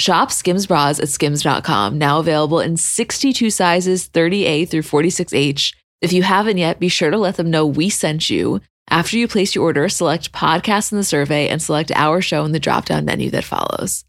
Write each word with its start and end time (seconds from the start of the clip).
Shop 0.00 0.32
Skims 0.32 0.66
bras 0.66 0.98
at 0.98 1.10
skims.com, 1.10 1.98
now 1.98 2.20
available 2.20 2.58
in 2.58 2.78
62 2.78 3.50
sizes 3.50 4.08
30A 4.08 4.66
through 4.66 4.80
46H. 4.80 5.74
If 6.00 6.14
you 6.14 6.22
haven't 6.22 6.56
yet, 6.56 6.80
be 6.80 6.88
sure 6.88 7.10
to 7.10 7.18
let 7.18 7.36
them 7.36 7.50
know 7.50 7.66
we 7.66 7.90
sent 7.90 8.30
you. 8.30 8.62
After 8.88 9.18
you 9.18 9.28
place 9.28 9.54
your 9.54 9.64
order, 9.64 9.90
select 9.90 10.32
podcast 10.32 10.90
in 10.90 10.96
the 10.96 11.04
survey 11.04 11.48
and 11.48 11.60
select 11.60 11.92
our 11.94 12.22
show 12.22 12.46
in 12.46 12.52
the 12.52 12.58
drop 12.58 12.86
down 12.86 13.04
menu 13.04 13.28
that 13.30 13.44
follows. 13.44 14.06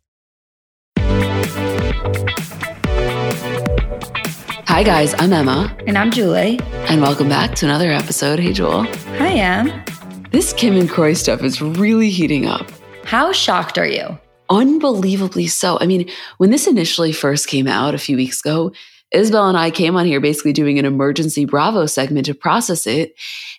Hi, 4.68 4.84
guys. 4.84 5.14
I'm 5.20 5.34
Emma. 5.34 5.76
And 5.86 5.98
I'm 5.98 6.10
Julie. 6.10 6.62
And 6.88 7.02
welcome 7.02 7.28
back 7.28 7.56
to 7.56 7.66
another 7.66 7.92
episode. 7.92 8.40
Hey, 8.40 8.54
Jewel. 8.54 8.84
Hi, 9.18 9.34
Em. 9.34 9.84
This 10.32 10.54
Kim 10.54 10.78
and 10.78 10.90
Kroy 10.90 11.12
stuff 11.12 11.44
is 11.44 11.62
really 11.62 12.10
heating 12.10 12.46
up. 12.46 12.72
How 13.04 13.34
shocked 13.34 13.78
are 13.78 13.86
you? 13.86 14.18
Unbelievably 14.52 15.48
so. 15.48 15.78
I 15.80 15.88
mean, 15.88 16.10
when 16.38 16.50
this 16.50 16.68
initially 16.68 17.14
first 17.14 17.48
came 17.48 17.68
out 17.68 17.96
a 17.96 17.98
few 17.98 18.18
weeks 18.18 18.42
ago, 18.42 18.74
Isabel 19.12 19.48
and 19.48 19.58
I 19.58 19.72
came 19.72 19.96
on 19.96 20.06
here 20.06 20.20
basically 20.20 20.52
doing 20.52 20.78
an 20.78 20.86
emergency 20.86 21.46
Bravo 21.46 21.86
segment 21.86 22.26
to 22.26 22.34
process 22.34 22.86
it. 22.86 23.16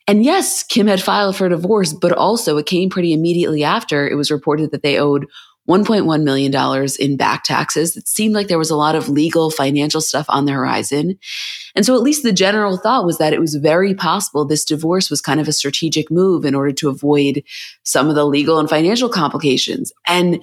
And 0.07 0.23
yes, 0.23 0.62
Kim 0.62 0.87
had 0.87 1.03
filed 1.03 1.37
for 1.37 1.49
divorce, 1.49 1.95
but 1.95 2.12
also 2.12 2.59
it 2.59 2.67
came 2.67 2.91
pretty 2.91 3.15
immediately 3.15 3.65
after 3.65 4.06
it 4.06 4.16
was 4.16 4.31
reported 4.31 4.71
that 4.71 4.83
they 4.83 4.99
owed 4.99 5.27
$1.1 5.69 6.22
million 6.25 6.89
in 6.99 7.16
back 7.16 7.45
taxes. 7.45 7.97
It 7.97 8.06
seemed 8.06 8.34
like 8.34 8.49
there 8.49 8.59
was 8.59 8.71
a 8.71 8.77
lot 8.77 8.95
of 8.95 9.09
legal 9.09 9.50
financial 9.50 10.00
stuff 10.00 10.27
on 10.28 10.45
the 10.45 10.53
horizon. 10.53 11.19
And 11.75 11.87
so 11.87 11.95
at 11.95 12.03
least 12.03 12.22
the 12.22 12.33
general 12.33 12.77
thought 12.77 13.06
was 13.06 13.16
that 13.19 13.33
it 13.33 13.41
was 13.41 13.55
very 13.55 13.95
possible 13.95 14.45
this 14.45 14.65
divorce 14.65 15.09
was 15.09 15.22
kind 15.22 15.41
of 15.41 15.49
a 15.49 15.53
strategic 15.53 16.11
move 16.11 16.45
in 16.45 16.55
order 16.55 16.72
to 16.72 16.89
avoid 16.89 17.45
some 17.84 18.09
of 18.09 18.15
the 18.15 18.27
legal 18.27 18.59
and 18.59 18.69
financial 18.69 19.09
complications. 19.09 19.93
And 20.06 20.43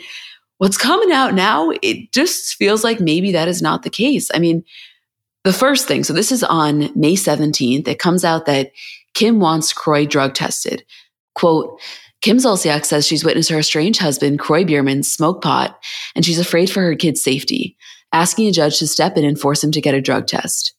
what's 0.59 0.77
coming 0.77 1.11
out 1.11 1.33
now, 1.33 1.71
it 1.81 2.11
just 2.11 2.55
feels 2.55 2.83
like 2.83 2.99
maybe 2.99 3.31
that 3.31 3.47
is 3.47 3.61
not 3.61 3.81
the 3.81 3.89
case. 3.89 4.29
I 4.33 4.39
mean, 4.39 4.63
the 5.43 5.53
first 5.53 5.87
thing, 5.87 6.03
so 6.03 6.13
this 6.13 6.31
is 6.31 6.43
on 6.43 6.91
May 6.95 7.15
17th, 7.15 7.87
it 7.87 7.97
comes 7.97 8.23
out 8.23 8.45
that 8.45 8.71
Kim 9.15 9.39
wants 9.39 9.73
Kroy 9.73 10.05
drug 10.05 10.35
tested. 10.35 10.83
Quote, 11.33 11.79
Kim 12.21 12.37
Zolciak 12.37 12.85
says 12.85 13.07
she's 13.07 13.23
witnessed 13.23 13.49
her 13.49 13.59
estranged 13.59 14.01
husband, 14.01 14.39
Kroy 14.39 14.65
Biermann, 14.65 15.03
smoke 15.03 15.41
pot, 15.41 15.79
and 16.13 16.25
she's 16.25 16.39
afraid 16.39 16.69
for 16.69 16.81
her 16.81 16.95
kid's 16.95 17.23
safety, 17.23 17.77
asking 18.11 18.47
a 18.47 18.51
judge 18.51 18.79
to 18.79 18.87
step 18.87 19.15
in 19.15 19.23
and 19.23 19.39
force 19.39 19.63
him 19.63 19.71
to 19.71 19.81
get 19.81 19.95
a 19.95 20.01
drug 20.01 20.27
test. 20.27 20.73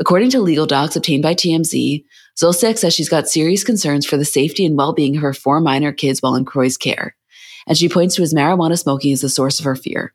According 0.00 0.30
to 0.30 0.40
legal 0.40 0.66
docs 0.66 0.96
obtained 0.96 1.22
by 1.22 1.34
TMZ, 1.34 2.04
Zolciak 2.36 2.78
says 2.78 2.92
she's 2.92 3.08
got 3.08 3.28
serious 3.28 3.62
concerns 3.62 4.04
for 4.04 4.16
the 4.16 4.24
safety 4.24 4.66
and 4.66 4.76
well 4.76 4.92
being 4.92 5.16
of 5.16 5.22
her 5.22 5.32
four 5.32 5.60
minor 5.60 5.92
kids 5.92 6.20
while 6.20 6.34
in 6.34 6.44
Kroy's 6.44 6.76
care, 6.76 7.14
and 7.66 7.76
she 7.76 7.88
points 7.88 8.14
to 8.14 8.22
his 8.22 8.34
marijuana 8.34 8.78
smoking 8.78 9.12
as 9.12 9.20
the 9.20 9.28
source 9.28 9.58
of 9.58 9.64
her 9.64 9.76
fear. 9.76 10.14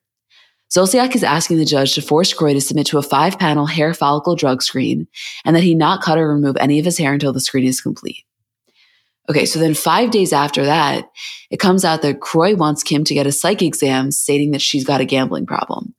Zolciak 0.70 1.16
is 1.16 1.24
asking 1.24 1.58
the 1.58 1.66
judge 1.66 1.96
to 1.96 2.02
force 2.02 2.34
Kroy 2.34 2.54
to 2.54 2.62
submit 2.62 2.88
to 2.88 2.98
a 2.98 3.04
five 3.04 3.40
panel 3.40 3.66
hair 3.66 3.94
follicle 3.94 4.36
drug 4.36 4.62
screen 4.62 5.08
and 5.46 5.56
that 5.56 5.64
he 5.64 5.74
not 5.74 6.02
cut 6.02 6.18
or 6.18 6.28
remove 6.28 6.58
any 6.58 6.78
of 6.80 6.86
his 6.86 6.98
hair 6.98 7.14
until 7.14 7.32
the 7.32 7.40
screen 7.40 7.66
is 7.66 7.80
complete. 7.80 8.26
Okay, 9.30 9.46
so 9.46 9.60
then 9.60 9.74
five 9.74 10.12
days 10.12 10.32
after 10.32 10.66
that, 10.66 11.10
it 11.50 11.60
comes 11.60 11.84
out 11.84 12.02
that 12.02 12.22
Kroy 12.22 12.56
wants 12.56 12.84
Kim 12.84 13.04
to 13.06 13.14
get 13.14 13.28
a 13.28 13.32
psych 13.32 13.62
exam 13.62 14.12
stating 14.12 14.52
that 14.52 14.62
she's 14.62 14.86
got 14.86 15.02
a 15.02 15.06
gambling 15.06 15.46
problem. 15.46 15.94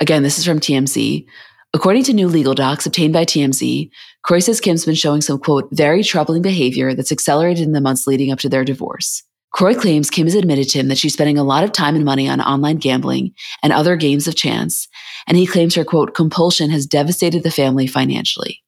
Again, 0.00 0.22
this 0.22 0.38
is 0.38 0.46
from 0.46 0.60
TMZ. 0.60 1.26
According 1.72 2.04
to 2.04 2.12
new 2.12 2.26
legal 2.26 2.54
docs 2.54 2.86
obtained 2.86 3.12
by 3.12 3.24
TMZ, 3.24 3.90
Kroy 4.22 4.40
says 4.40 4.60
Kim's 4.60 4.86
been 4.86 4.94
showing 4.94 5.20
some, 5.20 5.38
quote, 5.38 5.68
very 5.72 6.02
troubling 6.02 6.42
behavior 6.42 6.94
that's 6.94 7.12
accelerated 7.12 7.64
in 7.64 7.72
the 7.72 7.80
months 7.80 8.06
leading 8.06 8.32
up 8.32 8.38
to 8.40 8.48
their 8.48 8.64
divorce. 8.64 9.22
Kroy 9.52 9.74
claims 9.74 10.10
Kim 10.10 10.26
has 10.26 10.34
admitted 10.34 10.68
to 10.70 10.78
him 10.78 10.88
that 10.88 10.98
she's 10.98 11.12
spending 11.12 11.36
a 11.36 11.44
lot 11.44 11.64
of 11.64 11.72
time 11.72 11.96
and 11.96 12.04
money 12.04 12.28
on 12.28 12.40
online 12.40 12.76
gambling 12.76 13.32
and 13.62 13.72
other 13.72 13.96
games 13.96 14.28
of 14.28 14.36
chance, 14.36 14.88
and 15.26 15.36
he 15.36 15.46
claims 15.46 15.74
her, 15.74 15.84
quote, 15.84 16.14
compulsion 16.14 16.70
has 16.70 16.86
devastated 16.86 17.42
the 17.42 17.50
family 17.50 17.86
financially. 17.86 18.62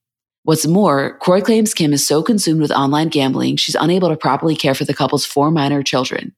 What's 0.45 0.67
more, 0.67 1.19
Kroy 1.19 1.41
claims 1.41 1.73
Kim 1.73 1.93
is 1.93 2.07
so 2.07 2.23
consumed 2.23 2.61
with 2.61 2.73
online 2.73 3.09
gambling, 3.09 3.57
she's 3.57 3.77
unable 3.77 4.09
to 4.09 4.17
properly 4.17 4.57
care 4.57 4.75
for 4.75 4.85
the 4.85 4.95
couple's 4.95 5.25
four 5.25 5.53
minor 5.53 5.85
children. 5.85 6.35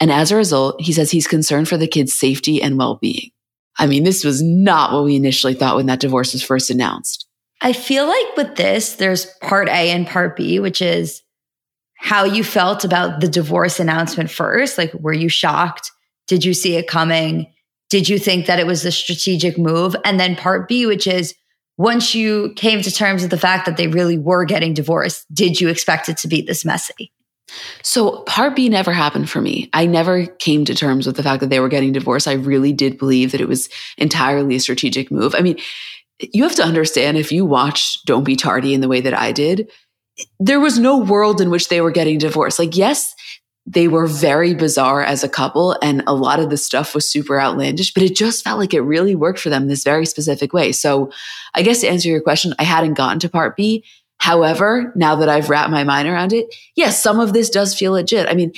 And 0.00 0.12
as 0.12 0.30
a 0.30 0.36
result, 0.36 0.80
he 0.80 0.92
says 0.92 1.10
he's 1.10 1.26
concerned 1.26 1.68
for 1.68 1.78
the 1.78 1.88
kids' 1.88 2.12
safety 2.12 2.62
and 2.62 2.76
well 2.76 2.96
being. 3.00 3.30
I 3.78 3.86
mean, 3.86 4.04
this 4.04 4.22
was 4.22 4.42
not 4.42 4.92
what 4.92 5.04
we 5.04 5.16
initially 5.16 5.54
thought 5.54 5.76
when 5.76 5.86
that 5.86 6.00
divorce 6.00 6.32
was 6.32 6.42
first 6.42 6.68
announced. 6.68 7.26
I 7.60 7.72
feel 7.72 8.06
like 8.06 8.36
with 8.36 8.56
this, 8.56 8.96
there's 8.96 9.26
part 9.40 9.68
A 9.68 9.90
and 9.90 10.06
part 10.06 10.36
B, 10.36 10.60
which 10.60 10.82
is 10.82 11.22
how 11.98 12.24
you 12.24 12.44
felt 12.44 12.84
about 12.84 13.20
the 13.20 13.28
divorce 13.28 13.80
announcement 13.80 14.30
first. 14.30 14.78
Like, 14.78 14.94
were 14.94 15.12
you 15.12 15.28
shocked? 15.28 15.90
Did 16.26 16.44
you 16.44 16.54
see 16.54 16.76
it 16.76 16.86
coming? 16.86 17.52
Did 17.90 18.08
you 18.08 18.18
think 18.18 18.46
that 18.46 18.60
it 18.60 18.66
was 18.66 18.84
a 18.84 18.92
strategic 18.92 19.58
move? 19.58 19.96
And 20.04 20.18
then 20.18 20.36
part 20.36 20.68
B, 20.68 20.86
which 20.86 21.06
is 21.06 21.34
once 21.76 22.14
you 22.14 22.52
came 22.54 22.82
to 22.82 22.90
terms 22.90 23.22
with 23.22 23.30
the 23.30 23.38
fact 23.38 23.66
that 23.66 23.76
they 23.76 23.88
really 23.88 24.18
were 24.18 24.44
getting 24.44 24.74
divorced, 24.74 25.26
did 25.32 25.60
you 25.60 25.68
expect 25.68 26.08
it 26.08 26.16
to 26.18 26.28
be 26.28 26.40
this 26.40 26.64
messy? 26.64 27.12
So, 27.82 28.22
part 28.24 28.54
B 28.54 28.68
never 28.68 28.92
happened 28.92 29.30
for 29.30 29.40
me. 29.40 29.70
I 29.72 29.86
never 29.86 30.26
came 30.26 30.66
to 30.66 30.74
terms 30.74 31.06
with 31.06 31.16
the 31.16 31.22
fact 31.22 31.40
that 31.40 31.48
they 31.48 31.60
were 31.60 31.70
getting 31.70 31.92
divorced. 31.92 32.28
I 32.28 32.34
really 32.34 32.74
did 32.74 32.98
believe 32.98 33.32
that 33.32 33.40
it 33.40 33.48
was 33.48 33.70
entirely 33.96 34.56
a 34.56 34.60
strategic 34.60 35.10
move. 35.10 35.34
I 35.34 35.40
mean, 35.40 35.58
you 36.20 36.42
have 36.42 36.56
to 36.56 36.64
understand 36.64 37.16
if 37.16 37.32
you 37.32 37.46
watch 37.46 38.04
Don't 38.04 38.24
Be 38.24 38.36
Tardy 38.36 38.74
in 38.74 38.82
the 38.82 38.88
way 38.88 39.00
that 39.00 39.18
I 39.18 39.32
did, 39.32 39.70
there 40.40 40.60
was 40.60 40.78
no 40.78 40.98
world 40.98 41.40
in 41.40 41.50
which 41.50 41.68
they 41.68 41.80
were 41.80 41.90
getting 41.90 42.18
divorced. 42.18 42.58
Like, 42.58 42.76
yes, 42.76 43.14
they 43.66 43.86
were 43.86 44.06
very 44.06 44.54
bizarre 44.54 45.02
as 45.02 45.22
a 45.22 45.28
couple 45.28 45.76
and 45.82 46.02
a 46.06 46.14
lot 46.14 46.40
of 46.40 46.48
the 46.48 46.56
stuff 46.56 46.94
was 46.94 47.08
super 47.08 47.38
outlandish, 47.38 47.92
but 47.92 48.02
it 48.02 48.16
just 48.16 48.42
felt 48.42 48.58
like 48.58 48.72
it 48.72 48.80
really 48.80 49.14
worked 49.14 49.38
for 49.38 49.50
them 49.50 49.68
this 49.68 49.84
very 49.84 50.06
specific 50.06 50.54
way. 50.54 50.72
So 50.72 51.10
I 51.54 51.62
guess 51.62 51.82
to 51.82 51.88
answer 51.88 52.08
your 52.08 52.22
question, 52.22 52.54
I 52.58 52.64
hadn't 52.64 52.94
gotten 52.94 53.18
to 53.20 53.28
part 53.28 53.56
B. 53.56 53.84
However, 54.20 54.92
now 54.96 55.16
that 55.16 55.28
I've 55.28 55.50
wrapped 55.50 55.70
my 55.70 55.84
mind 55.84 56.08
around 56.08 56.32
it, 56.32 56.52
yes, 56.76 57.02
some 57.02 57.20
of 57.20 57.34
this 57.34 57.50
does 57.50 57.74
feel 57.74 57.92
legit. 57.92 58.26
I 58.26 58.34
mean, 58.34 58.52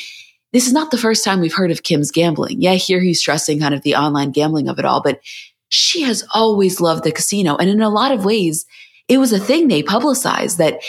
this 0.52 0.66
is 0.66 0.72
not 0.72 0.90
the 0.90 0.98
first 0.98 1.24
time 1.24 1.40
we've 1.40 1.54
heard 1.54 1.70
of 1.72 1.82
Kim's 1.82 2.10
gambling. 2.10 2.62
Yeah, 2.62 2.74
here 2.74 3.00
he's 3.00 3.20
stressing 3.20 3.60
kind 3.60 3.74
of 3.74 3.82
the 3.82 3.96
online 3.96 4.30
gambling 4.30 4.68
of 4.68 4.78
it 4.78 4.84
all, 4.84 5.02
but 5.02 5.20
she 5.68 6.02
has 6.02 6.24
always 6.34 6.80
loved 6.80 7.04
the 7.04 7.12
casino. 7.12 7.56
And 7.56 7.68
in 7.68 7.82
a 7.82 7.90
lot 7.90 8.12
of 8.12 8.24
ways, 8.24 8.64
it 9.08 9.18
was 9.18 9.32
a 9.32 9.38
thing 9.38 9.68
they 9.68 9.82
publicized 9.82 10.58
that 10.58 10.80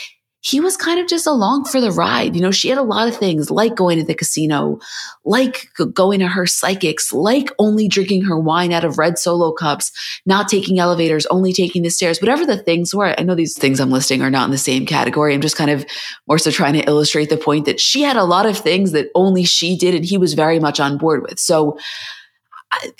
he 0.43 0.59
was 0.59 0.75
kind 0.75 0.99
of 0.99 1.07
just 1.07 1.27
along 1.27 1.65
for 1.65 1.79
the 1.79 1.91
ride. 1.91 2.35
You 2.35 2.41
know, 2.41 2.49
she 2.49 2.69
had 2.69 2.79
a 2.79 2.83
lot 2.83 3.07
of 3.07 3.15
things 3.15 3.51
like 3.51 3.75
going 3.75 3.99
to 3.99 4.03
the 4.03 4.15
casino, 4.15 4.79
like 5.23 5.69
going 5.93 6.19
to 6.19 6.27
her 6.27 6.47
psychics, 6.47 7.13
like 7.13 7.51
only 7.59 7.87
drinking 7.87 8.23
her 8.23 8.39
wine 8.39 8.73
out 8.73 8.83
of 8.83 8.97
red 8.97 9.19
solo 9.19 9.51
cups, 9.51 9.91
not 10.25 10.47
taking 10.47 10.79
elevators, 10.79 11.27
only 11.27 11.53
taking 11.53 11.83
the 11.83 11.91
stairs, 11.91 12.19
whatever 12.19 12.43
the 12.43 12.57
things 12.57 12.93
were. 12.93 13.13
I 13.19 13.23
know 13.23 13.35
these 13.35 13.55
things 13.55 13.79
I'm 13.79 13.91
listing 13.91 14.23
are 14.23 14.31
not 14.31 14.45
in 14.45 14.51
the 14.51 14.57
same 14.57 14.87
category. 14.87 15.35
I'm 15.35 15.41
just 15.41 15.57
kind 15.57 15.69
of 15.69 15.85
more 16.27 16.39
so 16.39 16.49
trying 16.49 16.73
to 16.73 16.87
illustrate 16.89 17.29
the 17.29 17.37
point 17.37 17.65
that 17.65 17.79
she 17.79 18.01
had 18.01 18.17
a 18.17 18.23
lot 18.23 18.47
of 18.47 18.57
things 18.57 18.93
that 18.93 19.09
only 19.13 19.43
she 19.43 19.77
did 19.77 19.93
and 19.93 20.03
he 20.03 20.17
was 20.17 20.33
very 20.33 20.59
much 20.59 20.79
on 20.79 20.97
board 20.97 21.21
with. 21.21 21.39
So, 21.39 21.77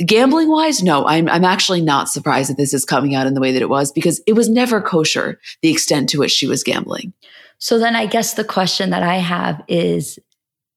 gambling 0.06 0.50
wise, 0.50 0.83
no, 0.83 1.06
I'm, 1.06 1.29
I'm 1.29 1.45
actually 1.45 1.81
not 1.81 2.09
surprised 2.09 2.50
that 2.50 2.57
this 2.57 2.73
is 2.73 2.85
coming 2.85 3.15
out 3.15 3.27
in 3.27 3.33
the 3.33 3.41
way 3.41 3.51
that 3.51 3.62
it 3.62 3.69
was 3.69 3.91
because 3.91 4.21
it 4.27 4.33
was 4.33 4.50
never 4.50 4.81
kosher, 4.81 5.39
the 5.62 5.71
extent 5.71 6.09
to 6.09 6.19
which 6.19 6.31
she 6.31 6.47
was 6.47 6.63
gambling. 6.63 7.13
So 7.59 7.77
then 7.77 7.95
I 7.95 8.06
guess 8.06 8.33
the 8.33 8.44
question 8.44 8.89
that 8.89 9.03
I 9.03 9.15
have 9.15 9.62
is 9.68 10.19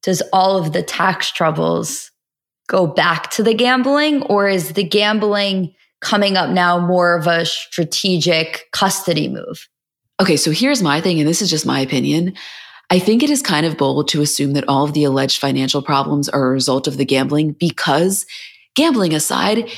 Does 0.02 0.23
all 0.32 0.58
of 0.58 0.73
the 0.73 0.82
tax 0.82 1.31
troubles 1.31 2.11
go 2.69 2.87
back 2.87 3.31
to 3.32 3.43
the 3.43 3.55
gambling, 3.55 4.23
or 4.25 4.49
is 4.49 4.73
the 4.73 4.85
gambling 4.85 5.75
coming 6.00 6.37
up 6.37 6.50
now 6.50 6.79
more 6.79 7.17
of 7.17 7.26
a 7.26 7.46
strategic 7.46 8.69
custody 8.73 9.29
move? 9.29 9.69
Okay, 10.20 10.37
so 10.37 10.50
here's 10.50 10.82
my 10.82 11.00
thing, 11.00 11.19
and 11.19 11.29
this 11.29 11.43
is 11.43 11.50
just 11.50 11.67
my 11.67 11.81
opinion. 11.81 12.35
I 12.91 12.99
think 12.99 13.23
it 13.23 13.31
is 13.31 13.43
kind 13.43 13.67
of 13.67 13.79
bold 13.79 14.08
to 14.08 14.23
assume 14.23 14.52
that 14.52 14.69
all 14.69 14.85
of 14.85 14.93
the 14.93 15.05
alleged 15.05 15.41
financial 15.41 15.82
problems 15.82 16.29
are 16.29 16.46
a 16.46 16.50
result 16.50 16.87
of 16.87 16.99
the 16.99 17.05
gambling 17.05 17.52
because 17.52 18.26
gambling 18.75 19.15
aside, 19.15 19.71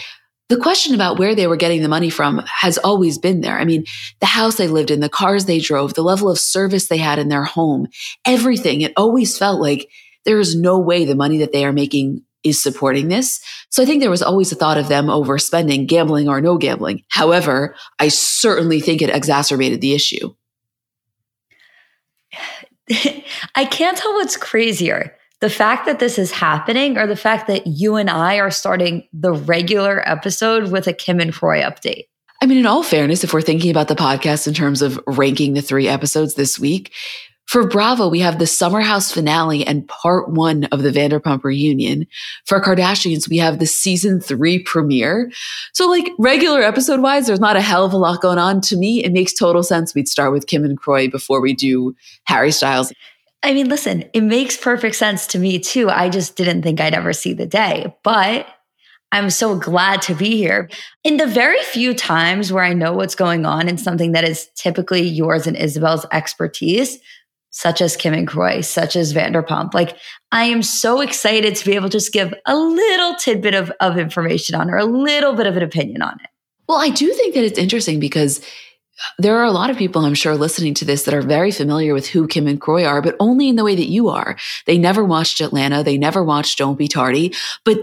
the 0.49 0.57
question 0.57 0.95
about 0.95 1.19
where 1.19 1.35
they 1.35 1.47
were 1.47 1.57
getting 1.57 1.83
the 1.83 1.89
money 1.89 2.09
from 2.11 2.43
has 2.47 2.79
always 2.79 3.19
been 3.19 3.41
there. 3.41 3.59
I 3.59 3.65
mean, 3.65 3.85
the 4.21 4.27
house 4.27 4.57
they 4.57 4.69
lived 4.69 4.93
in, 4.93 5.01
the 5.01 5.09
cars 5.09 5.47
they 5.47 5.59
drove, 5.59 5.95
the 5.95 6.03
level 6.03 6.31
of 6.31 6.39
service 6.39 6.87
they 6.89 6.99
had 6.99 7.19
in 7.19 7.29
their 7.29 7.45
home, 7.45 7.89
everything. 8.25 8.81
It 8.81 8.93
always 8.97 9.37
felt 9.37 9.61
like 9.61 9.89
there 10.25 10.39
is 10.39 10.55
no 10.55 10.79
way 10.79 11.05
the 11.05 11.17
money 11.17 11.39
that 11.39 11.53
they 11.53 11.65
are 11.65 11.73
making 11.73 12.23
is 12.45 12.63
supporting 12.63 13.09
this. 13.09 13.41
So 13.71 13.83
I 13.83 13.87
think 13.87 14.01
there 14.01 14.11
was 14.11 14.23
always 14.23 14.53
a 14.53 14.55
thought 14.55 14.79
of 14.79 14.87
them 14.87 15.07
overspending, 15.07 15.89
gambling 15.89 16.29
or 16.29 16.41
no 16.41 16.59
gambling. 16.59 17.03
However, 17.09 17.75
I 17.99 18.07
certainly 18.09 18.81
think 18.81 19.03
it 19.03 19.11
exacerbated 19.11 19.81
the 19.81 19.95
issue. 19.95 20.33
I 23.57 23.65
can't 23.65 23.99
tell 23.99 24.13
what's 24.15 24.37
crazier 24.37 25.17
the 25.47 25.51
fact 25.51 25.87
that 25.87 26.01
this 26.01 26.19
is 26.19 26.33
happening 26.33 26.99
or 26.99 27.07
the 27.07 27.15
fact 27.15 27.47
that 27.47 27.69
you 27.69 27.95
and 27.95 28.11
I 28.11 28.41
are 28.41 28.51
starting 28.51 29.07
the 29.13 29.33
regular 29.33 30.03
episode 30.05 30.73
with 30.73 30.89
a 30.89 30.93
Kim 30.93 31.21
and 31.21 31.33
Kroy 31.33 31.61
update? 31.61 32.07
I 32.43 32.47
mean, 32.47 32.59
in 32.59 32.67
all 32.67 32.83
fairness, 32.83 33.23
if 33.23 33.33
we're 33.33 33.43
thinking 33.43 33.71
about 33.71 33.87
the 33.87 33.95
podcast 33.95 34.49
in 34.49 34.55
terms 34.55 34.83
of 34.83 34.99
ranking 35.07 35.55
the 35.55 35.63
three 35.63 35.87
episodes 35.87 36.35
this 36.35 36.59
week, 36.59 36.93
for 37.47 37.69
Bravo, 37.69 38.09
we 38.09 38.19
have 38.19 38.41
the 38.41 38.47
Summer 38.49 38.81
House 38.81 39.13
finale 39.13 39.65
and 39.65 39.87
part 39.87 40.29
one 40.29 40.65
of 40.65 40.83
the 40.83 40.91
Vanderpump 40.91 41.45
reunion. 41.45 42.09
For 42.45 42.61
Kardashians, 42.61 43.31
we 43.31 43.37
have 43.37 43.61
the 43.61 43.67
season 43.67 44.21
three 44.21 44.65
premiere. 44.65 45.31
So, 45.73 45.89
like 45.89 46.11
regular 46.19 46.61
episode 46.61 47.03
wise, 47.03 47.29
there's 47.29 47.39
not 47.39 47.55
a 47.55 47.61
hell 47.61 47.85
of 47.85 47.93
a 47.93 47.99
lot 47.99 48.21
going 48.21 48.39
on. 48.39 48.63
To 48.63 48.77
me, 48.77 49.05
it 49.05 49.13
makes 49.13 49.33
total 49.33 49.63
sense 49.63 49.95
we'd 49.95 50.09
start 50.09 50.33
with 50.33 50.49
Kim 50.49 50.65
and 50.65 50.77
Kroy 50.77 51.09
before 51.09 51.41
we 51.41 51.55
do 51.55 51.95
Harry 52.25 52.51
Styles. 52.51 52.93
I 53.47 53.55
mean, 53.55 53.69
listen, 53.69 54.05
it 54.13 54.23
makes 54.23 54.57
perfect 54.57 54.97
sense 54.97 55.29
to 55.29 55.39
me 55.39 55.61
too. 55.61 55.89
I 55.89 56.09
just 56.09 56.35
didn't 56.35 56.63
think 56.63 56.81
I'd 56.81 56.95
ever 56.95 57.13
see 57.13 57.33
the 57.33 57.47
day, 57.47 57.95
but 58.03 58.45
I'm 59.13 59.31
so 59.31 59.57
glad 59.57 60.03
to 60.03 60.17
be 60.17 60.37
here. 60.37 60.69
In 61.05 61.17
the 61.17 61.29
very 61.29 61.63
few 61.63 61.95
times 61.95 62.53
where 62.53 62.65
I 62.65 62.73
know 62.73 62.93
what's 62.93 63.15
going 63.15 63.47
on 63.47 63.69
in 63.69 63.79
something 63.79 64.11
that 64.13 64.29
is 64.29 64.49
typically 64.57 65.03
yours 65.03 65.47
and 65.47 65.57
Isabel's 65.57 66.05
expertise, 66.11 66.99
such 67.51 67.81
as 67.81 67.97
Kim 67.97 68.15
and 68.15 68.27
Kroy, 68.27 68.63
such 68.63 68.97
as 68.97 69.15
Vanderpump, 69.15 69.75
like 69.75 69.97
I 70.33 70.47
am 70.47 70.65
so 70.65 71.01
excited 71.01 71.55
to 71.55 71.65
be 71.65 71.77
able 71.77 71.89
to 71.89 71.99
just 71.99 72.13
give 72.13 72.35
a 72.47 72.57
little 72.57 73.15
tidbit 73.15 73.55
of, 73.55 73.71
of 73.79 73.97
information 73.97 74.57
on 74.57 74.69
or 74.71 74.77
a 74.77 74.85
little 74.85 75.35
bit 75.35 75.47
of 75.47 75.57
an 75.57 75.63
opinion 75.63 76.03
on 76.03 76.15
it. 76.15 76.31
Well, 76.69 76.79
I 76.79 76.91
do 76.91 77.13
think 77.13 77.35
that 77.35 77.45
it's 77.45 77.61
interesting 77.61 78.01
because 78.01 78.45
there 79.19 79.37
are 79.37 79.45
a 79.45 79.51
lot 79.51 79.71
of 79.71 79.77
people 79.77 80.05
I'm 80.05 80.15
sure 80.15 80.37
listening 80.37 80.75
to 80.75 80.85
this 80.85 81.05
that 81.05 81.15
are 81.15 81.23
very 81.23 81.51
familiar 81.51 81.95
with 81.95 82.07
who 82.07 82.27
Kim 82.27 82.47
and 82.47 82.61
Kroy 82.61 82.85
are, 82.85 83.03
but 83.03 83.17
only 83.21 83.49
in 83.49 83.57
the 83.57 83.65
way 83.65 83.75
that 83.75 83.89
you 83.89 84.09
are. 84.09 84.37
They 84.67 84.79
never 84.79 85.05
watched 85.05 85.41
Atlanta. 85.41 85.83
They 85.83 85.99
never 85.99 86.23
watched 86.23 86.59
Don't 86.59 86.79
Be 86.79 86.89
Tardy. 86.89 87.35
But 87.65 87.79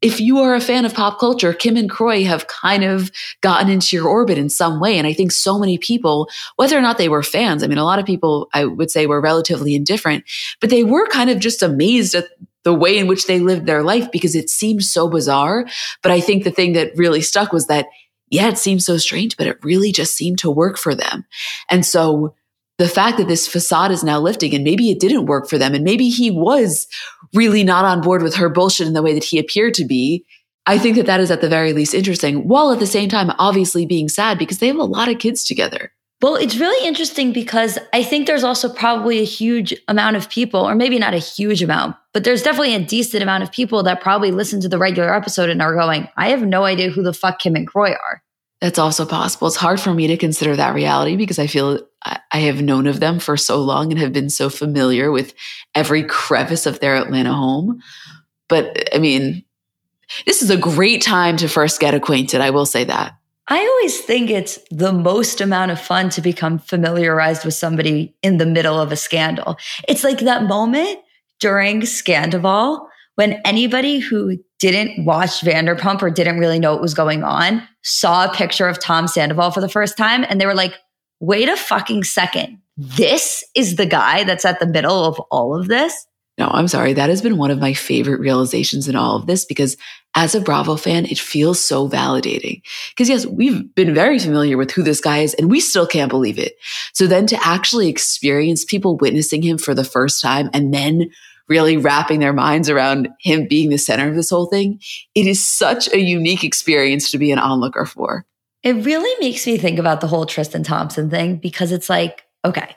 if 0.00 0.20
you 0.20 0.38
are 0.38 0.54
a 0.54 0.60
fan 0.60 0.84
of 0.84 0.94
pop 0.94 1.18
culture, 1.18 1.52
Kim 1.52 1.76
and 1.76 1.90
Kroy 1.90 2.22
have 2.24 2.46
kind 2.46 2.84
of 2.84 3.10
gotten 3.40 3.68
into 3.68 3.96
your 3.96 4.06
orbit 4.06 4.38
in 4.38 4.48
some 4.48 4.78
way. 4.78 4.96
And 4.96 5.06
I 5.06 5.12
think 5.12 5.32
so 5.32 5.58
many 5.58 5.76
people, 5.76 6.28
whether 6.56 6.78
or 6.78 6.80
not 6.80 6.98
they 6.98 7.08
were 7.08 7.22
fans, 7.22 7.64
I 7.64 7.66
mean, 7.66 7.78
a 7.78 7.84
lot 7.84 7.98
of 7.98 8.06
people 8.06 8.48
I 8.54 8.64
would 8.64 8.90
say 8.90 9.06
were 9.06 9.20
relatively 9.20 9.74
indifferent, 9.74 10.24
but 10.60 10.70
they 10.70 10.84
were 10.84 11.08
kind 11.08 11.30
of 11.30 11.40
just 11.40 11.62
amazed 11.62 12.14
at 12.14 12.28
the 12.62 12.74
way 12.74 12.98
in 12.98 13.06
which 13.06 13.26
they 13.26 13.40
lived 13.40 13.66
their 13.66 13.82
life 13.82 14.10
because 14.12 14.34
it 14.34 14.50
seemed 14.50 14.84
so 14.84 15.08
bizarre. 15.08 15.66
But 16.02 16.12
I 16.12 16.20
think 16.20 16.44
the 16.44 16.50
thing 16.50 16.74
that 16.74 16.96
really 16.96 17.22
stuck 17.22 17.52
was 17.52 17.66
that 17.66 17.86
yeah, 18.30 18.48
it 18.48 18.58
seems 18.58 18.84
so 18.84 18.96
strange, 18.96 19.36
but 19.36 19.46
it 19.46 19.62
really 19.64 19.92
just 19.92 20.14
seemed 20.14 20.38
to 20.38 20.50
work 20.50 20.78
for 20.78 20.94
them. 20.94 21.24
And 21.70 21.84
so 21.84 22.34
the 22.78 22.88
fact 22.88 23.18
that 23.18 23.28
this 23.28 23.48
facade 23.48 23.90
is 23.90 24.04
now 24.04 24.20
lifting 24.20 24.54
and 24.54 24.64
maybe 24.64 24.90
it 24.90 25.00
didn't 25.00 25.26
work 25.26 25.48
for 25.48 25.58
them 25.58 25.74
and 25.74 25.84
maybe 25.84 26.08
he 26.08 26.30
was 26.30 26.86
really 27.34 27.64
not 27.64 27.84
on 27.84 28.00
board 28.00 28.22
with 28.22 28.36
her 28.36 28.48
bullshit 28.48 28.86
in 28.86 28.92
the 28.92 29.02
way 29.02 29.14
that 29.14 29.24
he 29.24 29.38
appeared 29.38 29.74
to 29.74 29.84
be. 29.84 30.24
I 30.66 30.78
think 30.78 30.96
that 30.96 31.06
that 31.06 31.20
is 31.20 31.30
at 31.30 31.40
the 31.40 31.48
very 31.48 31.72
least 31.72 31.94
interesting, 31.94 32.46
while 32.46 32.70
at 32.72 32.78
the 32.78 32.86
same 32.86 33.08
time, 33.08 33.32
obviously 33.38 33.86
being 33.86 34.08
sad 34.08 34.38
because 34.38 34.58
they 34.58 34.66
have 34.66 34.76
a 34.76 34.84
lot 34.84 35.08
of 35.08 35.18
kids 35.18 35.44
together. 35.44 35.92
Well, 36.20 36.34
it's 36.34 36.56
really 36.56 36.86
interesting 36.86 37.32
because 37.32 37.78
I 37.92 38.02
think 38.02 38.26
there's 38.26 38.42
also 38.42 38.68
probably 38.68 39.20
a 39.20 39.24
huge 39.24 39.72
amount 39.86 40.16
of 40.16 40.28
people, 40.28 40.60
or 40.60 40.74
maybe 40.74 40.98
not 40.98 41.14
a 41.14 41.18
huge 41.18 41.62
amount, 41.62 41.94
but 42.12 42.24
there's 42.24 42.42
definitely 42.42 42.74
a 42.74 42.84
decent 42.84 43.22
amount 43.22 43.44
of 43.44 43.52
people 43.52 43.84
that 43.84 44.00
probably 44.00 44.32
listen 44.32 44.60
to 44.62 44.68
the 44.68 44.78
regular 44.78 45.14
episode 45.14 45.48
and 45.48 45.62
are 45.62 45.74
going, 45.74 46.08
I 46.16 46.30
have 46.30 46.42
no 46.42 46.64
idea 46.64 46.90
who 46.90 47.04
the 47.04 47.12
fuck 47.12 47.38
Kim 47.38 47.54
and 47.54 47.68
Kroy 47.68 47.90
are. 47.90 48.22
That's 48.60 48.80
also 48.80 49.06
possible. 49.06 49.46
It's 49.46 49.56
hard 49.56 49.80
for 49.80 49.94
me 49.94 50.08
to 50.08 50.16
consider 50.16 50.56
that 50.56 50.74
reality 50.74 51.14
because 51.14 51.38
I 51.38 51.46
feel 51.46 51.86
I 52.04 52.40
have 52.40 52.60
known 52.60 52.88
of 52.88 52.98
them 52.98 53.20
for 53.20 53.36
so 53.36 53.60
long 53.60 53.92
and 53.92 54.00
have 54.00 54.12
been 54.12 54.30
so 54.30 54.50
familiar 54.50 55.12
with 55.12 55.34
every 55.76 56.02
crevice 56.02 56.66
of 56.66 56.80
their 56.80 56.96
Atlanta 56.96 57.32
home. 57.32 57.80
But 58.48 58.92
I 58.92 58.98
mean, 58.98 59.44
this 60.26 60.42
is 60.42 60.50
a 60.50 60.56
great 60.56 61.02
time 61.02 61.36
to 61.36 61.48
first 61.48 61.78
get 61.78 61.94
acquainted. 61.94 62.40
I 62.40 62.50
will 62.50 62.66
say 62.66 62.82
that. 62.84 63.14
I 63.50 63.60
always 63.60 64.00
think 64.00 64.28
it's 64.28 64.58
the 64.70 64.92
most 64.92 65.40
amount 65.40 65.70
of 65.70 65.80
fun 65.80 66.10
to 66.10 66.20
become 66.20 66.58
familiarized 66.58 67.44
with 67.44 67.54
somebody 67.54 68.14
in 68.22 68.36
the 68.36 68.46
middle 68.46 68.78
of 68.78 68.92
a 68.92 68.96
scandal. 68.96 69.56
It's 69.88 70.04
like 70.04 70.18
that 70.20 70.44
moment 70.44 70.98
during 71.40 71.80
Scandoval 71.82 72.86
when 73.14 73.40
anybody 73.44 73.98
who 73.98 74.38
didn't 74.58 75.04
watch 75.04 75.40
Vanderpump 75.40 76.02
or 76.02 76.10
didn't 76.10 76.38
really 76.38 76.58
know 76.58 76.72
what 76.72 76.82
was 76.82 76.94
going 76.94 77.24
on 77.24 77.66
saw 77.82 78.26
a 78.26 78.34
picture 78.34 78.68
of 78.68 78.78
Tom 78.78 79.08
Sandoval 79.08 79.50
for 79.50 79.60
the 79.60 79.68
first 79.68 79.96
time 79.96 80.24
and 80.28 80.40
they 80.40 80.46
were 80.46 80.54
like, 80.54 80.74
wait 81.20 81.48
a 81.48 81.56
fucking 81.56 82.04
second. 82.04 82.60
This 82.76 83.42
is 83.56 83.76
the 83.76 83.86
guy 83.86 84.24
that's 84.24 84.44
at 84.44 84.60
the 84.60 84.66
middle 84.66 85.04
of 85.04 85.18
all 85.30 85.58
of 85.58 85.68
this. 85.68 86.06
No, 86.38 86.48
I'm 86.52 86.68
sorry. 86.68 86.92
That 86.92 87.10
has 87.10 87.20
been 87.20 87.36
one 87.36 87.50
of 87.50 87.58
my 87.58 87.74
favorite 87.74 88.20
realizations 88.20 88.86
in 88.86 88.94
all 88.94 89.16
of 89.16 89.26
this 89.26 89.44
because 89.44 89.76
as 90.14 90.36
a 90.36 90.40
Bravo 90.40 90.76
fan, 90.76 91.04
it 91.06 91.18
feels 91.18 91.62
so 91.62 91.88
validating. 91.88 92.62
Because 92.90 93.08
yes, 93.08 93.26
we've 93.26 93.74
been 93.74 93.92
very 93.92 94.20
familiar 94.20 94.56
with 94.56 94.70
who 94.70 94.82
this 94.84 95.00
guy 95.00 95.18
is 95.18 95.34
and 95.34 95.50
we 95.50 95.58
still 95.58 95.86
can't 95.86 96.10
believe 96.10 96.38
it. 96.38 96.54
So 96.92 97.08
then 97.08 97.26
to 97.26 97.46
actually 97.46 97.88
experience 97.88 98.64
people 98.64 98.96
witnessing 98.96 99.42
him 99.42 99.58
for 99.58 99.74
the 99.74 99.84
first 99.84 100.22
time 100.22 100.48
and 100.54 100.72
then 100.72 101.10
really 101.48 101.76
wrapping 101.76 102.20
their 102.20 102.32
minds 102.32 102.70
around 102.70 103.08
him 103.20 103.48
being 103.48 103.70
the 103.70 103.78
center 103.78 104.08
of 104.08 104.14
this 104.14 104.30
whole 104.30 104.46
thing, 104.46 104.80
it 105.14 105.26
is 105.26 105.44
such 105.44 105.92
a 105.92 105.98
unique 105.98 106.44
experience 106.44 107.10
to 107.10 107.18
be 107.18 107.32
an 107.32 107.38
onlooker 107.38 107.84
for. 107.84 108.26
It 108.62 108.84
really 108.84 109.14
makes 109.20 109.46
me 109.46 109.56
think 109.56 109.78
about 109.78 110.00
the 110.00 110.08
whole 110.08 110.26
Tristan 110.26 110.62
Thompson 110.62 111.10
thing 111.10 111.36
because 111.36 111.72
it's 111.72 111.88
like, 111.88 112.24
okay, 112.44 112.76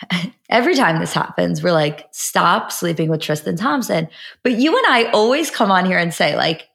every 0.50 0.74
time 0.74 0.98
this 0.98 1.12
happens, 1.12 1.62
we're 1.62 1.72
like, 1.72 2.06
stop 2.12 2.70
sleeping 2.72 3.08
with 3.08 3.20
Tristan 3.20 3.56
Thompson. 3.56 4.08
But 4.42 4.52
you 4.52 4.76
and 4.76 4.86
I 4.86 5.10
always 5.10 5.50
come 5.50 5.70
on 5.70 5.86
here 5.86 5.98
and 5.98 6.12
say, 6.12 6.36
like, 6.36 6.68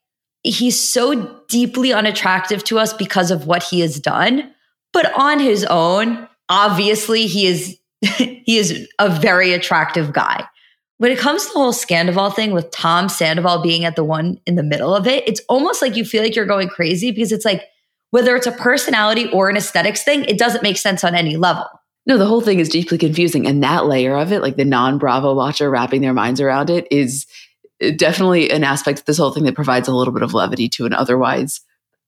he's 0.44 0.80
so 0.80 1.42
deeply 1.48 1.94
unattractive 1.94 2.64
to 2.66 2.80
us 2.80 2.94
because 2.94 3.32
of 3.32 3.48
what 3.48 3.64
he 3.64 3.82
has 3.82 4.00
done. 4.00 4.52
But 4.94 5.18
on 5.18 5.40
his 5.40 5.64
own, 5.66 6.28
obviously, 6.50 7.28
he 7.28 7.46
is 7.46 7.78
he 8.18 8.58
is 8.58 8.88
a 8.98 9.10
very 9.10 9.54
attractive 9.54 10.12
guy. 10.12 10.48
When 10.98 11.12
it 11.12 11.20
comes 11.20 11.46
to 11.46 11.54
the 11.54 11.60
whole 11.60 11.74
Scandoval 11.74 12.36
thing 12.36 12.52
with 12.52 12.70
Tom 12.72 13.10
Sandoval 13.10 13.62
being 13.62 13.86
at 13.86 13.96
the 13.96 14.04
one 14.04 14.40
in 14.46 14.56
the 14.56 14.64
middle 14.64 14.96
of 14.96 15.08
it, 15.08 15.28
it's 15.28 15.42
almost 15.50 15.82
like 15.82 15.96
you 15.96 16.06
feel 16.06 16.24
like 16.24 16.36
you're 16.36 16.46
going 16.46 16.68
crazy 16.68 17.12
because 17.12 17.32
it's 17.32 17.46
like 17.46 17.64
whether 18.12 18.36
it's 18.36 18.48
a 18.48 18.52
personality 18.52 19.30
or 19.32 19.50
an 19.50 19.58
aesthetics 19.58 20.04
thing, 20.04 20.26
it 20.26 20.38
doesn't 20.38 20.64
make 20.64 20.78
sense 20.78 21.04
on 21.04 21.16
any 21.16 21.38
level. 21.38 21.66
No, 22.06 22.18
the 22.18 22.26
whole 22.26 22.42
thing 22.42 22.60
is 22.60 22.70
deeply 22.70 22.98
confusing. 22.98 23.46
And 23.46 23.64
that 23.64 23.86
layer 23.86 24.16
of 24.18 24.32
it, 24.32 24.42
like 24.42 24.56
the 24.56 24.66
non 24.66 24.98
Bravo 24.98 25.36
watcher 25.36 25.70
wrapping 25.70 26.02
their 26.02 26.14
minds 26.14 26.42
around 26.42 26.70
it, 26.70 26.88
is 26.90 27.28
uh, 27.84 27.92
definitely 27.96 28.50
an 28.50 28.64
aspect 28.64 29.00
of 29.00 29.06
this 29.06 29.18
whole 29.18 29.32
thing 29.32 29.44
that 29.44 29.56
provides 29.56 29.88
a 29.88 29.94
little 29.94 30.14
bit 30.14 30.24
of 30.24 30.34
levity 30.34 30.68
to 30.70 30.86
an 30.86 30.94
otherwise, 30.94 31.62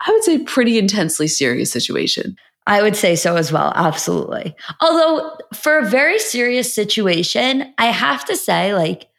I 0.05 0.11
would 0.11 0.23
say, 0.23 0.39
pretty 0.39 0.79
intensely 0.79 1.27
serious 1.27 1.71
situation. 1.71 2.37
I 2.65 2.81
would 2.81 2.95
say 2.95 3.15
so 3.15 3.35
as 3.35 3.51
well. 3.51 3.73
Absolutely. 3.75 4.55
Although, 4.79 5.37
for 5.53 5.77
a 5.77 5.85
very 5.85 6.17
serious 6.17 6.73
situation, 6.73 7.73
I 7.77 7.87
have 7.87 8.23
to 8.25 8.37
say, 8.37 8.73
like, 8.73 9.09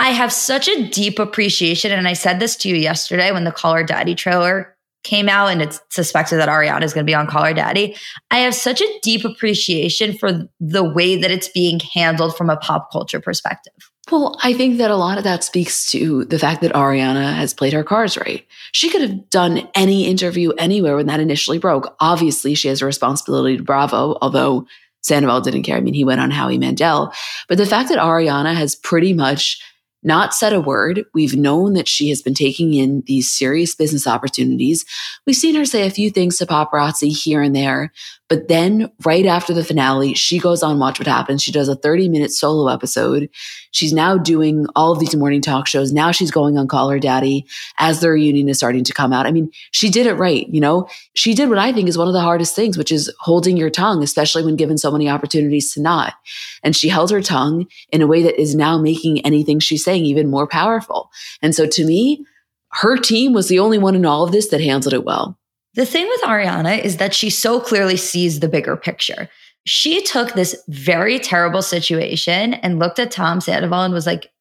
I 0.00 0.10
have 0.10 0.32
such 0.32 0.68
a 0.68 0.88
deep 0.88 1.18
appreciation. 1.18 1.92
And 1.92 2.06
I 2.06 2.12
said 2.12 2.40
this 2.40 2.56
to 2.56 2.68
you 2.68 2.74
yesterday 2.74 3.32
when 3.32 3.44
the 3.44 3.52
Call 3.52 3.74
Her 3.74 3.84
Daddy 3.84 4.14
trailer 4.14 4.76
came 5.04 5.28
out 5.28 5.48
and 5.48 5.62
it's 5.62 5.80
suspected 5.90 6.36
that 6.36 6.48
Ariana 6.48 6.82
is 6.82 6.92
going 6.92 7.06
to 7.06 7.10
be 7.10 7.14
on 7.14 7.26
Call 7.26 7.44
Her 7.44 7.54
Daddy. 7.54 7.96
I 8.30 8.38
have 8.38 8.54
such 8.54 8.80
a 8.80 8.98
deep 9.02 9.24
appreciation 9.24 10.16
for 10.16 10.48
the 10.60 10.84
way 10.84 11.16
that 11.16 11.30
it's 11.30 11.48
being 11.48 11.80
handled 11.94 12.36
from 12.36 12.50
a 12.50 12.56
pop 12.56 12.90
culture 12.92 13.20
perspective. 13.20 13.72
Well, 14.10 14.38
I 14.42 14.54
think 14.54 14.78
that 14.78 14.90
a 14.90 14.96
lot 14.96 15.18
of 15.18 15.24
that 15.24 15.44
speaks 15.44 15.90
to 15.90 16.24
the 16.24 16.38
fact 16.38 16.62
that 16.62 16.72
Ariana 16.72 17.34
has 17.34 17.52
played 17.52 17.74
her 17.74 17.84
cards 17.84 18.16
right. 18.16 18.46
She 18.72 18.88
could 18.88 19.02
have 19.02 19.28
done 19.28 19.68
any 19.74 20.06
interview 20.06 20.50
anywhere 20.52 20.96
when 20.96 21.06
that 21.06 21.20
initially 21.20 21.58
broke. 21.58 21.94
Obviously, 22.00 22.54
she 22.54 22.68
has 22.68 22.80
a 22.80 22.86
responsibility 22.86 23.58
to 23.58 23.62
Bravo, 23.62 24.16
although 24.22 24.66
Sandoval 25.02 25.42
didn't 25.42 25.62
care. 25.62 25.76
I 25.76 25.80
mean, 25.80 25.94
he 25.94 26.04
went 26.04 26.20
on 26.20 26.30
Howie 26.30 26.58
Mandel. 26.58 27.12
But 27.48 27.58
the 27.58 27.66
fact 27.66 27.90
that 27.90 27.98
Ariana 27.98 28.54
has 28.54 28.74
pretty 28.74 29.12
much 29.12 29.62
not 30.08 30.34
said 30.34 30.52
a 30.52 30.60
word. 30.60 31.04
We've 31.14 31.36
known 31.36 31.74
that 31.74 31.86
she 31.86 32.08
has 32.08 32.20
been 32.20 32.34
taking 32.34 32.74
in 32.74 33.02
these 33.06 33.30
serious 33.30 33.76
business 33.76 34.06
opportunities. 34.06 34.84
We've 35.26 35.36
seen 35.36 35.54
her 35.54 35.64
say 35.64 35.86
a 35.86 35.90
few 35.90 36.10
things 36.10 36.38
to 36.38 36.46
paparazzi 36.46 37.16
here 37.16 37.42
and 37.42 37.54
there, 37.54 37.92
but 38.28 38.48
then 38.48 38.92
right 39.04 39.24
after 39.24 39.54
the 39.54 39.64
finale, 39.64 40.12
she 40.14 40.38
goes 40.38 40.62
on 40.62 40.78
Watch 40.78 40.98
What 40.98 41.06
Happens. 41.06 41.42
She 41.42 41.50
does 41.50 41.68
a 41.68 41.74
30 41.74 42.10
minute 42.10 42.30
solo 42.30 42.70
episode. 42.70 43.30
She's 43.70 43.92
now 43.92 44.18
doing 44.18 44.66
all 44.76 44.92
of 44.92 45.00
these 45.00 45.16
morning 45.16 45.40
talk 45.40 45.66
shows. 45.66 45.92
Now 45.92 46.10
she's 46.10 46.30
going 46.30 46.58
on 46.58 46.68
Call 46.68 46.90
Her 46.90 46.98
Daddy 46.98 47.46
as 47.78 48.00
the 48.00 48.10
reunion 48.10 48.48
is 48.48 48.58
starting 48.58 48.84
to 48.84 48.92
come 48.92 49.12
out. 49.12 49.26
I 49.26 49.32
mean, 49.32 49.50
she 49.70 49.88
did 49.88 50.06
it 50.06 50.14
right. 50.14 50.46
You 50.48 50.60
know, 50.60 50.88
she 51.14 51.34
did 51.34 51.48
what 51.48 51.58
I 51.58 51.72
think 51.72 51.88
is 51.88 51.96
one 51.96 52.08
of 52.08 52.12
the 52.12 52.20
hardest 52.20 52.54
things, 52.54 52.76
which 52.76 52.92
is 52.92 53.10
holding 53.18 53.56
your 53.56 53.70
tongue, 53.70 54.02
especially 54.02 54.44
when 54.44 54.56
given 54.56 54.76
so 54.76 54.90
many 54.90 55.08
opportunities 55.08 55.72
to 55.72 55.80
not. 55.80 56.14
And 56.62 56.76
she 56.76 56.88
held 56.88 57.10
her 57.10 57.22
tongue 57.22 57.66
in 57.90 58.02
a 58.02 58.06
way 58.06 58.22
that 58.22 58.40
is 58.40 58.54
now 58.54 58.78
making 58.78 59.24
anything 59.24 59.58
she's 59.58 59.84
saying 59.84 60.04
even 60.04 60.28
more 60.28 60.46
powerful. 60.46 61.10
And 61.40 61.54
so 61.54 61.66
to 61.66 61.86
me, 61.86 62.26
her 62.72 62.98
team 62.98 63.32
was 63.32 63.48
the 63.48 63.58
only 63.58 63.78
one 63.78 63.94
in 63.94 64.04
all 64.04 64.24
of 64.24 64.32
this 64.32 64.48
that 64.48 64.60
handled 64.60 64.92
it 64.92 65.04
well. 65.04 65.37
The 65.78 65.86
thing 65.86 66.08
with 66.08 66.22
Ariana 66.22 66.82
is 66.82 66.96
that 66.96 67.14
she 67.14 67.30
so 67.30 67.60
clearly 67.60 67.96
sees 67.96 68.40
the 68.40 68.48
bigger 68.48 68.76
picture. 68.76 69.28
She 69.64 70.02
took 70.02 70.32
this 70.32 70.60
very 70.66 71.20
terrible 71.20 71.62
situation 71.62 72.54
and 72.54 72.80
looked 72.80 72.98
at 72.98 73.12
Tom 73.12 73.40
Sandoval 73.40 73.84
and 73.84 73.94
was 73.94 74.04
like, 74.04 74.32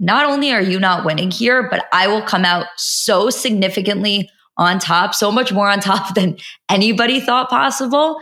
not 0.00 0.26
only 0.26 0.50
are 0.50 0.60
you 0.60 0.80
not 0.80 1.04
winning 1.04 1.30
here, 1.30 1.68
but 1.70 1.86
I 1.92 2.08
will 2.08 2.22
come 2.22 2.44
out 2.44 2.66
so 2.76 3.30
significantly 3.30 4.28
on 4.56 4.80
top, 4.80 5.14
so 5.14 5.30
much 5.30 5.52
more 5.52 5.68
on 5.68 5.78
top 5.78 6.12
than 6.16 6.38
anybody 6.68 7.20
thought 7.20 7.50
possible. 7.50 8.20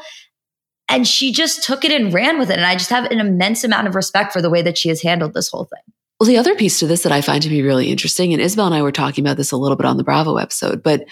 And 0.91 1.09
she 1.09 1.33
just 1.33 1.65
took 1.65 1.87
it 1.87 1.93
and 1.99 2.13
ran 2.13 2.39
with 2.39 2.51
it. 2.51 2.59
And 2.59 2.67
I 2.67 2.75
just 2.75 2.91
have 2.91 3.07
an 3.07 3.19
immense 3.19 3.65
amount 3.65 3.89
of 3.89 3.95
respect 3.95 4.31
for 4.31 4.43
the 4.43 4.51
way 4.51 4.61
that 4.61 4.77
she 4.77 4.91
has 4.91 5.01
handled 5.01 5.33
this 5.33 5.49
whole 5.49 5.65
thing. 5.65 5.95
Well, 6.21 6.29
the 6.29 6.37
other 6.37 6.55
piece 6.55 6.81
to 6.81 6.87
this 6.87 7.03
that 7.05 7.13
I 7.13 7.23
find 7.23 7.43
to 7.45 7.49
be 7.49 7.63
really 7.63 7.91
interesting, 7.91 8.35
and 8.35 8.43
Isabel 8.43 8.67
and 8.67 8.75
I 8.75 8.83
were 8.83 8.93
talking 8.93 9.25
about 9.25 9.39
this 9.39 9.53
a 9.53 9.57
little 9.57 9.77
bit 9.77 9.87
on 9.87 9.97
the 9.97 10.05
Bravo 10.05 10.37
episode, 10.37 10.83
but 10.83 11.07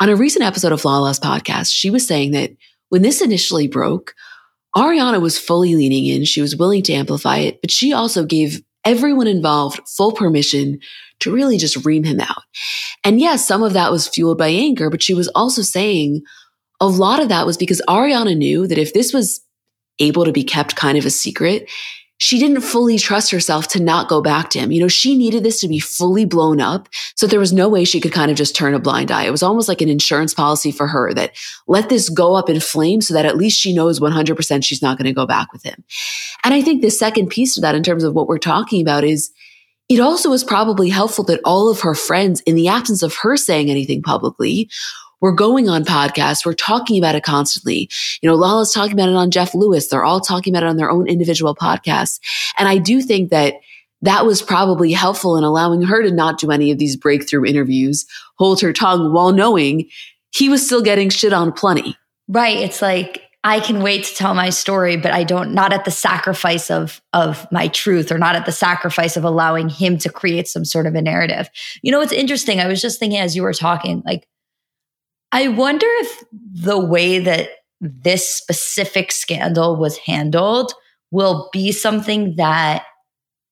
on 0.00 0.08
a 0.08 0.16
recent 0.16 0.44
episode 0.44 0.72
of 0.72 0.80
Flawless 0.80 1.18
podcast, 1.18 1.72
she 1.72 1.90
was 1.90 2.06
saying 2.06 2.32
that 2.32 2.50
when 2.88 3.02
this 3.02 3.20
initially 3.20 3.68
broke, 3.68 4.14
Ariana 4.76 5.20
was 5.20 5.38
fully 5.38 5.74
leaning 5.74 6.06
in. 6.06 6.24
She 6.24 6.42
was 6.42 6.54
willing 6.56 6.82
to 6.84 6.92
amplify 6.92 7.38
it, 7.38 7.60
but 7.62 7.70
she 7.70 7.92
also 7.92 8.24
gave 8.24 8.62
everyone 8.84 9.26
involved 9.26 9.80
full 9.88 10.12
permission 10.12 10.78
to 11.20 11.32
really 11.32 11.56
just 11.56 11.84
ream 11.84 12.04
him 12.04 12.20
out. 12.20 12.42
And 13.02 13.18
yes, 13.18 13.46
some 13.46 13.62
of 13.62 13.72
that 13.72 13.90
was 13.90 14.06
fueled 14.06 14.38
by 14.38 14.48
anger, 14.48 14.90
but 14.90 15.02
she 15.02 15.14
was 15.14 15.28
also 15.28 15.62
saying 15.62 16.22
a 16.80 16.86
lot 16.86 17.20
of 17.20 17.30
that 17.30 17.46
was 17.46 17.56
because 17.56 17.80
Ariana 17.88 18.36
knew 18.36 18.66
that 18.66 18.78
if 18.78 18.92
this 18.92 19.12
was 19.12 19.40
able 19.98 20.26
to 20.26 20.32
be 20.32 20.44
kept 20.44 20.76
kind 20.76 20.98
of 20.98 21.06
a 21.06 21.10
secret, 21.10 21.70
she 22.18 22.38
didn't 22.38 22.62
fully 22.62 22.98
trust 22.98 23.30
herself 23.30 23.68
to 23.68 23.82
not 23.82 24.08
go 24.08 24.22
back 24.22 24.50
to 24.50 24.58
him. 24.58 24.72
You 24.72 24.80
know, 24.80 24.88
she 24.88 25.16
needed 25.16 25.44
this 25.44 25.60
to 25.60 25.68
be 25.68 25.78
fully 25.78 26.24
blown 26.24 26.60
up. 26.60 26.88
So 27.14 27.26
there 27.26 27.40
was 27.40 27.52
no 27.52 27.68
way 27.68 27.84
she 27.84 28.00
could 28.00 28.12
kind 28.12 28.30
of 28.30 28.36
just 28.36 28.56
turn 28.56 28.74
a 28.74 28.78
blind 28.78 29.10
eye. 29.10 29.24
It 29.24 29.30
was 29.30 29.42
almost 29.42 29.68
like 29.68 29.80
an 29.80 29.88
insurance 29.88 30.32
policy 30.32 30.72
for 30.72 30.86
her 30.86 31.12
that 31.14 31.36
let 31.66 31.88
this 31.88 32.08
go 32.08 32.34
up 32.34 32.48
in 32.48 32.60
flames 32.60 33.08
so 33.08 33.14
that 33.14 33.26
at 33.26 33.36
least 33.36 33.58
she 33.58 33.74
knows 33.74 34.00
100% 34.00 34.64
she's 34.64 34.82
not 34.82 34.96
going 34.96 35.06
to 35.06 35.12
go 35.12 35.26
back 35.26 35.52
with 35.52 35.62
him. 35.62 35.84
And 36.42 36.54
I 36.54 36.62
think 36.62 36.82
the 36.82 36.90
second 36.90 37.28
piece 37.28 37.54
to 37.54 37.60
that 37.60 37.74
in 37.74 37.82
terms 37.82 38.04
of 38.04 38.14
what 38.14 38.28
we're 38.28 38.38
talking 38.38 38.80
about 38.80 39.04
is 39.04 39.30
it 39.88 40.00
also 40.00 40.30
was 40.30 40.42
probably 40.42 40.88
helpful 40.88 41.24
that 41.24 41.40
all 41.44 41.70
of 41.70 41.80
her 41.80 41.94
friends, 41.94 42.40
in 42.40 42.56
the 42.56 42.68
absence 42.68 43.02
of 43.02 43.14
her 43.16 43.36
saying 43.36 43.70
anything 43.70 44.02
publicly, 44.02 44.68
we're 45.20 45.32
going 45.32 45.68
on 45.68 45.84
podcasts. 45.84 46.44
We're 46.44 46.54
talking 46.54 46.98
about 46.98 47.14
it 47.14 47.24
constantly. 47.24 47.88
You 48.22 48.28
know, 48.28 48.34
Lala's 48.34 48.72
talking 48.72 48.92
about 48.92 49.08
it 49.08 49.14
on 49.14 49.30
Jeff 49.30 49.54
Lewis. 49.54 49.88
They're 49.88 50.04
all 50.04 50.20
talking 50.20 50.54
about 50.54 50.64
it 50.64 50.68
on 50.68 50.76
their 50.76 50.90
own 50.90 51.08
individual 51.08 51.54
podcasts. 51.54 52.20
And 52.58 52.68
I 52.68 52.78
do 52.78 53.00
think 53.00 53.30
that 53.30 53.54
that 54.02 54.26
was 54.26 54.42
probably 54.42 54.92
helpful 54.92 55.36
in 55.36 55.44
allowing 55.44 55.82
her 55.82 56.02
to 56.02 56.10
not 56.10 56.38
do 56.38 56.50
any 56.50 56.70
of 56.70 56.78
these 56.78 56.96
breakthrough 56.96 57.44
interviews, 57.44 58.04
hold 58.36 58.60
her 58.60 58.72
tongue 58.72 59.12
while 59.12 59.32
knowing 59.32 59.88
he 60.32 60.48
was 60.48 60.64
still 60.64 60.82
getting 60.82 61.08
shit 61.08 61.32
on 61.32 61.52
plenty. 61.52 61.96
Right. 62.28 62.58
It's 62.58 62.82
like, 62.82 63.22
I 63.42 63.60
can 63.60 63.80
wait 63.80 64.04
to 64.04 64.14
tell 64.14 64.34
my 64.34 64.50
story, 64.50 64.96
but 64.96 65.12
I 65.12 65.22
don't, 65.22 65.54
not 65.54 65.72
at 65.72 65.84
the 65.84 65.90
sacrifice 65.92 66.68
of, 66.68 67.00
of 67.12 67.46
my 67.52 67.68
truth 67.68 68.10
or 68.10 68.18
not 68.18 68.34
at 68.34 68.44
the 68.44 68.50
sacrifice 68.50 69.16
of 69.16 69.24
allowing 69.24 69.68
him 69.68 69.98
to 69.98 70.10
create 70.10 70.48
some 70.48 70.64
sort 70.64 70.84
of 70.86 70.96
a 70.96 71.00
narrative. 71.00 71.48
You 71.80 71.92
know, 71.92 72.00
it's 72.00 72.12
interesting. 72.12 72.58
I 72.58 72.66
was 72.66 72.82
just 72.82 72.98
thinking 72.98 73.20
as 73.20 73.36
you 73.36 73.42
were 73.42 73.54
talking, 73.54 74.02
like, 74.04 74.26
I 75.36 75.48
wonder 75.48 75.86
if 75.86 76.24
the 76.32 76.80
way 76.80 77.18
that 77.18 77.50
this 77.78 78.34
specific 78.34 79.12
scandal 79.12 79.76
was 79.76 79.98
handled 79.98 80.72
will 81.10 81.50
be 81.52 81.72
something 81.72 82.36
that 82.36 82.86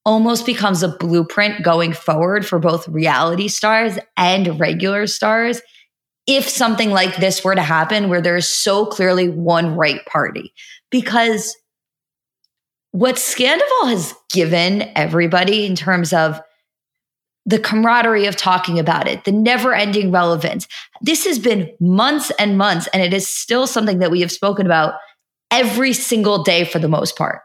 almost 0.07 0.47
becomes 0.47 0.83
a 0.83 0.89
blueprint 0.89 1.63
going 1.63 1.93
forward 1.93 2.47
for 2.47 2.59
both 2.59 2.89
reality 2.89 3.49
stars 3.49 3.99
and 4.17 4.59
regular 4.59 5.07
stars 5.07 5.61
if 6.27 6.49
something 6.49 6.91
like 6.91 7.19
this 7.19 7.45
were 7.45 7.55
to 7.55 7.61
happen 7.61 8.09
where 8.09 8.23
there's 8.23 8.49
so 8.49 8.87
clearly 8.87 9.29
one 9.29 9.77
right 9.77 10.03
party. 10.07 10.55
Because 10.91 11.55
what 12.93 13.17
Scandoval 13.17 13.91
has 13.91 14.15
given 14.33 14.91
everybody 14.97 15.67
in 15.67 15.77
terms 15.77 16.15
of 16.15 16.41
the 17.47 17.59
camaraderie 17.59 18.27
of 18.27 18.37
talking 18.37 18.79
about 18.79 19.07
it, 19.07 19.25
the 19.25 19.33
never 19.33 19.75
ending 19.75 20.11
relevance. 20.11 20.67
This 21.03 21.27
has 21.27 21.39
been 21.39 21.71
months 21.81 22.33
and 22.39 22.57
months, 22.57 22.89
and 22.89 23.03
it 23.03 23.13
is 23.13 23.29
still 23.29 23.67
something 23.67 23.99
that 23.99 24.11
we 24.11 24.21
have 24.23 24.33
spoken 24.33 24.67
about 24.67 24.95
every 25.51 25.93
single 25.93 26.43
day 26.43 26.65
for 26.65 26.79
the 26.79 26.89
most 26.89 27.17
part. 27.17 27.41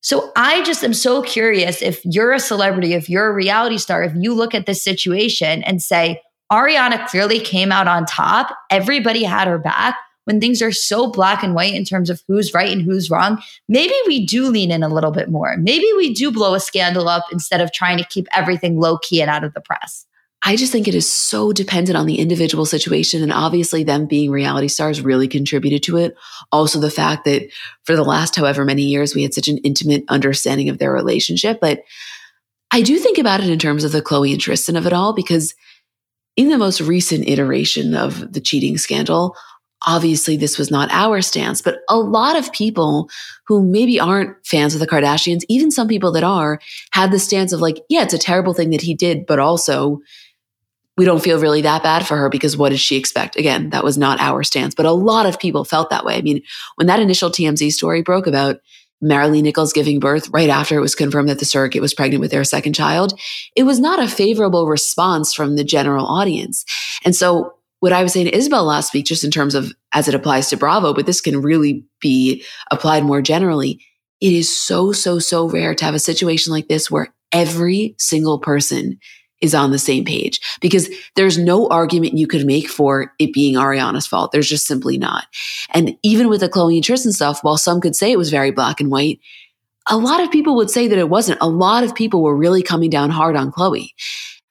So 0.00 0.32
I 0.36 0.62
just 0.64 0.84
am 0.84 0.92
so 0.92 1.22
curious 1.22 1.80
if 1.80 2.04
you're 2.04 2.32
a 2.32 2.40
celebrity, 2.40 2.94
if 2.94 3.08
you're 3.08 3.28
a 3.28 3.34
reality 3.34 3.78
star, 3.78 4.02
if 4.02 4.12
you 4.16 4.34
look 4.34 4.54
at 4.54 4.66
this 4.66 4.82
situation 4.82 5.62
and 5.62 5.82
say, 5.82 6.20
Ariana 6.52 7.06
clearly 7.08 7.40
came 7.40 7.72
out 7.72 7.88
on 7.88 8.04
top, 8.04 8.54
everybody 8.70 9.24
had 9.24 9.48
her 9.48 9.58
back 9.58 9.96
when 10.24 10.40
things 10.40 10.62
are 10.62 10.72
so 10.72 11.10
black 11.10 11.42
and 11.42 11.54
white 11.54 11.74
in 11.74 11.84
terms 11.84 12.10
of 12.10 12.22
who's 12.26 12.54
right 12.54 12.70
and 12.70 12.82
who's 12.82 13.10
wrong, 13.10 13.42
maybe 13.68 13.94
we 14.06 14.26
do 14.26 14.48
lean 14.48 14.70
in 14.70 14.82
a 14.82 14.88
little 14.88 15.10
bit 15.10 15.28
more. 15.28 15.56
Maybe 15.56 15.90
we 15.96 16.12
do 16.14 16.30
blow 16.30 16.54
a 16.54 16.60
scandal 16.60 17.08
up 17.08 17.24
instead 17.32 17.60
of 17.60 17.72
trying 17.72 17.98
to 17.98 18.04
keep 18.04 18.26
everything 18.32 18.78
low 18.78 18.98
key 18.98 19.20
and 19.20 19.30
out 19.30 19.44
of 19.44 19.54
the 19.54 19.60
press. 19.60 20.06
I 20.46 20.56
just 20.56 20.72
think 20.72 20.86
it 20.86 20.94
is 20.94 21.10
so 21.10 21.54
dependent 21.54 21.96
on 21.96 22.04
the 22.04 22.18
individual 22.18 22.66
situation. 22.66 23.22
And 23.22 23.32
obviously, 23.32 23.82
them 23.82 24.04
being 24.04 24.30
reality 24.30 24.68
stars 24.68 25.00
really 25.00 25.26
contributed 25.26 25.82
to 25.84 25.96
it. 25.96 26.16
Also, 26.52 26.78
the 26.78 26.90
fact 26.90 27.24
that 27.24 27.48
for 27.84 27.96
the 27.96 28.04
last 28.04 28.36
however 28.36 28.62
many 28.62 28.82
years, 28.82 29.14
we 29.14 29.22
had 29.22 29.32
such 29.32 29.48
an 29.48 29.56
intimate 29.58 30.04
understanding 30.08 30.68
of 30.68 30.76
their 30.76 30.92
relationship. 30.92 31.60
But 31.62 31.82
I 32.70 32.82
do 32.82 32.98
think 32.98 33.16
about 33.16 33.40
it 33.40 33.48
in 33.48 33.58
terms 33.58 33.84
of 33.84 33.92
the 33.92 34.02
Khloe 34.02 34.32
and 34.32 34.40
Tristan 34.40 34.76
of 34.76 34.86
it 34.86 34.92
all, 34.92 35.14
because 35.14 35.54
in 36.36 36.50
the 36.50 36.58
most 36.58 36.80
recent 36.80 37.26
iteration 37.26 37.94
of 37.94 38.32
the 38.32 38.40
cheating 38.40 38.76
scandal, 38.76 39.36
obviously 39.86 40.36
this 40.36 40.58
was 40.58 40.70
not 40.70 40.90
our 40.90 41.20
stance, 41.20 41.60
but 41.60 41.80
a 41.88 41.96
lot 41.96 42.36
of 42.36 42.52
people 42.52 43.08
who 43.46 43.64
maybe 43.64 44.00
aren't 44.00 44.34
fans 44.46 44.74
of 44.74 44.80
the 44.80 44.86
Kardashians, 44.86 45.42
even 45.48 45.70
some 45.70 45.88
people 45.88 46.12
that 46.12 46.24
are, 46.24 46.58
had 46.92 47.10
the 47.10 47.18
stance 47.18 47.52
of 47.52 47.60
like, 47.60 47.78
yeah, 47.88 48.02
it's 48.02 48.14
a 48.14 48.18
terrible 48.18 48.54
thing 48.54 48.70
that 48.70 48.80
he 48.80 48.94
did, 48.94 49.26
but 49.26 49.38
also 49.38 50.00
we 50.96 51.04
don't 51.04 51.22
feel 51.22 51.40
really 51.40 51.62
that 51.62 51.82
bad 51.82 52.06
for 52.06 52.16
her 52.16 52.28
because 52.28 52.56
what 52.56 52.68
did 52.68 52.78
she 52.78 52.96
expect? 52.96 53.36
Again, 53.36 53.70
that 53.70 53.84
was 53.84 53.98
not 53.98 54.20
our 54.20 54.42
stance, 54.44 54.74
but 54.74 54.86
a 54.86 54.92
lot 54.92 55.26
of 55.26 55.40
people 55.40 55.64
felt 55.64 55.90
that 55.90 56.04
way. 56.04 56.16
I 56.16 56.22
mean, 56.22 56.42
when 56.76 56.86
that 56.86 57.00
initial 57.00 57.30
TMZ 57.30 57.72
story 57.72 58.02
broke 58.02 58.26
about 58.26 58.58
Maralee 59.02 59.42
Nichols 59.42 59.72
giving 59.72 59.98
birth 60.00 60.28
right 60.30 60.48
after 60.48 60.78
it 60.78 60.80
was 60.80 60.94
confirmed 60.94 61.28
that 61.28 61.40
the 61.40 61.44
surrogate 61.44 61.82
was 61.82 61.92
pregnant 61.92 62.20
with 62.20 62.30
their 62.30 62.44
second 62.44 62.74
child, 62.74 63.18
it 63.56 63.64
was 63.64 63.80
not 63.80 64.02
a 64.02 64.08
favorable 64.08 64.66
response 64.66 65.34
from 65.34 65.56
the 65.56 65.64
general 65.64 66.06
audience. 66.06 66.64
And 67.04 67.14
so 67.14 67.54
what 67.84 67.92
I 67.92 68.02
was 68.02 68.14
saying 68.14 68.24
to 68.24 68.34
Isabel 68.34 68.64
last 68.64 68.94
week, 68.94 69.04
just 69.04 69.24
in 69.24 69.30
terms 69.30 69.54
of 69.54 69.70
as 69.92 70.08
it 70.08 70.14
applies 70.14 70.48
to 70.48 70.56
Bravo, 70.56 70.94
but 70.94 71.04
this 71.04 71.20
can 71.20 71.42
really 71.42 71.84
be 72.00 72.42
applied 72.70 73.04
more 73.04 73.20
generally. 73.20 73.78
It 74.22 74.32
is 74.32 74.50
so, 74.50 74.92
so, 74.92 75.18
so 75.18 75.50
rare 75.50 75.74
to 75.74 75.84
have 75.84 75.94
a 75.94 75.98
situation 75.98 76.50
like 76.50 76.66
this 76.66 76.90
where 76.90 77.12
every 77.30 77.94
single 77.98 78.38
person 78.38 78.98
is 79.42 79.54
on 79.54 79.70
the 79.70 79.78
same 79.78 80.06
page 80.06 80.40
because 80.62 80.88
there's 81.14 81.36
no 81.36 81.68
argument 81.68 82.16
you 82.16 82.26
could 82.26 82.46
make 82.46 82.70
for 82.70 83.12
it 83.18 83.34
being 83.34 83.56
Ariana's 83.56 84.06
fault. 84.06 84.32
There's 84.32 84.48
just 84.48 84.66
simply 84.66 84.96
not. 84.96 85.26
And 85.74 85.94
even 86.02 86.30
with 86.30 86.40
the 86.40 86.48
Khloe 86.48 86.76
and 86.76 86.82
Tristan 86.82 87.12
stuff, 87.12 87.40
while 87.42 87.58
some 87.58 87.82
could 87.82 87.94
say 87.94 88.10
it 88.10 88.16
was 88.16 88.30
very 88.30 88.50
black 88.50 88.80
and 88.80 88.90
white, 88.90 89.20
a 89.90 89.98
lot 89.98 90.22
of 90.22 90.30
people 90.30 90.56
would 90.56 90.70
say 90.70 90.88
that 90.88 90.98
it 90.98 91.10
wasn't. 91.10 91.36
A 91.42 91.48
lot 91.50 91.84
of 91.84 91.94
people 91.94 92.22
were 92.22 92.34
really 92.34 92.62
coming 92.62 92.88
down 92.88 93.10
hard 93.10 93.36
on 93.36 93.52
Khloe. 93.52 93.90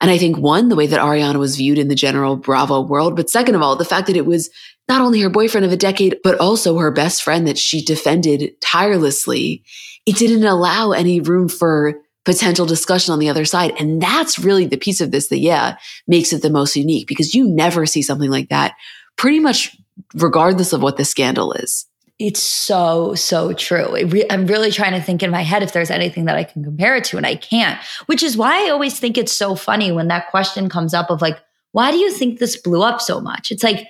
And 0.03 0.11
I 0.11 0.17
think 0.17 0.37
one, 0.37 0.67
the 0.67 0.75
way 0.75 0.85
that 0.85 0.99
Ariana 0.99 1.39
was 1.39 1.55
viewed 1.55 1.77
in 1.77 1.87
the 1.87 1.95
general 1.95 2.35
Bravo 2.35 2.81
world, 2.81 3.15
but 3.15 3.29
second 3.29 3.55
of 3.55 3.61
all, 3.61 3.77
the 3.77 3.85
fact 3.85 4.07
that 4.07 4.17
it 4.17 4.25
was 4.25 4.49
not 4.89 4.99
only 4.99 5.21
her 5.21 5.29
boyfriend 5.29 5.65
of 5.65 5.71
a 5.71 5.77
decade, 5.77 6.17
but 6.25 6.37
also 6.39 6.77
her 6.77 6.91
best 6.91 7.23
friend 7.23 7.47
that 7.47 7.57
she 7.57 7.81
defended 7.81 8.59
tirelessly. 8.59 9.63
It 10.05 10.17
didn't 10.17 10.43
allow 10.43 10.91
any 10.91 11.21
room 11.21 11.47
for 11.47 12.01
potential 12.25 12.65
discussion 12.65 13.13
on 13.13 13.19
the 13.19 13.29
other 13.29 13.45
side. 13.45 13.75
And 13.79 14.01
that's 14.01 14.37
really 14.37 14.65
the 14.65 14.75
piece 14.75 14.99
of 14.99 15.11
this 15.11 15.29
that, 15.29 15.39
yeah, 15.39 15.77
makes 16.05 16.33
it 16.33 16.41
the 16.41 16.49
most 16.49 16.75
unique 16.75 17.07
because 17.07 17.33
you 17.33 17.47
never 17.47 17.85
see 17.85 18.01
something 18.01 18.29
like 18.29 18.49
that 18.49 18.73
pretty 19.15 19.39
much 19.39 19.73
regardless 20.15 20.73
of 20.73 20.81
what 20.81 20.97
the 20.97 21.05
scandal 21.05 21.53
is. 21.53 21.85
It's 22.23 22.41
so, 22.41 23.15
so 23.15 23.51
true. 23.51 23.97
I'm 24.29 24.47
really 24.47 24.71
trying 24.71 24.93
to 24.93 25.01
think 25.01 25.23
in 25.23 25.29
my 25.29 25.41
head 25.41 25.61
if 25.61 25.73
there's 25.73 25.91
anything 25.91 26.23
that 26.23 26.37
I 26.37 26.45
can 26.45 26.63
compare 26.63 26.95
it 26.95 27.03
to, 27.05 27.17
and 27.17 27.25
I 27.25 27.35
can't, 27.35 27.77
which 28.05 28.23
is 28.23 28.37
why 28.37 28.65
I 28.65 28.69
always 28.69 28.97
think 28.97 29.17
it's 29.17 29.33
so 29.33 29.55
funny 29.55 29.91
when 29.91 30.07
that 30.07 30.31
question 30.31 30.69
comes 30.69 30.93
up 30.93 31.09
of 31.09 31.21
like, 31.21 31.37
why 31.73 31.91
do 31.91 31.97
you 31.97 32.13
think 32.13 32.39
this 32.39 32.55
blew 32.55 32.81
up 32.81 33.01
so 33.01 33.19
much? 33.19 33.51
It's 33.51 33.61
like, 33.61 33.87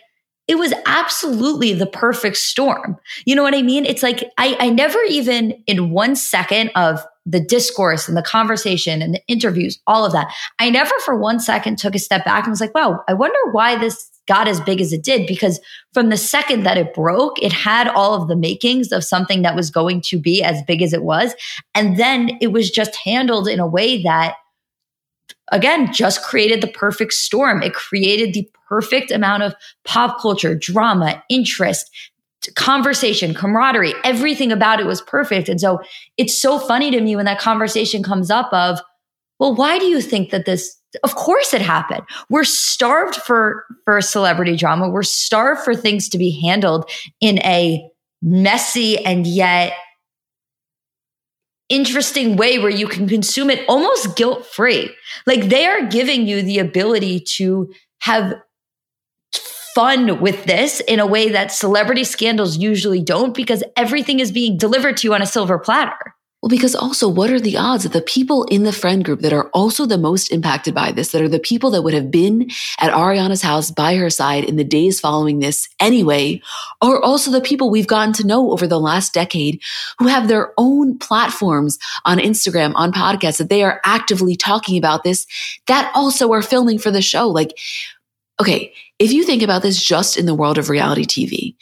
it 0.47 0.55
was 0.55 0.73
absolutely 0.87 1.73
the 1.73 1.85
perfect 1.85 2.37
storm. 2.37 2.97
You 3.23 3.35
know 3.35 3.43
what 3.43 3.53
I 3.53 3.61
mean? 3.61 3.85
It's 3.85 4.01
like, 4.01 4.23
I, 4.39 4.57
I 4.59 4.69
never 4.71 4.99
even 5.03 5.51
in 5.67 5.91
one 5.91 6.15
second 6.15 6.71
of 6.73 7.05
the 7.27 7.39
discourse 7.39 8.07
and 8.07 8.17
the 8.17 8.23
conversation 8.23 9.03
and 9.03 9.13
the 9.13 9.21
interviews, 9.27 9.79
all 9.85 10.07
of 10.07 10.11
that, 10.13 10.33
I 10.57 10.71
never 10.71 10.93
for 11.05 11.15
one 11.15 11.39
second 11.39 11.77
took 11.77 11.93
a 11.93 11.99
step 11.99 12.25
back 12.25 12.45
and 12.45 12.51
was 12.51 12.61
like, 12.61 12.73
wow, 12.73 13.03
I 13.07 13.13
wonder 13.13 13.37
why 13.51 13.75
this 13.75 14.09
got 14.27 14.47
as 14.47 14.61
big 14.61 14.79
as 14.79 14.93
it 14.93 15.03
did 15.03 15.27
because 15.27 15.59
from 15.93 16.09
the 16.09 16.17
second 16.17 16.63
that 16.63 16.77
it 16.77 16.93
broke, 16.93 17.41
it 17.41 17.51
had 17.51 17.87
all 17.89 18.13
of 18.13 18.27
the 18.27 18.35
makings 18.35 18.91
of 18.91 19.03
something 19.03 19.41
that 19.41 19.55
was 19.55 19.69
going 19.69 20.01
to 20.01 20.17
be 20.17 20.41
as 20.41 20.61
big 20.63 20.81
as 20.81 20.93
it 20.93 21.03
was. 21.03 21.33
And 21.75 21.97
then 21.97 22.37
it 22.41 22.51
was 22.51 22.69
just 22.69 22.95
handled 22.95 23.47
in 23.47 23.59
a 23.59 23.67
way 23.67 24.01
that, 24.03 24.35
again, 25.51 25.91
just 25.93 26.23
created 26.23 26.61
the 26.61 26.67
perfect 26.67 27.13
storm. 27.13 27.61
It 27.61 27.73
created 27.73 28.33
the 28.33 28.49
perfect 28.67 29.11
amount 29.11 29.43
of 29.43 29.53
pop 29.83 30.21
culture, 30.21 30.55
drama, 30.55 31.21
interest, 31.29 31.89
conversation, 32.55 33.33
camaraderie, 33.33 33.93
everything 34.03 34.51
about 34.51 34.79
it 34.79 34.85
was 34.85 35.01
perfect. 35.01 35.47
And 35.47 35.59
so 35.59 35.79
it's 36.17 36.39
so 36.41 36.59
funny 36.59 36.91
to 36.91 37.01
me 37.01 37.15
when 37.15 37.25
that 37.25 37.39
conversation 37.39 38.03
comes 38.03 38.29
up 38.29 38.51
of, 38.51 38.79
well, 39.39 39.55
why 39.55 39.79
do 39.79 39.85
you 39.85 40.01
think 40.01 40.31
that 40.31 40.45
this 40.45 40.77
of 41.03 41.15
course 41.15 41.53
it 41.53 41.61
happened. 41.61 42.03
We're 42.29 42.43
starved 42.43 43.15
for 43.15 43.65
for 43.85 44.01
celebrity 44.01 44.55
drama. 44.55 44.89
We're 44.89 45.03
starved 45.03 45.61
for 45.61 45.75
things 45.75 46.09
to 46.09 46.17
be 46.17 46.41
handled 46.41 46.89
in 47.19 47.39
a 47.39 47.89
messy 48.21 49.03
and 49.03 49.27
yet 49.27 49.73
interesting 51.69 52.35
way 52.35 52.59
where 52.59 52.69
you 52.69 52.87
can 52.87 53.07
consume 53.07 53.49
it 53.49 53.67
almost 53.67 54.15
guilt 54.15 54.45
free. 54.45 54.93
Like 55.25 55.49
they 55.49 55.65
are 55.65 55.87
giving 55.87 56.27
you 56.27 56.41
the 56.41 56.59
ability 56.59 57.21
to 57.37 57.73
have 58.01 58.35
fun 59.73 60.19
with 60.21 60.45
this 60.45 60.81
in 60.81 60.99
a 60.99 61.07
way 61.07 61.29
that 61.29 61.51
celebrity 61.51 62.03
scandals 62.03 62.57
usually 62.57 63.01
don't 63.01 63.33
because 63.33 63.63
everything 63.75 64.19
is 64.19 64.31
being 64.31 64.57
delivered 64.57 64.97
to 64.97 65.07
you 65.07 65.13
on 65.13 65.21
a 65.21 65.25
silver 65.25 65.57
platter. 65.57 66.13
Well, 66.43 66.49
because 66.49 66.75
also, 66.75 67.07
what 67.07 67.29
are 67.29 67.39
the 67.39 67.55
odds 67.55 67.83
that 67.83 67.93
the 67.93 68.01
people 68.01 68.43
in 68.51 68.63
the 68.63 68.73
friend 68.73 69.05
group 69.05 69.21
that 69.21 69.31
are 69.31 69.47
also 69.51 69.85
the 69.85 69.97
most 69.97 70.27
impacted 70.27 70.73
by 70.73 70.91
this, 70.91 71.13
that 71.13 71.21
are 71.21 71.29
the 71.29 71.39
people 71.39 71.71
that 71.71 71.83
would 71.83 71.93
have 71.93 72.11
been 72.11 72.49
at 72.79 72.91
Ariana's 72.91 73.41
house 73.41 73.71
by 73.71 73.95
her 73.95 74.09
side 74.09 74.43
in 74.43 74.57
the 74.57 74.65
days 74.65 74.99
following 74.99 75.39
this 75.39 75.69
anyway, 75.79 76.41
are 76.81 77.01
also 77.01 77.31
the 77.31 77.39
people 77.39 77.69
we've 77.69 77.87
gotten 77.87 78.11
to 78.15 78.27
know 78.27 78.51
over 78.51 78.67
the 78.67 78.77
last 78.77 79.13
decade 79.13 79.61
who 79.99 80.07
have 80.07 80.27
their 80.27 80.51
own 80.57 80.99
platforms 80.99 81.79
on 82.03 82.17
Instagram, 82.17 82.73
on 82.75 82.91
podcasts 82.91 83.37
that 83.37 83.47
they 83.47 83.63
are 83.63 83.79
actively 83.85 84.35
talking 84.35 84.77
about 84.77 85.05
this, 85.05 85.25
that 85.67 85.89
also 85.95 86.33
are 86.33 86.41
filming 86.41 86.77
for 86.77 86.91
the 86.91 87.01
show? 87.01 87.29
Like, 87.29 87.57
okay, 88.41 88.73
if 88.99 89.13
you 89.13 89.23
think 89.23 89.43
about 89.43 89.61
this 89.61 89.81
just 89.81 90.17
in 90.17 90.25
the 90.25 90.35
world 90.35 90.57
of 90.57 90.67
reality 90.67 91.05
TV, 91.05 91.55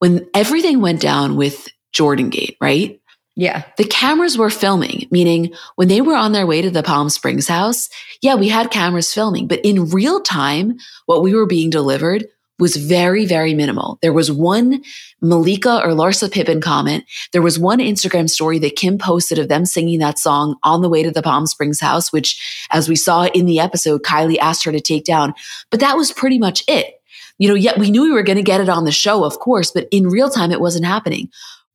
when 0.00 0.28
everything 0.34 0.80
went 0.80 1.00
down 1.00 1.36
with 1.36 1.68
Jordan 1.92 2.28
Gate, 2.28 2.56
right? 2.60 3.00
Yeah. 3.36 3.64
The 3.78 3.84
cameras 3.84 4.36
were 4.36 4.50
filming, 4.50 5.06
meaning 5.10 5.54
when 5.76 5.88
they 5.88 6.00
were 6.00 6.16
on 6.16 6.32
their 6.32 6.46
way 6.46 6.62
to 6.62 6.70
the 6.70 6.82
Palm 6.82 7.08
Springs 7.08 7.48
house, 7.48 7.88
yeah, 8.20 8.34
we 8.34 8.48
had 8.48 8.70
cameras 8.70 9.14
filming, 9.14 9.46
but 9.46 9.60
in 9.64 9.88
real 9.90 10.20
time, 10.20 10.76
what 11.06 11.22
we 11.22 11.34
were 11.34 11.46
being 11.46 11.70
delivered 11.70 12.26
was 12.58 12.76
very, 12.76 13.24
very 13.24 13.54
minimal. 13.54 13.98
There 14.02 14.12
was 14.12 14.30
one 14.30 14.82
Malika 15.22 15.82
or 15.82 15.92
Larsa 15.92 16.30
Pippen 16.30 16.60
comment. 16.60 17.04
There 17.32 17.40
was 17.40 17.58
one 17.58 17.78
Instagram 17.78 18.28
story 18.28 18.58
that 18.58 18.76
Kim 18.76 18.98
posted 18.98 19.38
of 19.38 19.48
them 19.48 19.64
singing 19.64 19.98
that 20.00 20.18
song 20.18 20.56
on 20.62 20.82
the 20.82 20.90
way 20.90 21.02
to 21.02 21.10
the 21.10 21.22
Palm 21.22 21.46
Springs 21.46 21.80
house, 21.80 22.12
which, 22.12 22.66
as 22.70 22.88
we 22.88 22.96
saw 22.96 23.24
in 23.28 23.46
the 23.46 23.58
episode, 23.58 24.02
Kylie 24.02 24.38
asked 24.38 24.64
her 24.64 24.72
to 24.72 24.80
take 24.80 25.04
down. 25.04 25.32
But 25.70 25.80
that 25.80 25.96
was 25.96 26.12
pretty 26.12 26.38
much 26.38 26.62
it. 26.68 27.00
You 27.38 27.48
know, 27.48 27.54
yet 27.54 27.78
we 27.78 27.90
knew 27.90 28.02
we 28.02 28.12
were 28.12 28.22
going 28.22 28.36
to 28.36 28.42
get 28.42 28.60
it 28.60 28.68
on 28.68 28.84
the 28.84 28.92
show, 28.92 29.24
of 29.24 29.38
course, 29.38 29.70
but 29.70 29.88
in 29.90 30.08
real 30.08 30.28
time, 30.28 30.52
it 30.52 30.60
wasn't 30.60 30.84
happening. 30.84 31.30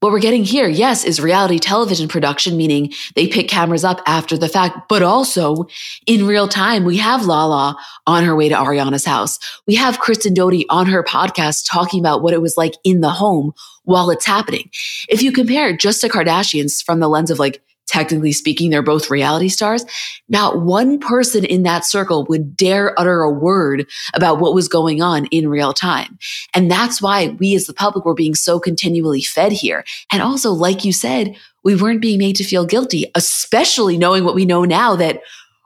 What 0.06 0.12
we're 0.12 0.20
getting 0.20 0.44
here, 0.44 0.68
yes, 0.68 1.04
is 1.04 1.20
reality 1.20 1.58
television 1.58 2.08
production, 2.08 2.56
meaning 2.56 2.94
they 3.16 3.28
pick 3.28 3.48
cameras 3.48 3.84
up 3.84 4.04
after 4.06 4.38
the 4.38 4.48
fact, 4.48 4.88
but 4.88 5.02
also 5.02 5.66
in 6.06 6.28
real 6.28 6.48
time, 6.48 6.84
we 6.84 6.98
have 6.98 7.26
Lala 7.26 7.76
on 8.06 8.24
her 8.24 8.36
way 8.36 8.48
to 8.48 8.54
Ariana's 8.54 9.04
house. 9.04 9.40
We 9.66 9.74
have 9.74 9.98
Kristen 9.98 10.36
Doty 10.36 10.70
on 10.70 10.86
her 10.86 11.04
podcast 11.04 11.66
talking 11.68 12.00
about 12.00 12.22
what 12.22 12.36
it 12.36 12.42
was 12.44 12.56
like 12.56 12.76
in 12.84 13.02
the 13.02 13.10
home 13.10 13.54
while 13.86 14.12
it's 14.12 14.28
happening. 14.28 14.70
If 15.10 15.24
you 15.24 15.32
compare 15.32 15.76
just 15.76 16.04
the 16.04 16.10
Kardashians 16.10 16.84
from 16.84 17.00
the 17.00 17.10
lens 17.10 17.32
of 17.32 17.40
like 17.40 17.64
technically 17.88 18.32
speaking, 18.32 18.70
they're 18.70 18.82
both 18.82 19.10
reality 19.10 19.50
stars. 19.50 19.86
Not 20.28 20.62
one 20.62 21.00
person 21.00 21.46
in 21.46 21.64
that 21.64 21.86
circle 21.86 22.26
would 22.26 22.58
dare 22.58 23.00
utter 23.00 23.22
a 23.22 23.32
word 23.32 23.88
about 24.14 24.40
what 24.40 24.54
was 24.54 24.68
going 24.68 25.02
on 25.02 25.26
in 25.28 25.48
real 25.48 25.74
time. 25.74 26.18
And 26.54 26.70
that's 26.70 27.02
why 27.02 27.30
we 27.40 27.56
as 27.56 27.66
the 27.66 27.74
public 27.74 28.06
were 28.06 28.14
being 28.14 28.36
so 28.36 28.60
continually 28.60 29.22
fed 29.22 29.52
here. 29.52 29.84
And 30.12 30.22
also, 30.22 30.52
like 30.52 30.84
you 30.84 30.94
said, 30.94 31.36
we 31.64 31.76
weren't 31.76 32.02
being 32.02 32.20
made 32.20 32.36
to 32.38 32.44
feel 32.44 32.66
guilty, 32.66 33.12
especially 33.16 33.98
knowing 33.98 34.24
what 34.24 34.36
we 34.36 34.46
know 34.46 34.66
now 34.66 34.96
that 34.96 35.22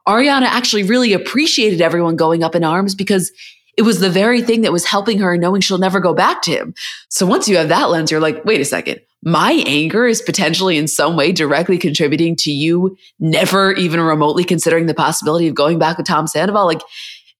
Ariana 0.07 0.43
actually 0.43 0.83
really 0.83 1.13
appreciated 1.13 1.81
everyone 1.81 2.15
going 2.15 2.43
up 2.43 2.55
in 2.55 2.63
arms 2.63 2.95
because 2.95 3.31
it 3.77 3.83
was 3.83 3.99
the 3.99 4.09
very 4.09 4.41
thing 4.41 4.61
that 4.61 4.71
was 4.71 4.85
helping 4.85 5.19
her 5.19 5.37
knowing 5.37 5.61
she'll 5.61 5.77
never 5.77 5.99
go 5.99 6.13
back 6.13 6.41
to 6.43 6.51
him. 6.51 6.73
So 7.09 7.25
once 7.25 7.47
you 7.47 7.57
have 7.57 7.69
that 7.69 7.89
lens, 7.89 8.11
you're 8.11 8.19
like, 8.19 8.43
wait 8.45 8.61
a 8.61 8.65
second 8.65 8.99
my 9.23 9.63
anger 9.65 10.07
is 10.07 10.21
potentially 10.21 10.77
in 10.77 10.87
some 10.87 11.15
way 11.15 11.31
directly 11.31 11.77
contributing 11.77 12.35
to 12.37 12.51
you 12.51 12.95
never 13.19 13.73
even 13.73 13.99
remotely 13.99 14.43
considering 14.43 14.85
the 14.85 14.93
possibility 14.93 15.47
of 15.47 15.55
going 15.55 15.77
back 15.77 15.97
with 15.97 16.07
Tom 16.07 16.27
Sandoval. 16.27 16.65
Like, 16.65 16.81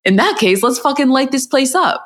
in 0.06 0.18
that 0.18 0.38
case, 0.38 0.64
let's 0.64 0.80
fucking 0.80 1.10
light 1.10 1.32
this 1.32 1.48
place 1.48 1.76
up. 1.76 2.06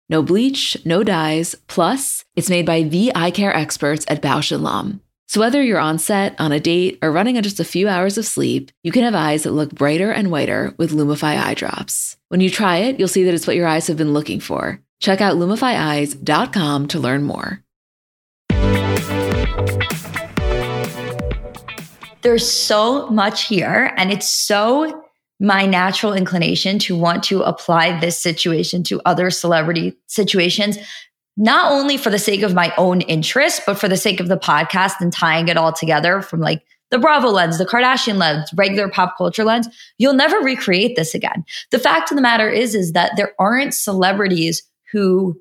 No 0.11 0.21
bleach, 0.21 0.75
no 0.83 1.05
dyes, 1.05 1.55
plus, 1.67 2.25
it's 2.35 2.49
made 2.49 2.65
by 2.65 2.83
the 2.83 3.13
eye 3.15 3.31
care 3.31 3.55
experts 3.55 4.03
at 4.09 4.21
Bausch 4.21 4.51
& 4.59 4.61
Lomb. 4.61 4.99
So 5.29 5.39
whether 5.39 5.63
you're 5.63 5.79
on 5.79 5.99
set, 5.99 6.37
on 6.37 6.51
a 6.51 6.59
date, 6.59 6.99
or 7.01 7.13
running 7.13 7.37
on 7.37 7.43
just 7.43 7.61
a 7.61 7.63
few 7.63 7.87
hours 7.87 8.17
of 8.17 8.25
sleep, 8.25 8.71
you 8.83 8.91
can 8.91 9.03
have 9.03 9.15
eyes 9.15 9.43
that 9.43 9.53
look 9.53 9.73
brighter 9.73 10.11
and 10.11 10.29
whiter 10.29 10.73
with 10.77 10.91
Lumify 10.91 11.41
eye 11.41 11.53
drops. 11.53 12.17
When 12.27 12.41
you 12.41 12.49
try 12.49 12.79
it, 12.79 12.99
you'll 12.99 13.07
see 13.07 13.23
that 13.23 13.33
it's 13.33 13.47
what 13.47 13.55
your 13.55 13.67
eyes 13.67 13.87
have 13.87 13.95
been 13.95 14.11
looking 14.11 14.41
for. 14.41 14.81
Check 14.99 15.21
out 15.21 15.37
lumifyeyes.com 15.37 16.89
to 16.89 16.99
learn 16.99 17.23
more. 17.23 17.63
There's 22.21 22.51
so 22.51 23.07
much 23.07 23.43
here, 23.45 23.93
and 23.95 24.11
it's 24.11 24.29
so 24.29 25.00
my 25.41 25.65
natural 25.65 26.13
inclination 26.13 26.77
to 26.77 26.95
want 26.95 27.23
to 27.23 27.41
apply 27.41 27.99
this 27.99 28.17
situation 28.21 28.83
to 28.83 29.01
other 29.05 29.29
celebrity 29.31 29.97
situations 30.07 30.77
not 31.35 31.71
only 31.71 31.97
for 31.97 32.09
the 32.09 32.19
sake 32.19 32.43
of 32.43 32.53
my 32.53 32.73
own 32.77 33.01
interest, 33.01 33.63
but 33.65 33.79
for 33.79 33.87
the 33.87 33.97
sake 33.97 34.19
of 34.19 34.27
the 34.27 34.37
podcast 34.37 34.93
and 34.99 35.11
tying 35.11 35.47
it 35.47 35.57
all 35.57 35.73
together 35.73 36.21
from 36.21 36.39
like 36.39 36.61
the 36.91 36.99
Bravo 36.99 37.29
lens, 37.29 37.57
the 37.57 37.65
Kardashian 37.65 38.17
lens, 38.17 38.51
regular 38.53 38.89
pop 38.89 39.17
culture 39.17 39.45
lens, 39.45 39.67
you'll 39.97 40.13
never 40.13 40.37
recreate 40.39 40.95
this 40.95 41.15
again. 41.15 41.45
The 41.71 41.79
fact 41.79 42.11
of 42.11 42.17
the 42.17 42.21
matter 42.21 42.49
is, 42.49 42.75
is 42.75 42.91
that 42.91 43.13
there 43.15 43.33
aren't 43.39 43.73
celebrities 43.73 44.61
who 44.91 45.39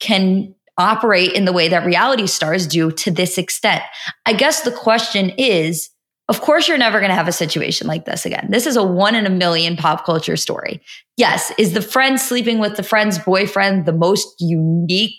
can 0.00 0.54
operate 0.76 1.32
in 1.32 1.44
the 1.44 1.52
way 1.52 1.68
that 1.68 1.86
reality 1.86 2.26
stars 2.26 2.66
do 2.66 2.90
to 2.90 3.10
this 3.10 3.38
extent. 3.38 3.82
I 4.26 4.32
guess 4.32 4.62
the 4.62 4.72
question 4.72 5.30
is, 5.38 5.90
of 6.30 6.40
course, 6.40 6.68
you're 6.68 6.78
never 6.78 7.00
going 7.00 7.10
to 7.10 7.16
have 7.16 7.26
a 7.26 7.32
situation 7.32 7.88
like 7.88 8.04
this 8.04 8.24
again. 8.24 8.46
This 8.50 8.64
is 8.64 8.76
a 8.76 8.84
one 8.84 9.16
in 9.16 9.26
a 9.26 9.30
million 9.30 9.76
pop 9.76 10.06
culture 10.06 10.36
story. 10.36 10.80
Yes, 11.16 11.52
is 11.58 11.72
the 11.72 11.82
friend 11.82 12.20
sleeping 12.20 12.60
with 12.60 12.76
the 12.76 12.84
friend's 12.84 13.18
boyfriend 13.18 13.84
the 13.84 13.92
most 13.92 14.40
unique 14.40 15.16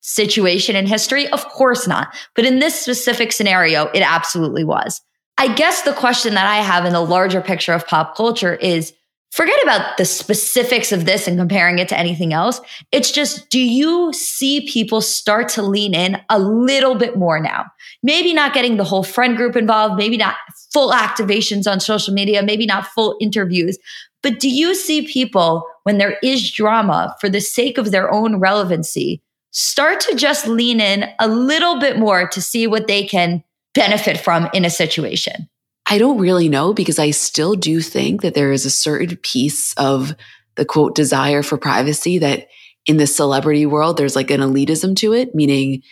situation 0.00 0.74
in 0.74 0.86
history? 0.86 1.28
Of 1.28 1.44
course 1.44 1.86
not. 1.86 2.08
But 2.34 2.46
in 2.46 2.58
this 2.58 2.80
specific 2.80 3.32
scenario, 3.32 3.88
it 3.88 4.00
absolutely 4.00 4.64
was. 4.64 5.02
I 5.36 5.52
guess 5.52 5.82
the 5.82 5.92
question 5.92 6.32
that 6.34 6.46
I 6.46 6.62
have 6.62 6.86
in 6.86 6.94
the 6.94 7.00
larger 7.00 7.42
picture 7.42 7.74
of 7.74 7.86
pop 7.86 8.16
culture 8.16 8.54
is 8.54 8.94
forget 9.36 9.62
about 9.62 9.98
the 9.98 10.04
specifics 10.06 10.92
of 10.92 11.04
this 11.04 11.28
and 11.28 11.36
comparing 11.36 11.78
it 11.78 11.88
to 11.90 11.98
anything 11.98 12.32
else. 12.32 12.58
It's 12.90 13.10
just, 13.10 13.50
do 13.50 13.60
you 13.60 14.10
see 14.14 14.66
people 14.66 15.02
start 15.02 15.50
to 15.50 15.62
lean 15.62 15.94
in 15.94 16.18
a 16.30 16.38
little 16.38 16.94
bit 16.94 17.18
more 17.18 17.38
now? 17.38 17.66
Maybe 18.02 18.32
not 18.32 18.54
getting 18.54 18.78
the 18.78 18.84
whole 18.84 19.02
friend 19.02 19.36
group 19.36 19.54
involved, 19.54 19.96
maybe 19.96 20.16
not 20.16 20.36
full 20.72 20.90
activations 20.90 21.70
on 21.70 21.80
social 21.80 22.14
media, 22.14 22.42
maybe 22.42 22.64
not 22.64 22.86
full 22.86 23.18
interviews. 23.20 23.76
But 24.22 24.40
do 24.40 24.48
you 24.48 24.74
see 24.74 25.06
people, 25.06 25.66
when 25.82 25.98
there 25.98 26.16
is 26.22 26.50
drama 26.50 27.14
for 27.20 27.28
the 27.28 27.40
sake 27.40 27.76
of 27.76 27.90
their 27.90 28.10
own 28.10 28.40
relevancy, 28.40 29.22
start 29.50 30.00
to 30.00 30.16
just 30.16 30.46
lean 30.46 30.80
in 30.80 31.10
a 31.18 31.28
little 31.28 31.78
bit 31.78 31.98
more 31.98 32.26
to 32.28 32.40
see 32.40 32.66
what 32.66 32.86
they 32.86 33.04
can 33.04 33.44
benefit 33.74 34.18
from 34.18 34.48
in 34.54 34.64
a 34.64 34.70
situation? 34.70 35.46
I 35.88 35.98
don't 35.98 36.18
really 36.18 36.48
know 36.48 36.74
because 36.74 36.98
I 36.98 37.10
still 37.12 37.54
do 37.54 37.80
think 37.80 38.22
that 38.22 38.34
there 38.34 38.52
is 38.52 38.66
a 38.66 38.70
certain 38.70 39.16
piece 39.16 39.72
of 39.74 40.14
the 40.56 40.64
quote 40.64 40.94
desire 40.94 41.42
for 41.42 41.56
privacy 41.56 42.18
that 42.18 42.48
in 42.86 42.96
the 42.96 43.06
celebrity 43.06 43.66
world, 43.66 43.96
there's 43.96 44.16
like 44.16 44.30
an 44.30 44.40
elitism 44.40 44.96
to 44.96 45.12
it, 45.12 45.34
meaning 45.34 45.82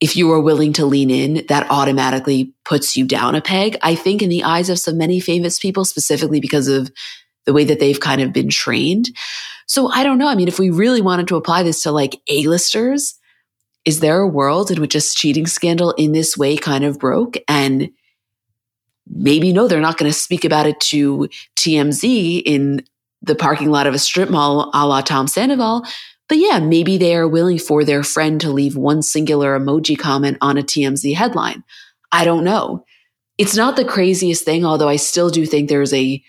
if 0.00 0.16
you 0.16 0.30
are 0.32 0.40
willing 0.40 0.72
to 0.74 0.86
lean 0.86 1.10
in, 1.10 1.44
that 1.48 1.70
automatically 1.70 2.54
puts 2.64 2.96
you 2.96 3.06
down 3.06 3.34
a 3.34 3.40
peg. 3.40 3.78
I 3.82 3.94
think 3.94 4.22
in 4.22 4.28
the 4.28 4.44
eyes 4.44 4.68
of 4.68 4.78
so 4.78 4.92
many 4.92 5.20
famous 5.20 5.58
people, 5.58 5.84
specifically 5.84 6.40
because 6.40 6.68
of 6.68 6.90
the 7.46 7.52
way 7.52 7.64
that 7.64 7.80
they've 7.80 8.00
kind 8.00 8.20
of 8.20 8.32
been 8.32 8.50
trained. 8.50 9.08
So 9.66 9.90
I 9.90 10.02
don't 10.02 10.18
know. 10.18 10.28
I 10.28 10.34
mean, 10.34 10.48
if 10.48 10.58
we 10.58 10.70
really 10.70 11.00
wanted 11.00 11.28
to 11.28 11.36
apply 11.36 11.62
this 11.62 11.82
to 11.82 11.92
like 11.92 12.20
A-listers, 12.28 13.18
is 13.84 14.00
there 14.00 14.20
a 14.20 14.28
world 14.28 14.70
in 14.70 14.80
which 14.80 14.94
a 14.94 15.00
cheating 15.00 15.46
scandal 15.46 15.92
in 15.92 16.12
this 16.12 16.36
way 16.36 16.56
kind 16.56 16.84
of 16.84 16.98
broke 16.98 17.36
and 17.48 17.90
maybe 19.08 19.52
no, 19.52 19.68
they're 19.68 19.80
not 19.80 19.98
going 19.98 20.10
to 20.10 20.18
speak 20.18 20.44
about 20.44 20.66
it 20.66 20.78
to 20.80 21.28
TMZ 21.56 22.42
in 22.44 22.84
the 23.22 23.34
parking 23.34 23.70
lot 23.70 23.86
of 23.86 23.94
a 23.94 23.98
strip 23.98 24.30
mall 24.30 24.70
a 24.74 24.86
la 24.86 25.00
Tom 25.00 25.26
Sandoval. 25.26 25.84
But 26.28 26.38
yeah, 26.38 26.58
maybe 26.58 26.98
they 26.98 27.14
are 27.14 27.28
willing 27.28 27.58
for 27.58 27.84
their 27.84 28.02
friend 28.02 28.40
to 28.40 28.50
leave 28.50 28.76
one 28.76 29.02
singular 29.02 29.58
emoji 29.58 29.98
comment 29.98 30.38
on 30.40 30.58
a 30.58 30.62
TMZ 30.62 31.14
headline. 31.14 31.62
I 32.10 32.24
don't 32.24 32.44
know. 32.44 32.84
It's 33.38 33.56
not 33.56 33.76
the 33.76 33.84
craziest 33.84 34.44
thing, 34.44 34.64
although 34.64 34.88
I 34.88 34.96
still 34.96 35.30
do 35.30 35.46
think 35.46 35.68
there's 35.68 35.92
a 35.92 36.22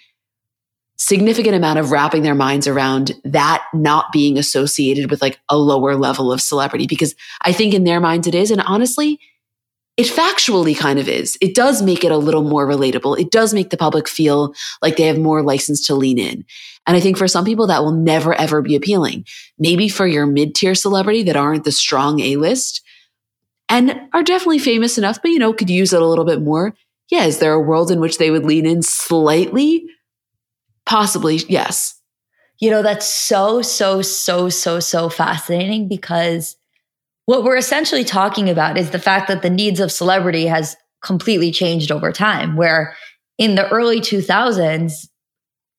significant 0.98 1.56
amount 1.56 1.80
of 1.80 1.92
wrapping 1.92 2.24
their 2.24 2.36
minds 2.36 2.68
around 2.68 3.14
that 3.24 3.64
not 3.74 4.12
being 4.12 4.38
associated 4.38 5.10
with 5.10 5.22
like 5.22 5.40
a 5.48 5.58
lower 5.58 5.96
level 5.96 6.32
of 6.32 6.42
celebrity 6.42 6.88
because 6.88 7.16
I 7.42 7.54
think 7.54 7.74
in 7.74 7.84
their 7.84 8.00
minds 8.00 8.28
it 8.28 8.36
is. 8.36 8.52
And 8.52 8.62
honestly, 8.62 9.20
it 9.98 10.06
factually 10.06 10.78
kind 10.78 11.00
of 11.00 11.10
is. 11.10 11.38
It 11.42 11.56
does 11.56 11.82
make 11.82 12.04
it 12.04 12.12
a 12.12 12.18
little 12.18 12.44
more 12.44 12.68
relatable. 12.68 13.20
It 13.20 13.32
does 13.32 13.54
make 13.54 13.72
the 13.72 13.78
public 13.78 14.08
feel 14.08 14.54
like 14.82 14.96
they 14.96 15.08
have 15.08 15.18
more 15.18 15.42
license 15.42 15.86
to 15.88 15.96
lean 15.96 16.20
in. 16.20 16.46
And 16.86 16.96
I 16.96 17.00
think 17.00 17.18
for 17.18 17.28
some 17.28 17.44
people 17.44 17.68
that 17.68 17.84
will 17.84 17.92
never 17.92 18.34
ever 18.36 18.62
be 18.62 18.76
appealing. 18.76 19.26
Maybe 19.58 19.90
for 19.90 20.06
your 20.06 20.28
mid 20.28 20.54
tier 20.54 20.76
celebrity 20.76 21.24
that 21.24 21.36
aren't 21.36 21.64
the 21.64 21.72
strong 21.72 22.20
A 22.22 22.36
list 22.38 22.84
and 23.70 24.00
are 24.14 24.24
definitely 24.24 24.60
famous 24.60 24.98
enough, 24.98 25.20
but 25.22 25.32
you 25.32 25.40
know, 25.40 25.52
could 25.52 25.70
use 25.70 25.92
it 25.92 26.02
a 26.02 26.06
little 26.06 26.26
bit 26.26 26.42
more. 26.42 26.76
Yeah. 27.10 27.26
Is 27.26 27.40
there 27.40 27.54
a 27.54 27.60
world 27.60 27.90
in 27.90 28.00
which 28.00 28.20
they 28.20 28.30
would 28.30 28.46
lean 28.46 28.66
in 28.66 28.84
slightly? 28.84 29.86
Possibly, 30.86 31.38
yes. 31.50 32.00
You 32.60 32.70
know, 32.70 32.82
that's 32.82 33.08
so, 33.08 33.62
so, 33.62 34.02
so, 34.02 34.50
so, 34.50 34.80
so 34.80 35.10
fascinating 35.10 35.88
because 35.88 36.56
what 37.28 37.44
we're 37.44 37.58
essentially 37.58 38.06
talking 38.06 38.50
about 38.50 38.78
is 38.78 38.92
the 38.92 39.00
fact 39.00 39.28
that 39.28 39.42
the 39.42 39.50
needs 39.50 39.82
of 39.82 39.92
celebrity 39.92 40.48
has 40.48 40.78
completely 41.04 41.52
changed 41.52 41.92
over 41.92 42.12
time, 42.12 42.56
where 42.56 42.96
in 43.38 43.56
the 43.56 43.68
early 43.70 44.00
2000s 44.00 45.08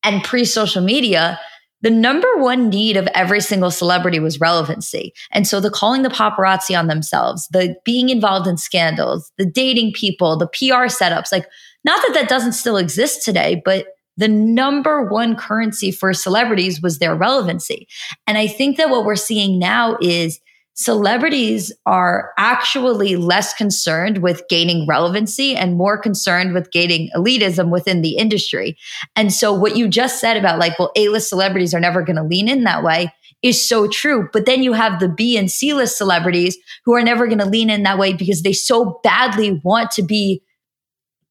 and 0.04 0.22
pre 0.22 0.44
social 0.44 0.82
media, 0.82 1.40
the 1.80 1.90
number 1.90 2.28
one 2.36 2.68
need 2.68 2.98
of 2.98 3.08
every 3.14 3.40
single 3.40 3.70
celebrity 3.70 4.20
was 4.20 4.40
relevancy. 4.40 5.14
And 5.32 5.46
so 5.46 5.58
the 5.58 5.70
calling 5.70 6.02
the 6.02 6.10
paparazzi 6.10 6.78
on 6.78 6.86
themselves, 6.86 7.48
the 7.50 7.74
being 7.82 8.10
involved 8.10 8.46
in 8.46 8.58
scandals, 8.58 9.32
the 9.38 9.46
dating 9.46 9.92
people, 9.94 10.36
the 10.36 10.48
PR 10.48 10.86
setups, 10.92 11.32
like 11.32 11.46
not 11.82 12.02
that 12.06 12.12
that 12.12 12.28
doesn't 12.28 12.52
still 12.52 12.76
exist 12.76 13.24
today, 13.24 13.62
but 13.64 13.86
the 14.18 14.28
number 14.28 15.08
one 15.08 15.34
currency 15.34 15.92
for 15.92 16.12
celebrities 16.12 16.82
was 16.82 16.98
their 16.98 17.14
relevancy. 17.14 17.88
And 18.26 18.36
I 18.36 18.48
think 18.48 18.76
that 18.76 18.90
what 18.90 19.06
we're 19.06 19.16
seeing 19.16 19.58
now 19.58 19.96
is 20.02 20.40
celebrities 20.78 21.72
are 21.86 22.30
actually 22.38 23.16
less 23.16 23.52
concerned 23.52 24.18
with 24.18 24.44
gaining 24.48 24.86
relevancy 24.86 25.56
and 25.56 25.76
more 25.76 25.98
concerned 25.98 26.54
with 26.54 26.70
gaining 26.70 27.10
elitism 27.16 27.68
within 27.68 28.00
the 28.00 28.16
industry. 28.16 28.78
And 29.16 29.32
so 29.32 29.52
what 29.52 29.76
you 29.76 29.88
just 29.88 30.20
said 30.20 30.36
about 30.36 30.60
like, 30.60 30.78
well, 30.78 30.92
A-list 30.94 31.28
celebrities 31.28 31.74
are 31.74 31.80
never 31.80 32.02
going 32.02 32.14
to 32.14 32.22
lean 32.22 32.48
in 32.48 32.62
that 32.62 32.84
way 32.84 33.12
is 33.42 33.68
so 33.68 33.88
true. 33.88 34.28
But 34.32 34.46
then 34.46 34.62
you 34.62 34.72
have 34.72 35.00
the 35.00 35.08
B 35.08 35.36
and 35.36 35.50
C 35.50 35.74
list 35.74 35.98
celebrities 35.98 36.56
who 36.84 36.94
are 36.94 37.02
never 37.02 37.26
going 37.26 37.38
to 37.38 37.44
lean 37.44 37.70
in 37.70 37.82
that 37.82 37.98
way 37.98 38.12
because 38.12 38.42
they 38.42 38.52
so 38.52 39.00
badly 39.02 39.60
want 39.64 39.90
to 39.92 40.02
be 40.02 40.44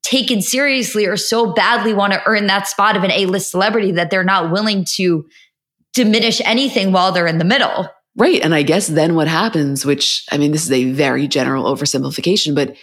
taken 0.04 0.42
seriously 0.42 1.06
or 1.06 1.16
so 1.16 1.54
badly 1.54 1.94
want 1.94 2.12
to 2.12 2.22
earn 2.26 2.48
that 2.48 2.68
spot 2.68 2.98
of 2.98 3.04
an 3.06 3.12
A-list 3.12 3.52
celebrity 3.52 3.94
that 3.94 4.10
they're 4.10 4.26
not 4.26 4.52
willing 4.52 4.84
to 4.96 5.26
diminish 5.94 6.42
anything 6.44 6.92
while 6.92 7.14
they're 7.14 7.28
in 7.28 7.38
the 7.38 7.46
middle. 7.46 7.88
Right. 8.18 8.42
And 8.42 8.56
I 8.56 8.64
guess 8.64 8.88
then 8.88 9.14
what 9.14 9.28
happens, 9.28 9.86
which 9.86 10.26
I 10.32 10.38
mean, 10.38 10.52
this 10.52 10.66
is 10.66 10.72
a 10.72 10.92
very 10.92 11.28
general 11.28 11.66
oversimplification, 11.66 12.56
but 12.56 12.76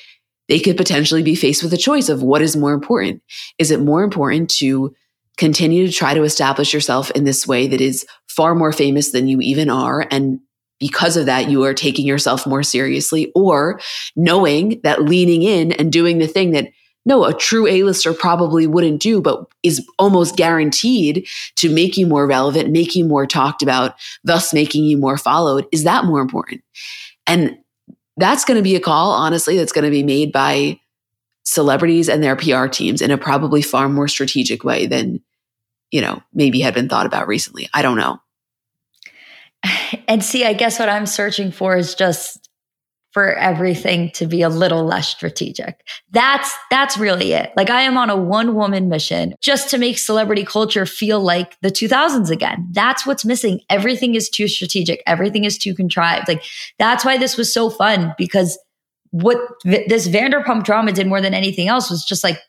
they 0.48 0.60
could 0.60 0.76
potentially 0.76 1.22
be 1.22 1.34
faced 1.34 1.62
with 1.62 1.72
a 1.72 1.78
choice 1.78 2.08
of 2.08 2.22
what 2.22 2.40
is 2.40 2.56
more 2.56 2.72
important. 2.72 3.20
Is 3.58 3.70
it 3.70 3.80
more 3.80 4.04
important 4.04 4.50
to 4.58 4.94
continue 5.36 5.86
to 5.86 5.92
try 5.92 6.14
to 6.14 6.22
establish 6.22 6.72
yourself 6.72 7.10
in 7.10 7.24
this 7.24 7.46
way 7.46 7.66
that 7.66 7.80
is 7.80 8.06
far 8.28 8.54
more 8.54 8.72
famous 8.72 9.10
than 9.10 9.26
you 9.26 9.40
even 9.40 9.68
are 9.68 10.06
and 10.10 10.38
because 10.80 11.16
of 11.16 11.26
that, 11.26 11.48
you 11.48 11.62
are 11.64 11.72
taking 11.72 12.06
yourself 12.06 12.46
more 12.46 12.62
seriously 12.62 13.32
or 13.34 13.80
knowing 14.16 14.80
that 14.82 15.02
leaning 15.02 15.42
in 15.42 15.72
and 15.72 15.92
doing 15.92 16.18
the 16.18 16.26
thing 16.26 16.50
that 16.50 16.68
no, 17.04 17.24
a 17.24 17.34
true 17.34 17.66
A-lister 17.66 18.14
probably 18.14 18.66
wouldn't 18.66 19.00
do, 19.00 19.20
but 19.20 19.46
is 19.62 19.86
almost 19.98 20.36
guaranteed 20.36 21.26
to 21.56 21.72
make 21.72 21.96
you 21.96 22.06
more 22.06 22.26
relevant, 22.26 22.70
make 22.70 22.94
you 22.94 23.04
more 23.04 23.26
talked 23.26 23.62
about, 23.62 23.94
thus 24.22 24.54
making 24.54 24.84
you 24.84 24.96
more 24.96 25.18
followed. 25.18 25.66
Is 25.70 25.84
that 25.84 26.04
more 26.04 26.20
important? 26.20 26.62
And 27.26 27.58
that's 28.16 28.44
going 28.44 28.56
to 28.56 28.62
be 28.62 28.76
a 28.76 28.80
call, 28.80 29.12
honestly, 29.12 29.56
that's 29.56 29.72
going 29.72 29.84
to 29.84 29.90
be 29.90 30.02
made 30.02 30.32
by 30.32 30.80
celebrities 31.44 32.08
and 32.08 32.22
their 32.22 32.36
PR 32.36 32.66
teams 32.66 33.02
in 33.02 33.10
a 33.10 33.18
probably 33.18 33.60
far 33.60 33.88
more 33.88 34.08
strategic 34.08 34.64
way 34.64 34.86
than, 34.86 35.20
you 35.90 36.00
know, 36.00 36.22
maybe 36.32 36.60
had 36.60 36.74
been 36.74 36.88
thought 36.88 37.06
about 37.06 37.28
recently. 37.28 37.68
I 37.74 37.82
don't 37.82 37.98
know. 37.98 38.20
And 40.06 40.22
see, 40.22 40.44
I 40.44 40.52
guess 40.52 40.78
what 40.78 40.90
I'm 40.90 41.06
searching 41.06 41.50
for 41.50 41.74
is 41.76 41.94
just 41.94 42.43
for 43.14 43.32
everything 43.36 44.10
to 44.10 44.26
be 44.26 44.42
a 44.42 44.48
little 44.48 44.84
less 44.84 45.08
strategic. 45.08 45.86
That's 46.10 46.52
that's 46.68 46.98
really 46.98 47.32
it. 47.32 47.52
Like 47.56 47.70
I 47.70 47.82
am 47.82 47.96
on 47.96 48.10
a 48.10 48.16
one 48.16 48.56
woman 48.56 48.88
mission 48.88 49.36
just 49.40 49.70
to 49.70 49.78
make 49.78 49.98
celebrity 49.98 50.44
culture 50.44 50.84
feel 50.84 51.20
like 51.20 51.56
the 51.60 51.70
2000s 51.70 52.28
again. 52.28 52.68
That's 52.72 53.06
what's 53.06 53.24
missing. 53.24 53.60
Everything 53.70 54.16
is 54.16 54.28
too 54.28 54.48
strategic. 54.48 55.00
Everything 55.06 55.44
is 55.44 55.56
too 55.56 55.76
contrived. 55.76 56.26
Like 56.26 56.42
that's 56.80 57.04
why 57.04 57.16
this 57.16 57.36
was 57.36 57.54
so 57.54 57.70
fun 57.70 58.14
because 58.18 58.58
what 59.12 59.38
this 59.64 60.08
Vanderpump 60.08 60.64
drama 60.64 60.90
did 60.90 61.06
more 61.06 61.20
than 61.20 61.34
anything 61.34 61.68
else 61.68 61.88
was 61.88 62.04
just 62.04 62.24
like 62.24 62.40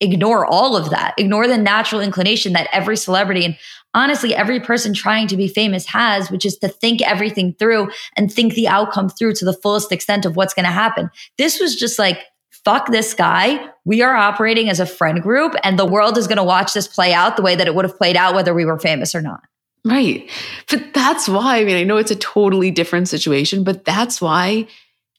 ignore 0.00 0.44
all 0.44 0.76
of 0.76 0.90
that. 0.90 1.14
Ignore 1.18 1.46
the 1.46 1.56
natural 1.56 2.02
inclination 2.02 2.52
that 2.52 2.68
every 2.72 2.96
celebrity 2.96 3.44
and 3.44 3.56
honestly 3.94 4.34
every 4.34 4.60
person 4.60 4.94
trying 4.94 5.26
to 5.28 5.36
be 5.36 5.48
famous 5.48 5.86
has, 5.86 6.30
which 6.30 6.44
is 6.44 6.56
to 6.58 6.68
think 6.68 7.02
everything 7.02 7.54
through 7.58 7.90
and 8.16 8.32
think 8.32 8.54
the 8.54 8.68
outcome 8.68 9.08
through 9.08 9.34
to 9.34 9.44
the 9.44 9.52
fullest 9.52 9.92
extent 9.92 10.24
of 10.24 10.36
what's 10.36 10.54
going 10.54 10.66
to 10.66 10.72
happen. 10.72 11.10
This 11.38 11.60
was 11.60 11.76
just 11.76 11.98
like, 11.98 12.18
fuck 12.64 12.90
this 12.90 13.14
guy. 13.14 13.68
We 13.84 14.02
are 14.02 14.14
operating 14.14 14.68
as 14.68 14.80
a 14.80 14.86
friend 14.86 15.22
group 15.22 15.54
and 15.62 15.78
the 15.78 15.86
world 15.86 16.18
is 16.18 16.26
going 16.26 16.36
to 16.36 16.44
watch 16.44 16.72
this 16.74 16.86
play 16.86 17.12
out 17.12 17.36
the 17.36 17.42
way 17.42 17.56
that 17.56 17.66
it 17.66 17.74
would 17.74 17.84
have 17.84 17.96
played 17.96 18.16
out 18.16 18.34
whether 18.34 18.54
we 18.54 18.64
were 18.64 18.78
famous 18.78 19.14
or 19.14 19.22
not. 19.22 19.40
Right. 19.84 20.28
But 20.68 20.92
that's 20.92 21.26
why, 21.26 21.58
I 21.58 21.64
mean, 21.64 21.76
I 21.76 21.84
know 21.84 21.96
it's 21.96 22.10
a 22.10 22.16
totally 22.16 22.70
different 22.70 23.08
situation, 23.08 23.64
but 23.64 23.84
that's 23.84 24.20
why 24.20 24.66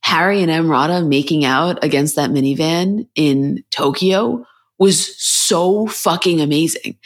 Harry 0.03 0.41
and 0.43 0.51
Emrata 0.51 1.07
making 1.07 1.45
out 1.45 1.83
against 1.83 2.15
that 2.15 2.29
minivan 2.29 3.07
in 3.15 3.63
Tokyo 3.71 4.45
was 4.81 5.15
so 5.23 5.85
fucking 5.85 6.41
amazing. 6.41 6.97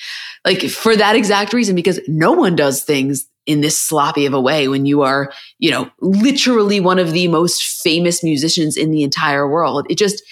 Like 0.46 0.62
for 0.70 0.96
that 0.96 1.18
exact 1.18 1.52
reason, 1.52 1.76
because 1.76 2.00
no 2.08 2.32
one 2.32 2.56
does 2.56 2.84
things 2.84 3.28
in 3.46 3.60
this 3.60 3.78
sloppy 3.78 4.26
of 4.26 4.34
a 4.34 4.40
way 4.40 4.70
when 4.70 4.86
you 4.86 5.02
are, 5.02 5.30
you 5.60 5.70
know, 5.70 5.92
literally 6.00 6.80
one 6.80 7.00
of 7.00 7.12
the 7.12 7.28
most 7.28 7.62
famous 7.84 8.24
musicians 8.24 8.78
in 8.78 8.92
the 8.92 9.04
entire 9.04 9.46
world. 9.46 9.86
It 9.90 9.98
just 9.98 10.24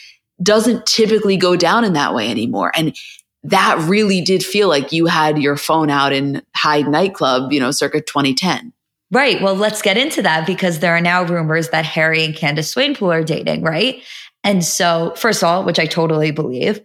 doesn't 0.42 0.86
typically 0.86 1.36
go 1.36 1.58
down 1.58 1.84
in 1.84 1.92
that 1.94 2.16
way 2.16 2.32
anymore. 2.32 2.72
And 2.76 2.96
that 3.44 3.78
really 3.90 4.22
did 4.22 4.42
feel 4.42 4.70
like 4.70 4.94
you 4.94 5.08
had 5.08 5.38
your 5.38 5.58
phone 5.58 5.90
out 5.90 6.14
in 6.14 6.42
Hyde 6.56 6.88
nightclub, 6.88 7.52
you 7.52 7.60
know, 7.60 7.72
circa 7.72 8.00
2010. 8.00 8.72
Right. 9.12 9.42
Well, 9.42 9.56
let's 9.56 9.82
get 9.82 9.98
into 9.98 10.22
that 10.22 10.48
because 10.48 10.80
there 10.80 10.96
are 10.96 11.02
now 11.02 11.24
rumors 11.26 11.70
that 11.70 11.84
Harry 11.84 12.24
and 12.24 12.34
Candice 12.34 12.74
Swanepoel 12.74 13.14
are 13.14 13.24
dating, 13.24 13.64
right? 13.64 14.02
And 14.46 14.64
so, 14.64 15.14
first 15.18 15.44
of 15.44 15.50
all, 15.50 15.66
which 15.66 15.78
I 15.78 15.86
totally 15.86 16.32
believe, 16.32 16.82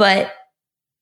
but 0.00 0.32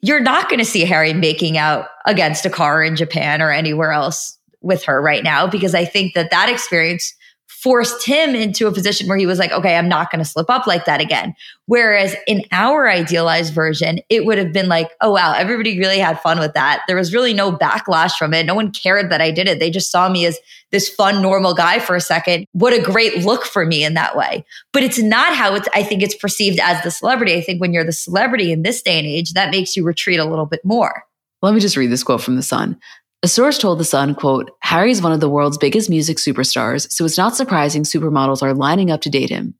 you're 0.00 0.18
not 0.18 0.48
going 0.48 0.58
to 0.58 0.64
see 0.64 0.84
Harry 0.84 1.12
making 1.12 1.56
out 1.56 1.87
against 2.04 2.44
a 2.44 2.50
car 2.50 2.82
in 2.82 2.96
Japan 2.96 3.40
or 3.40 3.52
anywhere 3.52 3.92
else 3.92 4.37
with 4.61 4.82
her 4.82 5.00
right 5.00 5.22
now 5.22 5.46
because 5.46 5.72
I 5.72 5.84
think 5.84 6.14
that 6.14 6.32
that 6.32 6.48
experience 6.48 7.14
forced 7.48 8.06
him 8.06 8.34
into 8.34 8.68
a 8.68 8.72
position 8.72 9.08
where 9.08 9.18
he 9.18 9.26
was 9.26 9.38
like, 9.38 9.50
okay, 9.50 9.76
I'm 9.76 9.88
not 9.88 10.12
going 10.12 10.22
to 10.22 10.30
slip 10.30 10.48
up 10.48 10.66
like 10.66 10.84
that 10.84 11.00
again. 11.00 11.34
Whereas 11.66 12.14
in 12.26 12.44
our 12.52 12.88
idealized 12.88 13.52
version, 13.52 13.98
it 14.08 14.24
would 14.24 14.38
have 14.38 14.52
been 14.52 14.68
like, 14.68 14.90
oh, 15.00 15.11
wow, 15.11 15.32
everybody 15.32 15.78
really 15.78 15.98
had 15.98 16.20
fun 16.20 16.38
with 16.38 16.54
that. 16.54 16.82
There 16.87 16.96
was 16.96 17.12
really 17.12 17.34
no 17.34 17.50
backlash 17.50 18.12
from 18.12 18.32
it. 18.32 18.46
No 18.46 18.54
one 18.54 18.70
cared 18.70 19.11
that 19.11 19.20
I 19.20 19.32
did 19.32 19.48
it. 19.48 19.58
They 19.58 19.70
just 19.70 19.90
saw 19.90 20.08
me 20.08 20.24
as 20.24 20.38
this 20.70 20.88
fun, 20.88 21.20
normal 21.20 21.52
guy 21.52 21.78
for 21.78 21.96
a 21.96 22.00
second. 22.00 22.46
What 22.52 22.74
a 22.74 22.80
great 22.82 23.24
look 23.24 23.44
for 23.44 23.66
me 23.66 23.82
in 23.82 23.94
that 23.94 24.14
way. 24.14 24.44
But 24.72 24.84
it's 24.84 25.02
not 25.02 25.34
how 25.34 25.54
it's, 25.54 25.68
I 25.74 25.82
think 25.82 26.02
it's 26.02 26.14
perceived 26.14 26.61
as 26.61 26.82
the 26.84 26.90
celebrity. 26.90 27.34
I 27.34 27.40
think 27.40 27.61
when 27.61 27.72
you're 27.72 27.84
the 27.84 27.92
celebrity 27.92 28.52
in 28.52 28.62
this 28.62 28.82
day 28.82 28.98
and 28.98 29.06
age, 29.06 29.32
that 29.32 29.50
makes 29.50 29.76
you 29.76 29.84
retreat 29.84 30.20
a 30.20 30.24
little 30.24 30.46
bit 30.46 30.64
more. 30.64 31.04
Let 31.42 31.54
me 31.54 31.61
just 31.61 31.76
read 31.76 31.90
this 31.90 32.04
quote 32.04 32.20
from 32.20 32.37
The 32.37 32.42
Sun. 32.42 32.78
A 33.24 33.28
source 33.28 33.59
told 33.59 33.81
The 33.81 33.85
Sun, 33.85 34.14
quote, 34.14 34.52
Harry 34.61 34.92
is 34.92 35.02
one 35.02 35.12
of 35.12 35.18
the 35.18 35.28
world's 35.28 35.59
biggest 35.59 35.90
music 35.90 36.18
superstars, 36.18 36.90
so 36.92 37.04
it's 37.04 37.18
not 37.18 37.35
surprising 37.35 37.83
supermodels 37.83 38.42
are 38.42 38.54
lining 38.54 38.92
up 38.92 39.00
to 39.02 39.11
date 39.11 39.28
him. 39.31 39.54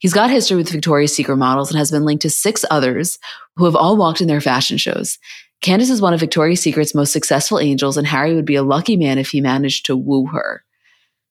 He's 0.00 0.12
got 0.12 0.28
history 0.28 0.56
with 0.56 0.70
Victoria's 0.70 1.14
Secret 1.14 1.36
models 1.36 1.70
and 1.70 1.78
has 1.78 1.92
been 1.92 2.04
linked 2.04 2.22
to 2.22 2.30
six 2.30 2.64
others 2.68 3.18
who 3.54 3.64
have 3.64 3.76
all 3.76 3.96
walked 3.96 4.20
in 4.20 4.26
their 4.26 4.40
fashion 4.40 4.76
shows. 4.76 5.18
Candice 5.62 5.88
is 5.88 6.02
one 6.02 6.14
of 6.14 6.20
Victoria's 6.20 6.60
Secret's 6.60 6.96
most 6.96 7.12
successful 7.12 7.60
angels, 7.60 7.96
and 7.96 8.08
Harry 8.08 8.34
would 8.34 8.44
be 8.44 8.56
a 8.56 8.62
lucky 8.62 8.96
man 8.96 9.18
if 9.18 9.30
he 9.30 9.40
managed 9.40 9.86
to 9.86 9.96
woo 9.96 10.26
her. 10.26 10.64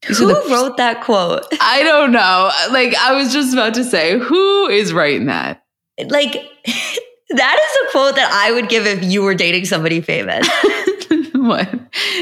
Who 0.08 0.28
the, 0.28 0.50
wrote 0.50 0.78
that 0.78 1.04
quote? 1.04 1.44
I 1.60 1.84
don't 1.84 2.14
know. 2.14 2.52
Like, 2.72 2.96
I 2.96 3.14
was 3.16 3.34
just 3.34 3.54
about 3.54 3.74
to 3.74 3.84
say, 3.84 4.18
who 4.18 4.68
is 4.68 4.94
writing 4.94 5.26
that? 5.26 5.64
Like, 6.08 6.34
that 7.30 7.60
is 7.60 7.88
a 7.88 7.92
quote 7.92 8.16
that 8.16 8.32
I 8.32 8.54
would 8.54 8.70
give 8.70 8.86
if 8.86 9.04
you 9.04 9.24
were 9.24 9.36
dating 9.36 9.66
somebody 9.66 10.00
famous. 10.00 10.50
what? 11.48 11.70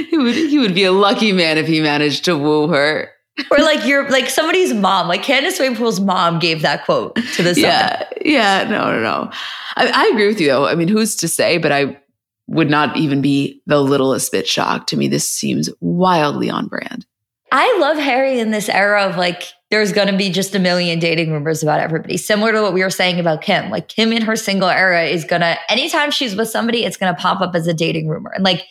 He 0.09 0.17
would 0.17 0.35
he 0.35 0.59
would 0.59 0.75
be 0.75 0.83
a 0.83 0.91
lucky 0.91 1.31
man 1.31 1.57
if 1.57 1.67
he 1.67 1.81
managed 1.81 2.25
to 2.25 2.37
woo 2.37 2.67
her. 2.67 3.09
or 3.49 3.57
like 3.59 3.85
you're 3.85 4.09
like 4.09 4.29
somebody's 4.29 4.73
mom, 4.73 5.07
like 5.07 5.23
Candice 5.23 5.57
Swanepoel's 5.57 5.99
mom 5.99 6.39
gave 6.39 6.61
that 6.61 6.85
quote 6.85 7.15
to 7.15 7.43
this. 7.43 7.57
Yeah, 7.57 8.07
yeah, 8.23 8.63
no, 8.65 8.91
no, 8.91 9.01
no. 9.01 9.31
I, 9.75 9.87
I 9.87 10.11
agree 10.13 10.27
with 10.27 10.39
you 10.39 10.47
though. 10.47 10.67
I 10.67 10.75
mean, 10.75 10.87
who's 10.87 11.15
to 11.17 11.27
say? 11.27 11.57
But 11.57 11.71
I 11.71 11.99
would 12.47 12.69
not 12.69 12.95
even 12.97 13.21
be 13.21 13.61
the 13.65 13.81
littlest 13.81 14.31
bit 14.31 14.47
shocked. 14.47 14.89
To 14.89 14.97
me, 14.97 15.07
this 15.07 15.27
seems 15.27 15.69
wildly 15.79 16.49
on 16.49 16.67
brand. 16.67 17.05
I 17.51 17.77
love 17.79 17.97
Harry 17.97 18.39
in 18.39 18.49
this 18.51 18.67
era 18.67 19.03
of 19.03 19.15
like, 19.15 19.43
there's 19.69 19.91
going 19.91 20.07
to 20.07 20.17
be 20.17 20.29
just 20.29 20.55
a 20.55 20.59
million 20.59 20.99
dating 20.99 21.31
rumors 21.31 21.61
about 21.61 21.79
everybody. 21.79 22.17
Similar 22.17 22.51
to 22.51 22.61
what 22.63 22.73
we 22.73 22.81
were 22.81 22.89
saying 22.89 23.19
about 23.19 23.41
Kim. 23.41 23.69
Like, 23.69 23.87
Kim 23.87 24.11
in 24.11 24.23
her 24.23 24.35
single 24.35 24.69
era 24.69 25.03
is 25.03 25.23
going 25.23 25.41
to, 25.41 25.55
anytime 25.69 26.09
she's 26.09 26.35
with 26.35 26.49
somebody, 26.49 26.83
it's 26.83 26.97
going 26.97 27.13
to 27.13 27.21
pop 27.21 27.41
up 27.41 27.53
as 27.53 27.67
a 27.67 27.73
dating 27.73 28.07
rumor. 28.07 28.31
And 28.33 28.43
like, 28.43 28.63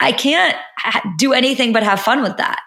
I 0.00 0.12
can't 0.12 0.56
do 1.18 1.32
anything 1.32 1.72
but 1.72 1.82
have 1.82 2.00
fun 2.00 2.22
with 2.22 2.36
that. 2.36 2.60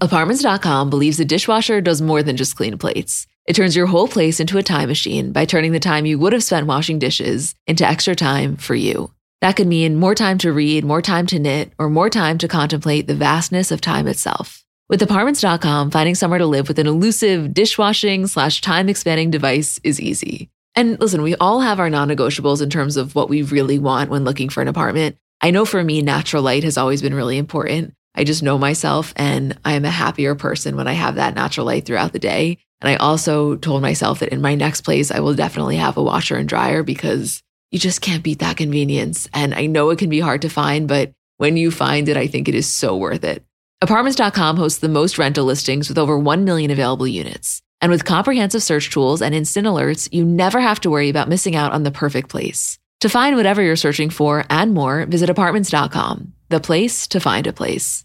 Apartments.com 0.00 0.90
believes 0.90 1.18
a 1.18 1.24
dishwasher 1.24 1.80
does 1.80 2.02
more 2.02 2.22
than 2.22 2.36
just 2.36 2.54
clean 2.54 2.76
plates. 2.76 3.26
It 3.46 3.56
turns 3.56 3.74
your 3.74 3.86
whole 3.86 4.08
place 4.08 4.40
into 4.40 4.58
a 4.58 4.62
time 4.62 4.88
machine 4.88 5.32
by 5.32 5.46
turning 5.46 5.72
the 5.72 5.80
time 5.80 6.04
you 6.04 6.18
would 6.18 6.32
have 6.32 6.44
spent 6.44 6.66
washing 6.66 6.98
dishes 6.98 7.54
into 7.66 7.86
extra 7.86 8.14
time 8.14 8.56
for 8.56 8.74
you. 8.74 9.10
That 9.40 9.56
could 9.56 9.66
mean 9.66 9.96
more 9.96 10.14
time 10.14 10.38
to 10.38 10.52
read, 10.52 10.84
more 10.84 11.00
time 11.00 11.26
to 11.28 11.38
knit, 11.38 11.72
or 11.78 11.88
more 11.88 12.10
time 12.10 12.38
to 12.38 12.48
contemplate 12.48 13.06
the 13.06 13.14
vastness 13.14 13.70
of 13.70 13.80
time 13.80 14.06
itself. 14.06 14.64
With 14.88 15.02
Apartments.com, 15.02 15.90
finding 15.90 16.14
somewhere 16.14 16.38
to 16.38 16.46
live 16.46 16.68
with 16.68 16.78
an 16.78 16.86
elusive 16.86 17.54
dishwashing 17.54 18.26
slash 18.26 18.60
time 18.60 18.88
expanding 18.88 19.30
device 19.30 19.80
is 19.82 20.00
easy. 20.00 20.50
And 20.76 21.00
listen, 21.00 21.22
we 21.22 21.34
all 21.36 21.60
have 21.60 21.80
our 21.80 21.90
non 21.90 22.08
negotiables 22.08 22.62
in 22.62 22.68
terms 22.70 22.96
of 22.98 23.14
what 23.14 23.30
we 23.30 23.42
really 23.42 23.78
want 23.78 24.10
when 24.10 24.24
looking 24.24 24.50
for 24.50 24.60
an 24.60 24.68
apartment. 24.68 25.16
I 25.40 25.50
know 25.50 25.64
for 25.64 25.82
me, 25.82 26.02
natural 26.02 26.42
light 26.42 26.64
has 26.64 26.76
always 26.76 27.02
been 27.02 27.14
really 27.14 27.38
important. 27.38 27.94
I 28.14 28.24
just 28.24 28.42
know 28.42 28.58
myself 28.58 29.12
and 29.16 29.58
I 29.64 29.72
am 29.72 29.84
a 29.84 29.90
happier 29.90 30.34
person 30.34 30.76
when 30.76 30.88
I 30.88 30.92
have 30.92 31.16
that 31.16 31.34
natural 31.34 31.66
light 31.66 31.84
throughout 31.84 32.12
the 32.12 32.18
day. 32.18 32.58
And 32.80 32.90
I 32.90 32.96
also 32.96 33.56
told 33.56 33.82
myself 33.82 34.20
that 34.20 34.30
in 34.32 34.40
my 34.40 34.54
next 34.54 34.82
place, 34.82 35.10
I 35.10 35.20
will 35.20 35.34
definitely 35.34 35.76
have 35.76 35.96
a 35.96 36.02
washer 36.02 36.36
and 36.36 36.48
dryer 36.48 36.82
because 36.82 37.42
you 37.70 37.78
just 37.78 38.00
can't 38.00 38.22
beat 38.22 38.38
that 38.38 38.56
convenience. 38.56 39.28
And 39.34 39.54
I 39.54 39.66
know 39.66 39.90
it 39.90 39.98
can 39.98 40.10
be 40.10 40.20
hard 40.20 40.42
to 40.42 40.48
find, 40.48 40.88
but 40.88 41.12
when 41.38 41.56
you 41.56 41.70
find 41.70 42.08
it, 42.08 42.16
I 42.16 42.26
think 42.26 42.48
it 42.48 42.54
is 42.54 42.66
so 42.66 42.96
worth 42.96 43.24
it. 43.24 43.44
Apartments.com 43.82 44.56
hosts 44.56 44.78
the 44.78 44.88
most 44.88 45.18
rental 45.18 45.44
listings 45.44 45.88
with 45.88 45.98
over 45.98 46.18
1 46.18 46.44
million 46.44 46.70
available 46.70 47.06
units. 47.06 47.62
And 47.80 47.90
with 47.90 48.04
comprehensive 48.04 48.62
search 48.62 48.90
tools 48.90 49.20
and 49.20 49.34
instant 49.34 49.66
alerts, 49.66 50.08
you 50.12 50.24
never 50.24 50.60
have 50.60 50.80
to 50.80 50.90
worry 50.90 51.08
about 51.08 51.28
missing 51.28 51.56
out 51.56 51.72
on 51.72 51.82
the 51.82 51.90
perfect 51.90 52.28
place. 52.28 52.78
To 53.00 53.08
find 53.08 53.36
whatever 53.36 53.62
you're 53.62 53.76
searching 53.76 54.10
for 54.10 54.44
and 54.48 54.72
more, 54.72 55.04
visit 55.04 55.28
apartments.com, 55.28 56.32
the 56.48 56.60
place 56.60 57.06
to 57.08 57.20
find 57.20 57.46
a 57.46 57.52
place. 57.52 58.04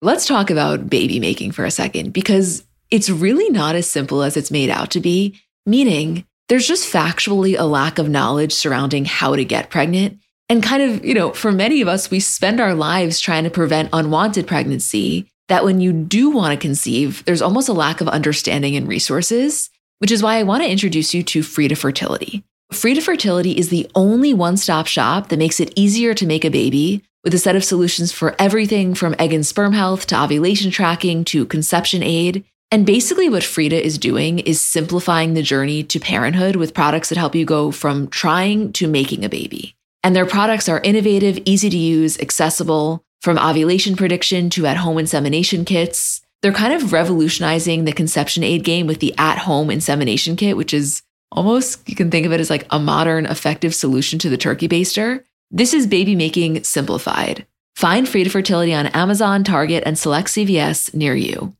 Let's 0.00 0.26
talk 0.26 0.50
about 0.50 0.88
baby 0.88 1.20
making 1.20 1.52
for 1.52 1.66
a 1.66 1.70
second 1.70 2.12
because 2.14 2.64
it's 2.90 3.10
really 3.10 3.50
not 3.50 3.74
as 3.74 3.88
simple 3.88 4.22
as 4.22 4.36
it's 4.36 4.50
made 4.50 4.70
out 4.70 4.92
to 4.92 5.00
be, 5.00 5.38
meaning 5.66 6.24
there's 6.48 6.66
just 6.66 6.92
factually 6.92 7.56
a 7.58 7.64
lack 7.64 7.98
of 7.98 8.08
knowledge 8.08 8.52
surrounding 8.52 9.04
how 9.04 9.36
to 9.36 9.44
get 9.44 9.70
pregnant. 9.70 10.18
And 10.48 10.62
kind 10.62 10.82
of, 10.82 11.04
you 11.04 11.14
know, 11.14 11.32
for 11.32 11.52
many 11.52 11.80
of 11.80 11.86
us, 11.86 12.10
we 12.10 12.18
spend 12.18 12.60
our 12.60 12.74
lives 12.74 13.20
trying 13.20 13.44
to 13.44 13.50
prevent 13.50 13.90
unwanted 13.92 14.48
pregnancy 14.48 15.30
that 15.50 15.64
when 15.64 15.80
you 15.80 15.92
do 15.92 16.30
want 16.30 16.52
to 16.52 16.66
conceive, 16.66 17.24
there's 17.24 17.42
almost 17.42 17.68
a 17.68 17.72
lack 17.72 18.00
of 18.00 18.06
understanding 18.08 18.76
and 18.76 18.86
resources, 18.86 19.68
which 19.98 20.12
is 20.12 20.22
why 20.22 20.36
I 20.36 20.44
want 20.44 20.62
to 20.62 20.70
introduce 20.70 21.12
you 21.12 21.24
to 21.24 21.42
Frida 21.42 21.74
Fertility. 21.74 22.44
Frida 22.72 23.00
Fertility 23.00 23.58
is 23.58 23.68
the 23.68 23.90
only 23.96 24.32
one 24.32 24.56
stop 24.56 24.86
shop 24.86 25.28
that 25.28 25.40
makes 25.40 25.58
it 25.58 25.72
easier 25.74 26.14
to 26.14 26.24
make 26.24 26.44
a 26.44 26.50
baby 26.50 27.02
with 27.24 27.34
a 27.34 27.38
set 27.38 27.56
of 27.56 27.64
solutions 27.64 28.12
for 28.12 28.36
everything 28.38 28.94
from 28.94 29.16
egg 29.18 29.32
and 29.32 29.44
sperm 29.44 29.72
health 29.72 30.06
to 30.06 30.22
ovulation 30.22 30.70
tracking 30.70 31.24
to 31.24 31.44
conception 31.46 32.04
aid. 32.04 32.44
And 32.70 32.86
basically, 32.86 33.28
what 33.28 33.42
Frida 33.42 33.84
is 33.84 33.98
doing 33.98 34.38
is 34.38 34.60
simplifying 34.60 35.34
the 35.34 35.42
journey 35.42 35.82
to 35.82 35.98
parenthood 35.98 36.54
with 36.54 36.74
products 36.74 37.08
that 37.08 37.18
help 37.18 37.34
you 37.34 37.44
go 37.44 37.72
from 37.72 38.06
trying 38.06 38.72
to 38.74 38.86
making 38.86 39.24
a 39.24 39.28
baby. 39.28 39.74
And 40.04 40.14
their 40.14 40.26
products 40.26 40.68
are 40.68 40.80
innovative, 40.80 41.40
easy 41.44 41.68
to 41.68 41.76
use, 41.76 42.20
accessible, 42.20 43.04
from 43.20 43.38
ovulation 43.38 43.96
prediction 43.96 44.50
to 44.50 44.66
at 44.66 44.78
home 44.78 44.98
insemination 44.98 45.64
kits. 45.64 46.22
They're 46.42 46.52
kind 46.52 46.72
of 46.72 46.92
revolutionizing 46.92 47.84
the 47.84 47.92
conception 47.92 48.42
aid 48.42 48.64
game 48.64 48.86
with 48.86 49.00
the 49.00 49.14
at 49.18 49.38
home 49.38 49.70
insemination 49.70 50.36
kit, 50.36 50.56
which 50.56 50.72
is 50.72 51.02
almost, 51.30 51.86
you 51.88 51.94
can 51.94 52.10
think 52.10 52.24
of 52.24 52.32
it 52.32 52.40
as 52.40 52.50
like 52.50 52.66
a 52.70 52.78
modern, 52.78 53.26
effective 53.26 53.74
solution 53.74 54.18
to 54.20 54.30
the 54.30 54.38
turkey 54.38 54.68
baster. 54.68 55.22
This 55.50 55.74
is 55.74 55.86
baby 55.86 56.14
making 56.14 56.64
simplified. 56.64 57.46
Find 57.76 58.08
Frida 58.08 58.30
Fertility 58.30 58.72
on 58.72 58.86
Amazon, 58.88 59.44
Target, 59.44 59.82
and 59.86 59.98
select 59.98 60.28
CVS 60.28 60.94
near 60.94 61.14
you. 61.14 61.54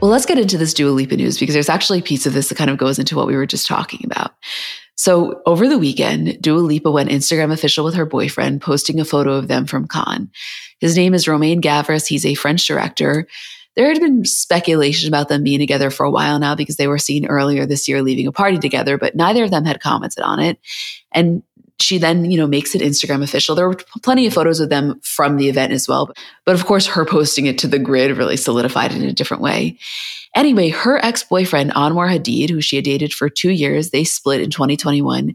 Well, 0.00 0.10
let's 0.10 0.26
get 0.26 0.38
into 0.38 0.58
this 0.58 0.74
Dua 0.74 0.90
Lipa 0.90 1.16
news 1.16 1.38
because 1.38 1.54
there's 1.54 1.70
actually 1.70 2.00
a 2.00 2.02
piece 2.02 2.26
of 2.26 2.34
this 2.34 2.50
that 2.50 2.58
kind 2.58 2.68
of 2.68 2.76
goes 2.76 2.98
into 2.98 3.16
what 3.16 3.26
we 3.26 3.36
were 3.36 3.46
just 3.46 3.66
talking 3.66 4.00
about. 4.04 4.34
So 4.96 5.42
over 5.44 5.68
the 5.68 5.78
weekend, 5.78 6.40
Dua 6.40 6.58
Lipa 6.58 6.90
went 6.90 7.10
Instagram 7.10 7.52
official 7.52 7.84
with 7.84 7.94
her 7.94 8.06
boyfriend, 8.06 8.60
posting 8.60 9.00
a 9.00 9.04
photo 9.04 9.32
of 9.32 9.48
them 9.48 9.66
from 9.66 9.88
Cannes. 9.88 10.30
His 10.78 10.96
name 10.96 11.14
is 11.14 11.26
Romain 11.26 11.60
Gavras. 11.60 12.06
He's 12.06 12.26
a 12.26 12.34
French 12.34 12.66
director. 12.66 13.26
There 13.76 13.88
had 13.88 14.00
been 14.00 14.24
speculation 14.24 15.08
about 15.08 15.28
them 15.28 15.42
being 15.42 15.58
together 15.58 15.90
for 15.90 16.04
a 16.04 16.10
while 16.10 16.38
now 16.38 16.54
because 16.54 16.76
they 16.76 16.86
were 16.86 16.98
seen 16.98 17.26
earlier 17.26 17.66
this 17.66 17.88
year 17.88 18.02
leaving 18.02 18.28
a 18.28 18.32
party 18.32 18.58
together, 18.58 18.98
but 18.98 19.16
neither 19.16 19.42
of 19.44 19.50
them 19.50 19.64
had 19.64 19.80
commented 19.80 20.22
on 20.22 20.38
it. 20.38 20.58
And 21.10 21.42
she 21.80 21.98
then, 21.98 22.30
you 22.30 22.36
know, 22.36 22.46
makes 22.46 22.74
it 22.74 22.82
Instagram 22.82 23.22
official. 23.22 23.54
There 23.54 23.68
were 23.68 23.78
plenty 24.02 24.26
of 24.26 24.34
photos 24.34 24.60
of 24.60 24.68
them 24.68 25.00
from 25.02 25.36
the 25.36 25.48
event 25.48 25.72
as 25.72 25.88
well. 25.88 26.12
But 26.46 26.54
of 26.54 26.66
course, 26.66 26.86
her 26.86 27.04
posting 27.04 27.46
it 27.46 27.58
to 27.58 27.66
the 27.66 27.78
grid 27.78 28.16
really 28.16 28.36
solidified 28.36 28.92
it 28.92 29.02
in 29.02 29.08
a 29.08 29.12
different 29.12 29.42
way. 29.42 29.78
Anyway, 30.34 30.68
her 30.68 31.04
ex 31.04 31.24
boyfriend, 31.24 31.72
Anwar 31.72 32.08
Hadid, 32.08 32.50
who 32.50 32.60
she 32.60 32.76
had 32.76 32.84
dated 32.84 33.12
for 33.12 33.28
two 33.28 33.50
years, 33.50 33.90
they 33.90 34.04
split 34.04 34.40
in 34.40 34.50
2021, 34.50 35.34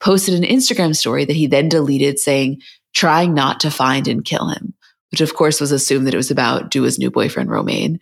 posted 0.00 0.34
an 0.34 0.42
Instagram 0.42 0.94
story 0.94 1.24
that 1.24 1.36
he 1.36 1.46
then 1.46 1.68
deleted 1.68 2.18
saying, 2.18 2.60
trying 2.94 3.34
not 3.34 3.60
to 3.60 3.70
find 3.70 4.08
and 4.08 4.24
kill 4.24 4.48
him, 4.48 4.74
which 5.10 5.20
of 5.20 5.34
course 5.34 5.60
was 5.60 5.72
assumed 5.72 6.06
that 6.06 6.14
it 6.14 6.18
was 6.18 6.30
about 6.30 6.70
Dua's 6.70 6.98
new 6.98 7.10
boyfriend, 7.10 7.50
Romain. 7.50 8.00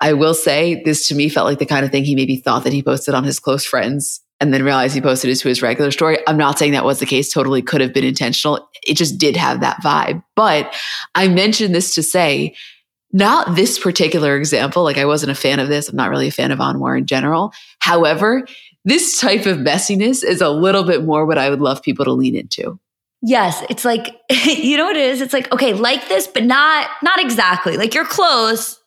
I 0.00 0.12
will 0.12 0.34
say 0.34 0.82
this 0.84 1.08
to 1.08 1.14
me 1.14 1.28
felt 1.28 1.46
like 1.46 1.58
the 1.58 1.66
kind 1.66 1.84
of 1.84 1.90
thing 1.90 2.04
he 2.04 2.14
maybe 2.14 2.36
thought 2.36 2.64
that 2.64 2.72
he 2.72 2.82
posted 2.82 3.14
on 3.14 3.24
his 3.24 3.40
close 3.40 3.64
friends 3.64 4.20
and 4.40 4.54
then 4.54 4.62
realized 4.62 4.94
he 4.94 5.00
posted 5.00 5.30
it 5.30 5.36
to 5.36 5.48
his 5.48 5.62
regular 5.62 5.90
story. 5.90 6.18
I'm 6.26 6.36
not 6.36 6.58
saying 6.58 6.72
that 6.72 6.84
was 6.84 7.00
the 7.00 7.06
case, 7.06 7.32
totally 7.32 7.62
could 7.62 7.80
have 7.80 7.92
been 7.92 8.04
intentional. 8.04 8.68
It 8.86 8.96
just 8.96 9.18
did 9.18 9.36
have 9.36 9.60
that 9.60 9.82
vibe. 9.82 10.22
But 10.36 10.74
I 11.14 11.28
mentioned 11.28 11.74
this 11.74 11.94
to 11.96 12.02
say, 12.02 12.54
not 13.12 13.56
this 13.56 13.78
particular 13.78 14.36
example. 14.36 14.82
Like 14.82 14.98
I 14.98 15.06
wasn't 15.06 15.32
a 15.32 15.34
fan 15.34 15.60
of 15.60 15.68
this. 15.68 15.88
I'm 15.88 15.96
not 15.96 16.10
really 16.10 16.28
a 16.28 16.32
fan 16.32 16.52
of 16.52 16.58
Anwar 16.58 16.96
in 16.96 17.06
general. 17.06 17.52
However, 17.80 18.46
this 18.84 19.18
type 19.20 19.46
of 19.46 19.58
messiness 19.58 20.22
is 20.22 20.40
a 20.40 20.50
little 20.50 20.84
bit 20.84 21.04
more 21.04 21.26
what 21.26 21.38
I 21.38 21.50
would 21.50 21.60
love 21.60 21.82
people 21.82 22.04
to 22.04 22.12
lean 22.12 22.36
into. 22.36 22.78
Yes, 23.20 23.64
it's 23.68 23.84
like 23.84 24.14
you 24.46 24.76
know 24.76 24.84
what 24.84 24.96
it 24.96 25.10
is? 25.10 25.20
It's 25.20 25.32
like 25.32 25.50
okay, 25.52 25.72
like 25.72 26.08
this 26.08 26.26
but 26.26 26.44
not 26.44 26.88
not 27.02 27.20
exactly. 27.20 27.76
Like 27.76 27.94
you're 27.94 28.04
close, 28.04 28.78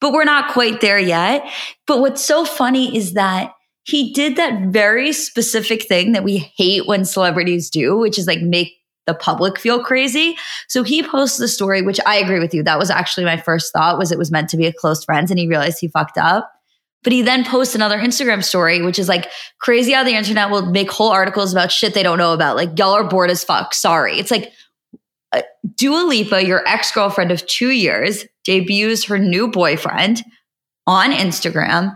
but 0.00 0.12
we're 0.12 0.24
not 0.24 0.52
quite 0.52 0.80
there 0.80 0.98
yet. 0.98 1.44
But 1.86 2.00
what's 2.00 2.24
so 2.24 2.44
funny 2.44 2.96
is 2.96 3.14
that 3.14 3.54
he 3.84 4.12
did 4.12 4.36
that 4.36 4.68
very 4.68 5.12
specific 5.12 5.86
thing 5.86 6.12
that 6.12 6.24
we 6.24 6.38
hate 6.56 6.86
when 6.86 7.04
celebrities 7.04 7.70
do, 7.70 7.96
which 7.96 8.18
is 8.18 8.26
like 8.26 8.40
make 8.40 8.72
the 9.06 9.14
public 9.14 9.58
feel 9.58 9.84
crazy. 9.84 10.36
So 10.68 10.82
he 10.82 11.02
posts 11.02 11.36
the 11.36 11.48
story, 11.48 11.82
which 11.82 12.00
I 12.06 12.16
agree 12.16 12.40
with 12.40 12.54
you. 12.54 12.62
That 12.62 12.78
was 12.78 12.90
actually 12.90 13.26
my 13.26 13.36
first 13.36 13.72
thought 13.72 13.98
was 13.98 14.10
it 14.10 14.18
was 14.18 14.30
meant 14.30 14.48
to 14.50 14.56
be 14.56 14.66
a 14.66 14.72
close 14.72 15.04
friends 15.04 15.30
and 15.30 15.38
he 15.38 15.46
realized 15.46 15.78
he 15.78 15.88
fucked 15.88 16.16
up. 16.16 16.50
But 17.02 17.12
he 17.12 17.20
then 17.20 17.44
posts 17.44 17.74
another 17.74 17.98
Instagram 17.98 18.42
story, 18.42 18.80
which 18.80 18.98
is 18.98 19.10
like 19.10 19.30
crazy 19.60 19.92
how 19.92 20.04
the 20.04 20.14
internet 20.14 20.50
will 20.50 20.64
make 20.64 20.90
whole 20.90 21.10
articles 21.10 21.52
about 21.52 21.70
shit 21.70 21.92
they 21.92 22.02
don't 22.02 22.16
know 22.16 22.32
about. 22.32 22.56
Like, 22.56 22.78
y'all 22.78 22.94
are 22.94 23.04
bored 23.04 23.30
as 23.30 23.44
fuck. 23.44 23.74
Sorry. 23.74 24.18
It's 24.18 24.30
like 24.30 24.50
uh, 25.32 25.42
Dua 25.74 26.06
Lipa, 26.06 26.46
your 26.46 26.66
ex 26.66 26.90
girlfriend 26.92 27.30
of 27.30 27.46
two 27.46 27.72
years, 27.72 28.24
debuts 28.44 29.04
her 29.04 29.18
new 29.18 29.48
boyfriend 29.48 30.22
on 30.86 31.12
Instagram 31.12 31.94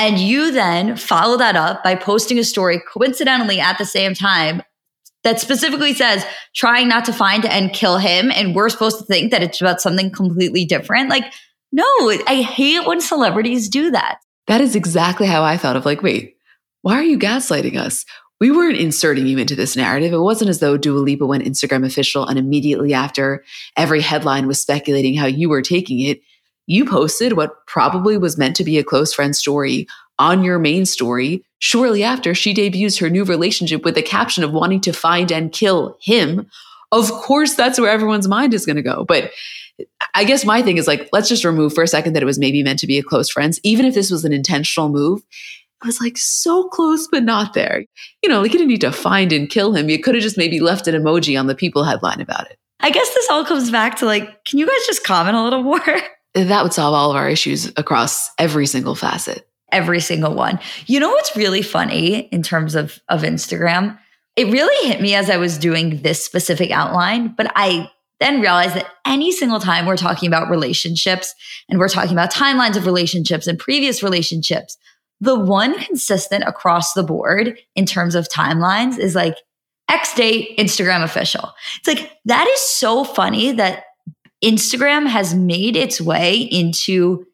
and 0.00 0.18
you 0.18 0.50
then 0.50 0.96
follow 0.96 1.36
that 1.36 1.56
up 1.56 1.84
by 1.84 1.94
posting 1.94 2.38
a 2.38 2.44
story 2.44 2.80
coincidentally 2.80 3.60
at 3.60 3.76
the 3.76 3.84
same 3.84 4.14
time 4.14 4.62
that 5.24 5.38
specifically 5.38 5.92
says 5.92 6.24
trying 6.56 6.88
not 6.88 7.04
to 7.04 7.12
find 7.12 7.44
and 7.44 7.74
kill 7.74 7.98
him. 7.98 8.32
And 8.34 8.54
we're 8.54 8.70
supposed 8.70 8.98
to 8.98 9.04
think 9.04 9.30
that 9.30 9.42
it's 9.42 9.60
about 9.60 9.82
something 9.82 10.10
completely 10.10 10.64
different. 10.64 11.10
Like, 11.10 11.30
no, 11.70 11.84
I 12.26 12.40
hate 12.40 12.86
when 12.86 13.02
celebrities 13.02 13.68
do 13.68 13.90
that. 13.90 14.20
That 14.46 14.62
is 14.62 14.74
exactly 14.74 15.26
how 15.26 15.42
I 15.42 15.58
thought 15.58 15.76
of 15.76 15.84
like, 15.84 16.02
wait, 16.02 16.34
why 16.80 16.94
are 16.94 17.04
you 17.04 17.18
gaslighting 17.18 17.76
us? 17.76 18.06
We 18.40 18.50
weren't 18.50 18.78
inserting 18.78 19.26
you 19.26 19.36
into 19.36 19.54
this 19.54 19.76
narrative. 19.76 20.14
It 20.14 20.18
wasn't 20.18 20.48
as 20.48 20.60
though 20.60 20.78
Dua 20.78 20.98
Lipa 20.98 21.26
went 21.26 21.44
Instagram 21.44 21.84
official 21.84 22.24
and 22.24 22.38
immediately 22.38 22.94
after 22.94 23.44
every 23.76 24.00
headline 24.00 24.46
was 24.46 24.62
speculating 24.62 25.14
how 25.14 25.26
you 25.26 25.50
were 25.50 25.60
taking 25.60 26.00
it, 26.00 26.22
you 26.70 26.84
posted 26.84 27.32
what 27.32 27.66
probably 27.66 28.16
was 28.16 28.38
meant 28.38 28.54
to 28.56 28.64
be 28.64 28.78
a 28.78 28.84
close 28.84 29.12
friend 29.12 29.34
story 29.34 29.88
on 30.20 30.44
your 30.44 30.58
main 30.58 30.86
story 30.86 31.44
shortly 31.58 32.04
after 32.04 32.34
she 32.34 32.54
debuts 32.54 32.98
her 32.98 33.10
new 33.10 33.24
relationship 33.24 33.84
with 33.84 33.98
a 33.98 34.02
caption 34.02 34.44
of 34.44 34.52
wanting 34.52 34.80
to 34.82 34.92
find 34.92 35.32
and 35.32 35.52
kill 35.52 35.98
him. 36.00 36.48
Of 36.92 37.10
course, 37.10 37.54
that's 37.54 37.80
where 37.80 37.90
everyone's 37.90 38.28
mind 38.28 38.54
is 38.54 38.66
going 38.66 38.76
to 38.76 38.82
go. 38.82 39.04
But 39.04 39.32
I 40.14 40.22
guess 40.22 40.44
my 40.44 40.62
thing 40.62 40.76
is 40.76 40.86
like, 40.86 41.08
let's 41.12 41.28
just 41.28 41.44
remove 41.44 41.74
for 41.74 41.82
a 41.82 41.88
second 41.88 42.12
that 42.12 42.22
it 42.22 42.26
was 42.26 42.38
maybe 42.38 42.62
meant 42.62 42.78
to 42.80 42.86
be 42.86 42.98
a 42.98 43.02
close 43.02 43.30
friends. 43.30 43.58
Even 43.64 43.84
if 43.84 43.94
this 43.94 44.10
was 44.10 44.24
an 44.24 44.32
intentional 44.32 44.90
move, 44.90 45.22
it 45.82 45.86
was 45.86 46.00
like 46.00 46.18
so 46.18 46.68
close, 46.68 47.08
but 47.08 47.24
not 47.24 47.54
there. 47.54 47.84
You 48.22 48.28
know, 48.28 48.42
like 48.42 48.52
you 48.52 48.58
didn't 48.58 48.70
need 48.70 48.82
to 48.82 48.92
find 48.92 49.32
and 49.32 49.50
kill 49.50 49.74
him. 49.74 49.88
You 49.88 49.98
could 49.98 50.14
have 50.14 50.22
just 50.22 50.38
maybe 50.38 50.60
left 50.60 50.86
an 50.86 50.94
emoji 50.94 51.38
on 51.38 51.46
the 51.48 51.54
people 51.54 51.82
headline 51.82 52.20
about 52.20 52.48
it. 52.50 52.58
I 52.78 52.90
guess 52.90 53.12
this 53.12 53.28
all 53.28 53.44
comes 53.44 53.70
back 53.70 53.96
to 53.96 54.06
like, 54.06 54.44
can 54.44 54.58
you 54.58 54.66
guys 54.66 54.86
just 54.86 55.04
comment 55.04 55.36
a 55.36 55.42
little 55.42 55.62
more? 55.62 55.80
that 56.34 56.62
would 56.62 56.72
solve 56.72 56.94
all 56.94 57.10
of 57.10 57.16
our 57.16 57.28
issues 57.28 57.72
across 57.76 58.30
every 58.38 58.66
single 58.66 58.94
facet. 58.94 59.46
Every 59.72 60.00
single 60.00 60.34
one. 60.34 60.58
You 60.86 61.00
know 61.00 61.10
what's 61.10 61.36
really 61.36 61.62
funny 61.62 62.20
in 62.32 62.42
terms 62.42 62.74
of, 62.74 62.98
of 63.08 63.22
Instagram? 63.22 63.98
It 64.36 64.48
really 64.52 64.88
hit 64.88 65.00
me 65.00 65.14
as 65.14 65.30
I 65.30 65.36
was 65.36 65.58
doing 65.58 66.02
this 66.02 66.24
specific 66.24 66.70
outline, 66.70 67.34
but 67.36 67.52
I 67.54 67.90
then 68.20 68.40
realized 68.40 68.74
that 68.74 68.86
any 69.06 69.32
single 69.32 69.60
time 69.60 69.86
we're 69.86 69.96
talking 69.96 70.26
about 70.26 70.50
relationships 70.50 71.34
and 71.68 71.78
we're 71.78 71.88
talking 71.88 72.12
about 72.12 72.32
timelines 72.32 72.76
of 72.76 72.86
relationships 72.86 73.46
and 73.46 73.58
previous 73.58 74.02
relationships, 74.02 74.76
the 75.20 75.38
one 75.38 75.78
consistent 75.78 76.44
across 76.44 76.92
the 76.92 77.02
board 77.02 77.58
in 77.74 77.86
terms 77.86 78.14
of 78.14 78.28
timelines 78.28 78.98
is 78.98 79.14
like 79.14 79.36
X 79.90 80.14
date, 80.14 80.56
Instagram 80.58 81.02
official. 81.02 81.50
It's 81.78 81.88
like 81.88 82.12
that 82.26 82.46
is 82.46 82.60
so 82.60 83.04
funny 83.04 83.52
that 83.52 83.84
Instagram 84.42 85.06
has 85.06 85.34
made 85.34 85.76
its 85.76 86.00
way 86.00 86.36
into 86.36 87.26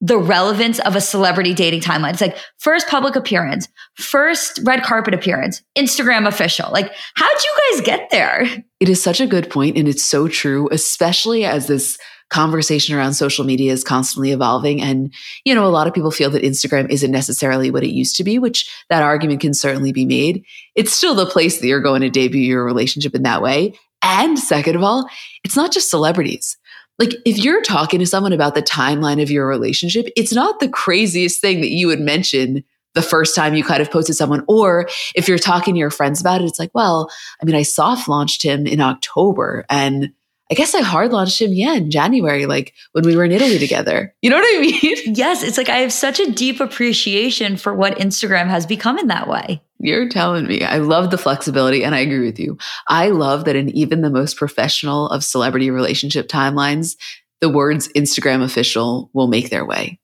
the 0.00 0.18
relevance 0.18 0.78
of 0.80 0.96
a 0.96 1.00
celebrity 1.00 1.54
dating 1.54 1.80
timeline. 1.80 2.12
It's 2.12 2.20
like 2.20 2.36
first 2.58 2.88
public 2.88 3.16
appearance, 3.16 3.68
first 3.94 4.60
red 4.64 4.82
carpet 4.82 5.14
appearance, 5.14 5.62
Instagram 5.78 6.26
official. 6.26 6.70
Like, 6.70 6.92
how'd 7.14 7.42
you 7.42 7.58
guys 7.70 7.86
get 7.86 8.10
there? 8.10 8.46
It 8.80 8.88
is 8.90 9.02
such 9.02 9.20
a 9.20 9.26
good 9.26 9.48
point, 9.48 9.78
and 9.78 9.88
it's 9.88 10.04
so 10.04 10.28
true, 10.28 10.68
especially 10.70 11.46
as 11.46 11.68
this 11.68 11.96
conversation 12.28 12.94
around 12.94 13.14
social 13.14 13.44
media 13.44 13.72
is 13.72 13.84
constantly 13.84 14.32
evolving. 14.32 14.82
And, 14.82 15.12
you 15.44 15.54
know, 15.54 15.64
a 15.64 15.68
lot 15.68 15.86
of 15.86 15.94
people 15.94 16.10
feel 16.10 16.30
that 16.30 16.42
Instagram 16.42 16.90
isn't 16.90 17.10
necessarily 17.10 17.70
what 17.70 17.84
it 17.84 17.90
used 17.90 18.16
to 18.16 18.24
be, 18.24 18.38
which 18.38 18.68
that 18.90 19.02
argument 19.02 19.40
can 19.40 19.54
certainly 19.54 19.92
be 19.92 20.04
made. 20.04 20.44
It's 20.74 20.92
still 20.92 21.14
the 21.14 21.26
place 21.26 21.60
that 21.60 21.66
you're 21.66 21.80
going 21.80 22.00
to 22.00 22.10
debut 22.10 22.42
your 22.42 22.64
relationship 22.64 23.14
in 23.14 23.22
that 23.22 23.40
way. 23.40 23.74
And 24.04 24.38
second 24.38 24.76
of 24.76 24.84
all, 24.84 25.08
it's 25.42 25.56
not 25.56 25.72
just 25.72 25.90
celebrities. 25.90 26.56
Like, 26.98 27.14
if 27.24 27.38
you're 27.38 27.62
talking 27.62 27.98
to 27.98 28.06
someone 28.06 28.32
about 28.32 28.54
the 28.54 28.62
timeline 28.62 29.20
of 29.20 29.30
your 29.30 29.48
relationship, 29.48 30.06
it's 30.14 30.32
not 30.32 30.60
the 30.60 30.68
craziest 30.68 31.40
thing 31.40 31.60
that 31.60 31.70
you 31.70 31.88
would 31.88 31.98
mention 31.98 32.62
the 32.94 33.02
first 33.02 33.34
time 33.34 33.54
you 33.54 33.64
kind 33.64 33.82
of 33.82 33.90
posted 33.90 34.14
someone. 34.14 34.44
Or 34.46 34.88
if 35.16 35.26
you're 35.26 35.38
talking 35.38 35.74
to 35.74 35.78
your 35.78 35.90
friends 35.90 36.20
about 36.20 36.40
it, 36.40 36.44
it's 36.44 36.60
like, 36.60 36.70
well, 36.74 37.10
I 37.42 37.44
mean, 37.44 37.56
I 37.56 37.62
soft 37.62 38.08
launched 38.08 38.44
him 38.44 38.66
in 38.66 38.80
October 38.80 39.64
and 39.68 40.12
I 40.50 40.54
guess 40.54 40.74
I 40.74 40.82
hard 40.82 41.10
launched 41.10 41.40
him, 41.40 41.52
yeah, 41.52 41.72
in 41.74 41.90
January, 41.90 42.46
like 42.46 42.74
when 42.92 43.04
we 43.04 43.16
were 43.16 43.24
in 43.24 43.32
Italy 43.32 43.58
together. 43.58 44.14
You 44.20 44.28
know 44.30 44.36
what 44.36 44.56
I 44.56 44.60
mean? 44.60 44.96
Yes. 45.16 45.42
It's 45.42 45.56
like 45.56 45.70
I 45.70 45.78
have 45.78 45.92
such 45.92 46.20
a 46.20 46.30
deep 46.30 46.60
appreciation 46.60 47.56
for 47.56 47.74
what 47.74 47.98
Instagram 47.98 48.46
has 48.48 48.66
become 48.66 48.98
in 48.98 49.08
that 49.08 49.26
way. 49.26 49.62
You're 49.84 50.08
telling 50.08 50.46
me. 50.46 50.62
I 50.62 50.78
love 50.78 51.10
the 51.10 51.18
flexibility 51.18 51.84
and 51.84 51.94
I 51.94 51.98
agree 51.98 52.24
with 52.24 52.38
you. 52.38 52.56
I 52.88 53.10
love 53.10 53.44
that 53.44 53.54
in 53.54 53.68
even 53.76 54.00
the 54.00 54.08
most 54.08 54.38
professional 54.38 55.10
of 55.10 55.22
celebrity 55.22 55.70
relationship 55.70 56.26
timelines, 56.26 56.96
the 57.42 57.50
words 57.50 57.88
Instagram 57.88 58.42
official 58.42 59.10
will 59.12 59.26
make 59.28 59.50
their 59.50 59.66
way. 59.66 60.00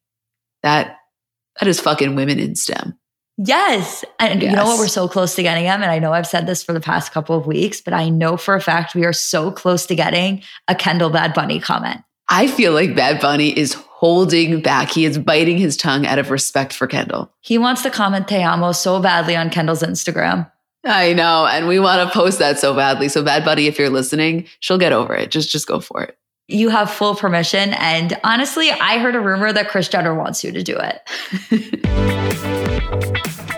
That 0.63 0.99
That 1.61 1.67
is 1.67 1.81
fucking 1.81 2.15
women 2.15 2.39
in 2.39 2.57
STEM. 2.57 2.99
Yes. 3.39 4.05
And 4.19 4.43
Yes. 4.43 4.51
you 4.51 4.57
know 4.57 4.67
what? 4.67 4.79
We're 4.79 4.87
so 4.87 5.09
close 5.09 5.35
to 5.37 5.43
getting 5.43 5.65
them. 5.65 5.81
And 5.83 5.91
I 5.91 5.99
know 5.99 6.13
I've 6.13 6.27
said 6.27 6.47
this 6.47 6.63
for 6.63 6.75
the 6.75 6.81
past 6.81 7.13
couple 7.13 7.35
of 7.35 7.47
weeks, 7.47 7.81
but 7.81 7.95
I 7.95 8.11
know 8.11 8.37
for 8.37 8.55
a 8.55 8.61
fact 8.61 8.95
we 8.95 9.07
are 9.07 9.15
so 9.15 9.51
close 9.51 9.87
to 9.87 9.95
getting 9.95 10.43
a 10.69 10.75
Kendall 10.75 11.09
Bad 11.09 11.33
Bunny 11.33 11.59
comment. 11.59 12.03
I 12.29 12.49
feel 12.49 12.73
like 12.75 12.95
Bad 12.95 13.19
Bunny 13.19 13.57
is 13.59 13.77
holding 14.01 14.63
back. 14.63 14.91
He 14.91 15.05
is 15.05 15.19
biting 15.19 15.59
his 15.59 15.77
tongue 15.77 16.07
out 16.07 16.19
of 16.19 16.31
respect 16.31 16.73
for 16.73 16.87
Kendall. 16.87 17.31
He 17.41 17.59
wants 17.59 17.83
to 17.83 17.91
comment 17.91 18.27
Te 18.29 18.43
Amo 18.43 18.73
so 18.73 18.99
badly 18.99 19.37
on 19.37 19.51
Kendall's 19.51 19.83
Instagram. 19.83 20.51
I 20.87 21.13
know, 21.13 21.47
and 21.47 21.69
we 21.69 21.79
want 21.79 22.09
to 22.09 22.19
post 22.19 22.39
that 22.39 22.59
so 22.59 22.75
badly. 22.75 23.11
So 23.11 23.23
Bad 23.23 23.45
Bunny, 23.45 23.67
if 23.67 23.79
you're 23.79 23.91
listening, 23.91 24.47
she'll 24.61 24.79
get 24.79 24.93
over 24.93 25.15
it. 25.15 25.31
Just 25.31 25.53
just 25.53 25.67
go 25.67 25.81
for 25.81 26.03
it. 26.03 26.17
You 26.49 26.71
have 26.71 26.91
full 26.91 27.15
permission. 27.15 27.75
And 27.75 28.19
honestly, 28.25 28.71
I 28.71 28.97
heard 28.97 29.15
a 29.15 29.21
rumor 29.21 29.53
that 29.53 29.69
Kris 29.69 29.89
Jenner 29.89 30.15
wants 30.15 30.43
you 30.43 30.51
to 30.51 30.63
do 30.63 30.79
it. 30.79 31.77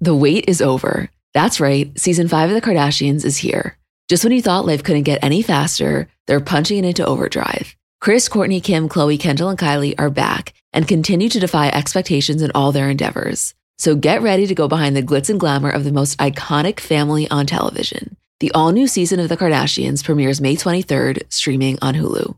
The 0.00 0.14
wait 0.14 0.44
is 0.46 0.62
over. 0.62 1.10
That's 1.34 1.58
right, 1.58 1.90
season 1.98 2.28
five 2.28 2.50
of 2.50 2.54
The 2.54 2.62
Kardashians 2.62 3.24
is 3.24 3.38
here. 3.38 3.78
Just 4.08 4.24
when 4.24 4.32
you 4.32 4.40
thought 4.40 4.64
life 4.64 4.82
couldn't 4.82 5.02
get 5.02 5.22
any 5.22 5.42
faster, 5.42 6.08
they're 6.26 6.40
punching 6.40 6.78
it 6.78 6.88
into 6.88 7.04
overdrive. 7.04 7.76
Kris, 8.00 8.26
Kourtney, 8.26 8.62
Kim, 8.62 8.88
Khloe, 8.88 9.20
Kendall, 9.20 9.50
and 9.50 9.58
Kylie 9.58 9.94
are 9.98 10.08
back 10.08 10.54
and 10.72 10.88
continue 10.88 11.28
to 11.28 11.40
defy 11.40 11.68
expectations 11.68 12.40
in 12.40 12.50
all 12.54 12.72
their 12.72 12.88
endeavors. 12.88 13.52
So 13.76 13.96
get 13.96 14.22
ready 14.22 14.46
to 14.46 14.54
go 14.54 14.66
behind 14.66 14.96
the 14.96 15.02
glitz 15.02 15.28
and 15.28 15.38
glamour 15.38 15.68
of 15.68 15.84
the 15.84 15.92
most 15.92 16.16
iconic 16.18 16.80
family 16.80 17.28
on 17.30 17.44
television. 17.44 18.16
The 18.40 18.50
all 18.52 18.72
new 18.72 18.86
season 18.86 19.20
of 19.20 19.28
The 19.28 19.36
Kardashians 19.36 20.02
premieres 20.02 20.40
May 20.40 20.56
23rd, 20.56 21.30
streaming 21.30 21.78
on 21.82 21.94
Hulu. 21.94 22.34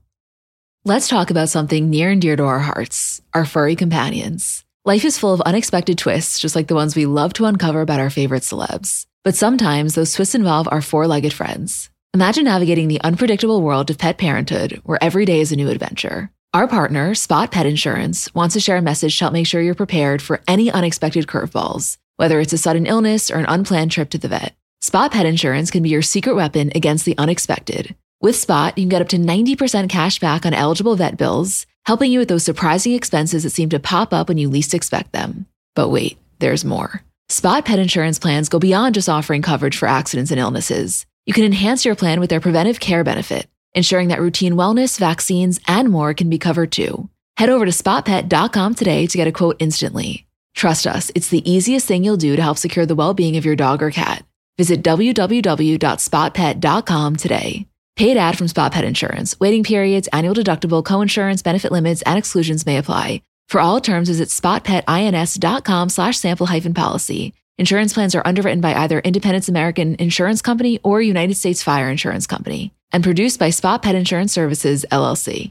Let's 0.84 1.08
talk 1.08 1.30
about 1.30 1.50
something 1.50 1.88
near 1.88 2.10
and 2.10 2.20
dear 2.20 2.34
to 2.34 2.44
our 2.44 2.58
hearts 2.58 3.22
our 3.32 3.44
furry 3.44 3.76
companions. 3.76 4.64
Life 4.84 5.04
is 5.04 5.18
full 5.18 5.34
of 5.34 5.40
unexpected 5.42 5.98
twists, 5.98 6.40
just 6.40 6.56
like 6.56 6.66
the 6.66 6.74
ones 6.74 6.96
we 6.96 7.06
love 7.06 7.32
to 7.34 7.44
uncover 7.44 7.80
about 7.80 8.00
our 8.00 8.10
favorite 8.10 8.42
celebs. 8.42 9.06
But 9.22 9.34
sometimes 9.34 9.94
those 9.94 10.14
twists 10.14 10.34
involve 10.34 10.66
our 10.70 10.80
four 10.80 11.06
legged 11.06 11.34
friends. 11.34 11.90
Imagine 12.14 12.44
navigating 12.44 12.88
the 12.88 13.02
unpredictable 13.02 13.60
world 13.60 13.90
of 13.90 13.98
pet 13.98 14.16
parenthood, 14.16 14.80
where 14.84 15.02
every 15.02 15.26
day 15.26 15.40
is 15.40 15.52
a 15.52 15.56
new 15.56 15.68
adventure. 15.68 16.30
Our 16.54 16.66
partner, 16.66 17.14
Spot 17.14 17.52
Pet 17.52 17.66
Insurance, 17.66 18.34
wants 18.34 18.54
to 18.54 18.60
share 18.60 18.78
a 18.78 18.82
message 18.82 19.18
to 19.18 19.24
help 19.24 19.34
make 19.34 19.46
sure 19.46 19.60
you're 19.60 19.74
prepared 19.74 20.22
for 20.22 20.40
any 20.48 20.70
unexpected 20.72 21.26
curveballs, 21.26 21.98
whether 22.16 22.40
it's 22.40 22.54
a 22.54 22.58
sudden 22.58 22.86
illness 22.86 23.30
or 23.30 23.36
an 23.36 23.46
unplanned 23.46 23.92
trip 23.92 24.08
to 24.10 24.18
the 24.18 24.28
vet. 24.28 24.54
Spot 24.80 25.12
Pet 25.12 25.26
Insurance 25.26 25.70
can 25.70 25.82
be 25.82 25.90
your 25.90 26.02
secret 26.02 26.34
weapon 26.34 26.72
against 26.74 27.04
the 27.04 27.16
unexpected. 27.18 27.94
With 28.22 28.36
Spot, 28.36 28.76
you 28.76 28.84
can 28.84 28.88
get 28.88 29.02
up 29.02 29.08
to 29.08 29.18
90% 29.18 29.90
cash 29.90 30.18
back 30.18 30.46
on 30.46 30.54
eligible 30.54 30.96
vet 30.96 31.18
bills, 31.18 31.66
helping 31.84 32.10
you 32.10 32.20
with 32.20 32.28
those 32.28 32.44
surprising 32.44 32.94
expenses 32.94 33.42
that 33.42 33.50
seem 33.50 33.68
to 33.68 33.78
pop 33.78 34.14
up 34.14 34.28
when 34.28 34.38
you 34.38 34.48
least 34.48 34.72
expect 34.72 35.12
them. 35.12 35.46
But 35.74 35.90
wait, 35.90 36.18
there's 36.38 36.64
more. 36.64 37.02
Spot 37.30 37.64
Pet 37.64 37.78
Insurance 37.78 38.18
plans 38.18 38.48
go 38.48 38.58
beyond 38.58 38.96
just 38.96 39.08
offering 39.08 39.40
coverage 39.40 39.76
for 39.76 39.86
accidents 39.86 40.32
and 40.32 40.40
illnesses. 40.40 41.06
You 41.26 41.32
can 41.32 41.44
enhance 41.44 41.84
your 41.84 41.94
plan 41.94 42.18
with 42.18 42.28
their 42.28 42.40
preventive 42.40 42.80
care 42.80 43.04
benefit, 43.04 43.46
ensuring 43.72 44.08
that 44.08 44.18
routine 44.18 44.54
wellness, 44.54 44.98
vaccines, 44.98 45.60
and 45.68 45.90
more 45.90 46.12
can 46.12 46.28
be 46.28 46.38
covered 46.38 46.72
too. 46.72 47.08
Head 47.36 47.48
over 47.48 47.64
to 47.64 47.70
spotpet.com 47.70 48.74
today 48.74 49.06
to 49.06 49.16
get 49.16 49.28
a 49.28 49.32
quote 49.32 49.54
instantly. 49.60 50.26
Trust 50.56 50.88
us, 50.88 51.12
it's 51.14 51.28
the 51.28 51.48
easiest 51.48 51.86
thing 51.86 52.02
you'll 52.02 52.16
do 52.16 52.34
to 52.34 52.42
help 52.42 52.58
secure 52.58 52.84
the 52.84 52.96
well 52.96 53.14
being 53.14 53.36
of 53.36 53.44
your 53.44 53.54
dog 53.54 53.80
or 53.80 53.92
cat. 53.92 54.24
Visit 54.58 54.82
www.spotpet.com 54.82 57.16
today. 57.16 57.66
Paid 57.94 58.16
ad 58.16 58.36
from 58.36 58.48
Spot 58.48 58.72
Pet 58.72 58.84
Insurance. 58.84 59.38
Waiting 59.38 59.62
periods, 59.62 60.08
annual 60.08 60.34
deductible, 60.34 60.84
co-insurance, 60.84 61.42
benefit 61.42 61.70
limits, 61.70 62.02
and 62.02 62.18
exclusions 62.18 62.66
may 62.66 62.76
apply. 62.76 63.22
For 63.50 63.60
all 63.60 63.80
terms, 63.80 64.08
visit 64.08 64.28
spotpetins.com 64.28 65.88
slash 65.88 66.16
sample 66.16 66.46
hyphen 66.46 66.72
policy. 66.72 67.34
Insurance 67.58 67.92
plans 67.92 68.14
are 68.14 68.24
underwritten 68.24 68.60
by 68.60 68.74
either 68.74 69.00
Independence 69.00 69.48
American 69.48 69.96
Insurance 69.96 70.40
Company 70.40 70.78
or 70.84 71.02
United 71.02 71.34
States 71.34 71.60
Fire 71.60 71.90
Insurance 71.90 72.28
Company 72.28 72.72
and 72.92 73.02
produced 73.02 73.40
by 73.40 73.50
Spot 73.50 73.82
Pet 73.82 73.96
Insurance 73.96 74.32
Services, 74.32 74.86
LLC. 74.92 75.50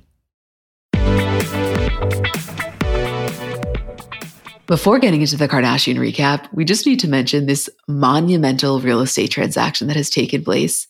Before 4.65 4.99
getting 4.99 5.19
into 5.19 5.35
the 5.35 5.49
Kardashian 5.49 5.97
recap, 5.97 6.47
we 6.53 6.63
just 6.63 6.85
need 6.85 7.01
to 7.01 7.09
mention 7.09 7.47
this 7.47 7.69
monumental 7.89 8.79
real 8.79 9.01
estate 9.01 9.31
transaction 9.31 9.87
that 9.87 9.97
has 9.97 10.09
taken 10.09 10.45
place. 10.45 10.87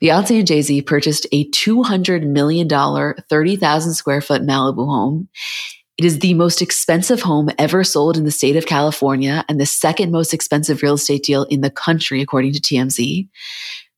Beyonce 0.00 0.38
and 0.38 0.46
Jay 0.46 0.62
Z 0.62 0.82
purchased 0.82 1.26
a 1.32 1.50
$200 1.50 2.28
million, 2.28 2.68
30,000 2.68 3.94
square 3.94 4.20
foot 4.20 4.42
Malibu 4.42 4.86
home. 4.86 5.28
It 5.98 6.04
is 6.04 6.20
the 6.20 6.34
most 6.34 6.62
expensive 6.62 7.22
home 7.22 7.50
ever 7.58 7.82
sold 7.82 8.16
in 8.16 8.22
the 8.22 8.30
state 8.30 8.54
of 8.54 8.66
California 8.66 9.44
and 9.48 9.60
the 9.60 9.66
second 9.66 10.12
most 10.12 10.32
expensive 10.32 10.80
real 10.80 10.94
estate 10.94 11.24
deal 11.24 11.42
in 11.44 11.60
the 11.60 11.72
country, 11.72 12.22
according 12.22 12.52
to 12.52 12.60
TMZ. 12.60 13.28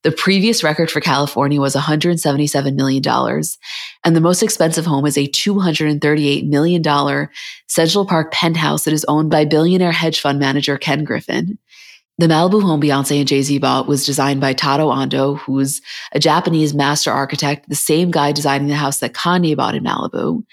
The 0.02 0.10
previous 0.10 0.64
record 0.64 0.90
for 0.90 1.02
California 1.02 1.60
was 1.60 1.74
$177 1.74 2.74
million, 2.74 3.02
and 4.02 4.16
the 4.16 4.20
most 4.22 4.42
expensive 4.42 4.86
home 4.86 5.04
is 5.04 5.18
a 5.18 5.28
$238 5.28 6.48
million 6.48 7.28
Central 7.66 8.06
Park 8.06 8.32
penthouse 8.32 8.84
that 8.84 8.94
is 8.94 9.04
owned 9.04 9.30
by 9.30 9.44
billionaire 9.44 9.92
hedge 9.92 10.20
fund 10.20 10.38
manager 10.38 10.78
Ken 10.78 11.04
Griffin. 11.04 11.58
The 12.16 12.28
Malibu 12.28 12.62
home 12.62 12.80
Beyonce 12.80 13.18
and 13.18 13.28
Jay 13.28 13.42
Z 13.42 13.58
bought 13.58 13.88
was 13.88 14.06
designed 14.06 14.40
by 14.40 14.54
Tadao 14.54 14.90
Ando, 14.90 15.38
who's 15.38 15.82
a 16.12 16.18
Japanese 16.18 16.72
master 16.72 17.10
architect, 17.10 17.68
the 17.68 17.74
same 17.74 18.10
guy 18.10 18.32
designing 18.32 18.68
the 18.68 18.74
house 18.74 19.00
that 19.00 19.12
Kanye 19.12 19.54
bought 19.54 19.74
in 19.74 19.84
Malibu. 19.84 20.44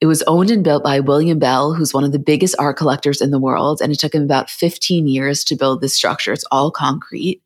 It 0.00 0.06
was 0.06 0.22
owned 0.22 0.50
and 0.50 0.62
built 0.62 0.84
by 0.84 1.00
William 1.00 1.38
Bell, 1.38 1.74
who's 1.74 1.92
one 1.92 2.04
of 2.04 2.12
the 2.12 2.18
biggest 2.20 2.54
art 2.58 2.76
collectors 2.76 3.20
in 3.20 3.30
the 3.30 3.38
world, 3.38 3.80
and 3.82 3.92
it 3.92 3.98
took 3.98 4.14
him 4.14 4.22
about 4.22 4.48
15 4.48 5.08
years 5.08 5.42
to 5.44 5.56
build 5.56 5.80
this 5.80 5.94
structure. 5.94 6.32
It's 6.32 6.44
all 6.52 6.70
concrete. 6.70 7.42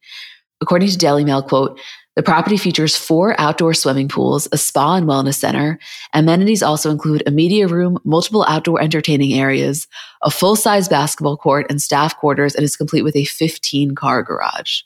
According 0.60 0.88
to 0.88 0.98
Daily 0.98 1.24
Mail, 1.24 1.42
quote, 1.42 1.80
the 2.14 2.22
property 2.22 2.58
features 2.58 2.94
four 2.94 3.34
outdoor 3.40 3.72
swimming 3.72 4.08
pools, 4.08 4.46
a 4.52 4.58
spa 4.58 4.96
and 4.96 5.06
wellness 5.06 5.36
center. 5.36 5.78
Amenities 6.12 6.62
also 6.62 6.90
include 6.90 7.22
a 7.26 7.30
media 7.30 7.66
room, 7.66 7.98
multiple 8.04 8.44
outdoor 8.46 8.82
entertaining 8.82 9.32
areas, 9.32 9.88
a 10.20 10.30
full 10.30 10.54
size 10.54 10.88
basketball 10.88 11.38
court, 11.38 11.66
and 11.70 11.80
staff 11.80 12.18
quarters, 12.18 12.54
and 12.54 12.64
is 12.64 12.76
complete 12.76 13.02
with 13.02 13.16
a 13.16 13.24
15 13.24 13.94
car 13.94 14.22
garage. 14.22 14.82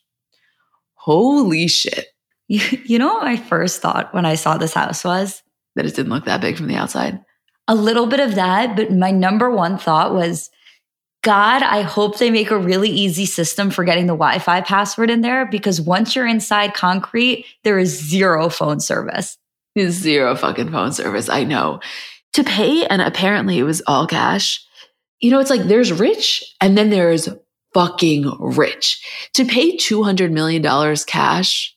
Holy 0.94 1.66
shit. 1.66 2.06
You, 2.48 2.60
you 2.84 2.98
know 3.00 3.14
what 3.14 3.24
my 3.24 3.36
first 3.36 3.82
thought 3.82 4.14
when 4.14 4.24
I 4.24 4.36
saw 4.36 4.56
this 4.56 4.74
house 4.74 5.02
was? 5.02 5.42
That 5.74 5.84
it 5.84 5.96
didn't 5.96 6.12
look 6.12 6.26
that 6.26 6.40
big 6.40 6.56
from 6.56 6.68
the 6.68 6.76
outside. 6.76 7.20
A 7.68 7.74
little 7.74 8.06
bit 8.06 8.20
of 8.20 8.34
that, 8.36 8.76
but 8.76 8.92
my 8.92 9.10
number 9.10 9.50
one 9.50 9.76
thought 9.78 10.14
was, 10.14 10.50
God, 11.22 11.62
I 11.62 11.82
hope 11.82 12.18
they 12.18 12.30
make 12.30 12.52
a 12.52 12.58
really 12.58 12.88
easy 12.88 13.26
system 13.26 13.70
for 13.70 13.82
getting 13.82 14.06
the 14.06 14.12
Wi 14.12 14.38
Fi 14.38 14.60
password 14.60 15.10
in 15.10 15.22
there 15.22 15.44
because 15.44 15.80
once 15.80 16.14
you're 16.14 16.26
inside 16.26 16.74
concrete, 16.74 17.46
there 17.64 17.78
is 17.78 17.98
zero 17.98 18.48
phone 18.48 18.78
service. 18.78 19.36
Zero 19.76 20.36
fucking 20.36 20.70
phone 20.70 20.92
service. 20.92 21.28
I 21.28 21.42
know. 21.42 21.80
To 22.34 22.44
pay, 22.44 22.86
and 22.86 23.02
apparently 23.02 23.58
it 23.58 23.64
was 23.64 23.82
all 23.86 24.06
cash. 24.06 24.64
You 25.20 25.30
know, 25.30 25.40
it's 25.40 25.50
like 25.50 25.62
there's 25.62 25.92
rich 25.92 26.44
and 26.60 26.78
then 26.78 26.90
there's 26.90 27.28
fucking 27.74 28.30
rich. 28.38 29.04
To 29.34 29.44
pay 29.44 29.76
$200 29.76 30.30
million 30.30 30.62
cash 31.06 31.76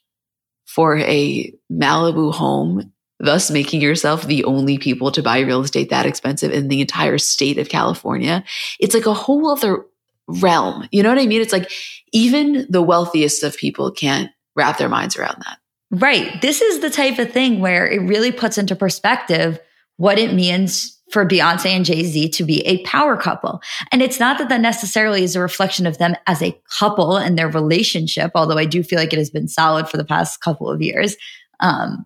for 0.65 0.97
a 0.97 1.51
Malibu 1.71 2.33
home, 2.33 2.93
thus 3.19 3.51
making 3.51 3.81
yourself 3.81 4.25
the 4.25 4.43
only 4.45 4.77
people 4.77 5.11
to 5.11 5.21
buy 5.21 5.39
real 5.39 5.61
estate 5.61 5.89
that 5.89 6.05
expensive 6.05 6.51
in 6.51 6.67
the 6.69 6.81
entire 6.81 7.17
state 7.17 7.57
of 7.57 7.69
California, 7.69 8.43
it's 8.79 8.95
like 8.95 9.05
a 9.05 9.13
whole 9.13 9.49
other 9.51 9.85
realm. 10.27 10.87
You 10.91 11.03
know 11.03 11.09
what 11.09 11.19
I 11.19 11.25
mean? 11.25 11.41
It's 11.41 11.53
like 11.53 11.71
even 12.11 12.65
the 12.69 12.81
wealthiest 12.81 13.43
of 13.43 13.57
people 13.57 13.91
can't 13.91 14.31
wrap 14.55 14.77
their 14.77 14.89
minds 14.89 15.17
around 15.17 15.41
that. 15.45 15.57
Right. 15.91 16.41
This 16.41 16.61
is 16.61 16.79
the 16.79 16.89
type 16.89 17.17
of 17.17 17.31
thing 17.31 17.59
where 17.59 17.87
it 17.87 18.01
really 18.01 18.31
puts 18.31 18.57
into 18.57 18.75
perspective 18.75 19.59
what 19.97 20.19
it 20.19 20.33
means 20.33 20.95
for 21.11 21.25
Beyonce 21.25 21.65
and 21.65 21.83
Jay 21.83 22.03
Z 22.03 22.29
to 22.29 22.43
be 22.43 22.61
a 22.61 22.83
power 22.83 23.17
couple. 23.17 23.61
And 23.91 24.01
it's 24.01 24.19
not 24.19 24.37
that 24.37 24.49
that 24.49 24.61
necessarily 24.61 25.23
is 25.23 25.35
a 25.35 25.41
reflection 25.41 25.87
of 25.87 25.97
them 25.97 26.15
as 26.27 26.41
a 26.43 26.57
couple 26.77 27.17
and 27.17 27.37
their 27.37 27.49
relationship, 27.49 28.31
although 28.35 28.57
I 28.57 28.65
do 28.65 28.83
feel 28.83 28.99
like 28.99 29.11
it 29.11 29.19
has 29.19 29.31
been 29.31 29.47
solid 29.47 29.89
for 29.89 29.97
the 29.97 30.05
past 30.05 30.41
couple 30.41 30.69
of 30.69 30.81
years. 30.81 31.17
Um, 31.59 32.05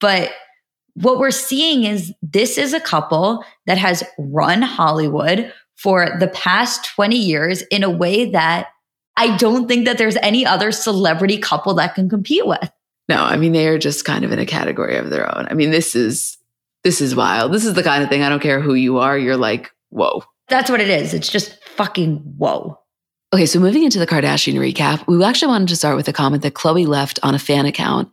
but 0.00 0.32
what 0.94 1.18
we're 1.18 1.30
seeing 1.30 1.84
is 1.84 2.12
this 2.22 2.58
is 2.58 2.74
a 2.74 2.80
couple 2.80 3.44
that 3.66 3.78
has 3.78 4.04
run 4.18 4.62
Hollywood 4.62 5.52
for 5.76 6.16
the 6.18 6.28
past 6.28 6.84
20 6.94 7.16
years 7.16 7.62
in 7.70 7.82
a 7.82 7.90
way 7.90 8.30
that 8.30 8.68
I 9.16 9.36
don't 9.36 9.68
think 9.68 9.86
that 9.86 9.98
there's 9.98 10.16
any 10.16 10.46
other 10.46 10.72
celebrity 10.72 11.38
couple 11.38 11.74
that 11.74 11.94
can 11.94 12.08
compete 12.08 12.46
with. 12.46 12.70
No, 13.08 13.22
I 13.22 13.36
mean 13.36 13.52
they 13.52 13.68
are 13.68 13.78
just 13.78 14.04
kind 14.04 14.24
of 14.24 14.32
in 14.32 14.38
a 14.38 14.46
category 14.46 14.96
of 14.96 15.10
their 15.10 15.26
own. 15.36 15.46
I 15.50 15.54
mean, 15.54 15.70
this 15.70 15.94
is 15.94 16.38
this 16.84 17.00
is 17.00 17.14
wild. 17.14 17.52
This 17.52 17.66
is 17.66 17.74
the 17.74 17.82
kind 17.82 18.02
of 18.02 18.08
thing 18.08 18.22
I 18.22 18.28
don't 18.28 18.40
care 18.40 18.60
who 18.60 18.74
you 18.74 18.98
are, 18.98 19.18
you're 19.18 19.36
like, 19.36 19.70
whoa. 19.90 20.22
That's 20.48 20.70
what 20.70 20.80
it 20.80 20.88
is. 20.88 21.12
It's 21.12 21.28
just 21.28 21.62
fucking 21.76 22.16
whoa. 22.38 22.79
Okay, 23.32 23.46
so 23.46 23.60
moving 23.60 23.84
into 23.84 24.00
the 24.00 24.08
Kardashian 24.08 24.54
recap, 24.54 25.06
we 25.06 25.22
actually 25.22 25.52
wanted 25.52 25.68
to 25.68 25.76
start 25.76 25.94
with 25.94 26.08
a 26.08 26.12
comment 26.12 26.42
that 26.42 26.54
Khloe 26.54 26.84
left 26.84 27.20
on 27.22 27.32
a 27.32 27.38
fan 27.38 27.64
account. 27.64 28.08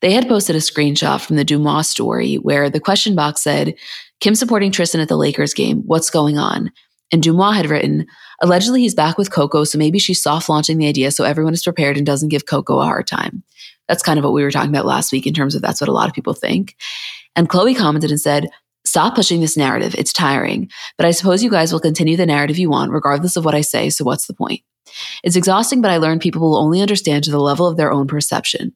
They 0.00 0.12
had 0.12 0.26
posted 0.26 0.56
a 0.56 0.60
screenshot 0.60 1.20
from 1.20 1.36
the 1.36 1.44
Deuxmoi 1.44 1.84
story 1.84 2.36
where 2.36 2.70
the 2.70 2.80
question 2.80 3.14
box 3.14 3.42
said, 3.42 3.74
Kim 4.20 4.34
supporting 4.34 4.72
Tristan 4.72 5.02
at 5.02 5.08
the 5.08 5.18
Lakers 5.18 5.52
game. 5.52 5.82
What's 5.84 6.08
going 6.08 6.38
on? 6.38 6.72
And 7.12 7.22
Deuxmoi 7.22 7.54
had 7.54 7.68
written, 7.68 8.06
allegedly 8.40 8.80
he's 8.80 8.94
back 8.94 9.18
with 9.18 9.30
Coco, 9.30 9.64
so 9.64 9.76
maybe 9.76 9.98
she's 9.98 10.22
soft 10.22 10.48
launching 10.48 10.78
the 10.78 10.88
idea 10.88 11.10
so 11.10 11.24
everyone 11.24 11.52
is 11.52 11.64
prepared 11.64 11.98
and 11.98 12.06
doesn't 12.06 12.30
give 12.30 12.46
Coco 12.46 12.78
a 12.78 12.84
hard 12.86 13.06
time. 13.06 13.42
That's 13.88 14.02
kind 14.02 14.18
of 14.18 14.24
what 14.24 14.32
we 14.32 14.42
were 14.42 14.50
talking 14.50 14.70
about 14.70 14.86
last 14.86 15.12
week 15.12 15.26
in 15.26 15.34
terms 15.34 15.54
of 15.54 15.60
that's 15.60 15.82
what 15.82 15.88
a 15.88 15.92
lot 15.92 16.08
of 16.08 16.14
people 16.14 16.32
think. 16.32 16.76
And 17.36 17.46
Khloe 17.46 17.76
commented 17.76 18.10
and 18.10 18.20
said, 18.20 18.48
Stop 18.92 19.14
pushing 19.14 19.40
this 19.40 19.56
narrative. 19.56 19.94
It's 19.96 20.12
tiring. 20.12 20.70
But 20.98 21.06
I 21.06 21.12
suppose 21.12 21.42
you 21.42 21.48
guys 21.48 21.72
will 21.72 21.80
continue 21.80 22.14
the 22.14 22.26
narrative 22.26 22.58
you 22.58 22.68
want, 22.68 22.92
regardless 22.92 23.36
of 23.36 23.44
what 23.46 23.54
I 23.54 23.62
say. 23.62 23.88
So 23.88 24.04
what's 24.04 24.26
the 24.26 24.34
point? 24.34 24.60
It's 25.24 25.34
exhausting, 25.34 25.80
but 25.80 25.90
I 25.90 25.96
learned 25.96 26.20
people 26.20 26.42
will 26.42 26.58
only 26.58 26.82
understand 26.82 27.24
to 27.24 27.30
the 27.30 27.40
level 27.40 27.66
of 27.66 27.78
their 27.78 27.90
own 27.90 28.06
perception. 28.06 28.74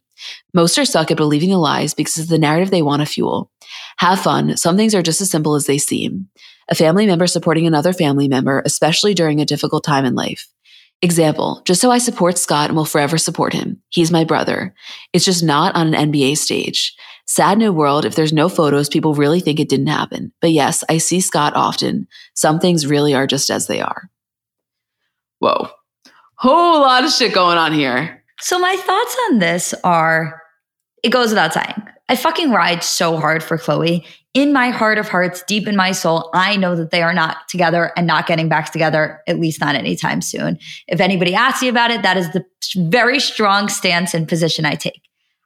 Most 0.54 0.78
are 0.78 0.86
stuck 0.86 1.10
at 1.10 1.18
believing 1.18 1.50
the 1.50 1.58
lies 1.58 1.92
because 1.92 2.16
it's 2.16 2.30
the 2.30 2.38
narrative 2.38 2.70
they 2.70 2.80
want 2.80 3.00
to 3.00 3.06
fuel. 3.06 3.50
Have 3.98 4.18
fun. 4.18 4.56
Some 4.56 4.78
things 4.78 4.94
are 4.94 5.02
just 5.02 5.20
as 5.20 5.30
simple 5.30 5.54
as 5.54 5.66
they 5.66 5.76
seem. 5.76 6.30
A 6.70 6.74
family 6.74 7.04
member 7.04 7.26
supporting 7.26 7.66
another 7.66 7.92
family 7.92 8.26
member, 8.26 8.62
especially 8.64 9.12
during 9.12 9.42
a 9.42 9.44
difficult 9.44 9.84
time 9.84 10.06
in 10.06 10.14
life. 10.14 10.48
Example, 11.02 11.60
just 11.66 11.82
so 11.82 11.90
I 11.90 11.98
support 11.98 12.38
Scott 12.38 12.70
and 12.70 12.76
will 12.76 12.86
forever 12.86 13.18
support 13.18 13.52
him. 13.52 13.82
He's 13.90 14.10
my 14.10 14.24
brother. 14.24 14.74
It's 15.12 15.26
just 15.26 15.44
not 15.44 15.74
on 15.74 15.92
an 15.92 16.10
NBA 16.10 16.38
stage. 16.38 16.96
Sad 17.26 17.58
new 17.58 17.72
world. 17.72 18.04
If 18.04 18.14
there's 18.14 18.32
no 18.32 18.48
photos, 18.48 18.88
people 18.88 19.14
really 19.14 19.40
think 19.40 19.58
it 19.58 19.68
didn't 19.68 19.88
happen. 19.88 20.32
But 20.40 20.52
yes, 20.52 20.84
I 20.88 20.98
see 20.98 21.20
Scott 21.20 21.54
often. 21.56 22.06
Some 22.34 22.60
things 22.60 22.86
really 22.86 23.14
are 23.14 23.26
just 23.26 23.50
as 23.50 23.66
they 23.66 23.80
are. 23.80 24.10
Whoa. 25.40 25.68
Whole 26.36 26.80
lot 26.80 27.04
of 27.04 27.10
shit 27.10 27.34
going 27.34 27.58
on 27.58 27.72
here. 27.72 28.22
So 28.40 28.58
my 28.58 28.76
thoughts 28.76 29.16
on 29.30 29.38
this 29.38 29.74
are 29.82 30.40
it 31.02 31.10
goes 31.10 31.30
without 31.30 31.52
saying. 31.52 31.82
I 32.08 32.16
fucking 32.16 32.52
ride 32.52 32.84
so 32.84 33.16
hard 33.16 33.42
for 33.42 33.58
Khloe. 33.58 34.04
In 34.32 34.52
my 34.52 34.68
heart 34.68 34.98
of 34.98 35.08
hearts, 35.08 35.42
deep 35.42 35.66
in 35.66 35.74
my 35.74 35.92
soul, 35.92 36.30
I 36.34 36.56
know 36.56 36.76
that 36.76 36.90
they 36.90 37.02
are 37.02 37.14
not 37.14 37.48
together 37.48 37.90
and 37.96 38.06
not 38.06 38.26
getting 38.26 38.48
back 38.48 38.70
together, 38.70 39.20
at 39.26 39.40
least 39.40 39.60
not 39.60 39.74
anytime 39.74 40.20
soon. 40.20 40.58
If 40.86 41.00
anybody 41.00 41.34
asks 41.34 41.62
me 41.62 41.68
about 41.68 41.90
it, 41.90 42.02
that 42.02 42.16
is 42.16 42.30
the 42.32 42.44
very 42.76 43.18
strong 43.18 43.68
stance 43.68 44.14
and 44.14 44.28
position 44.28 44.64
I 44.64 44.74
take. 44.74 45.00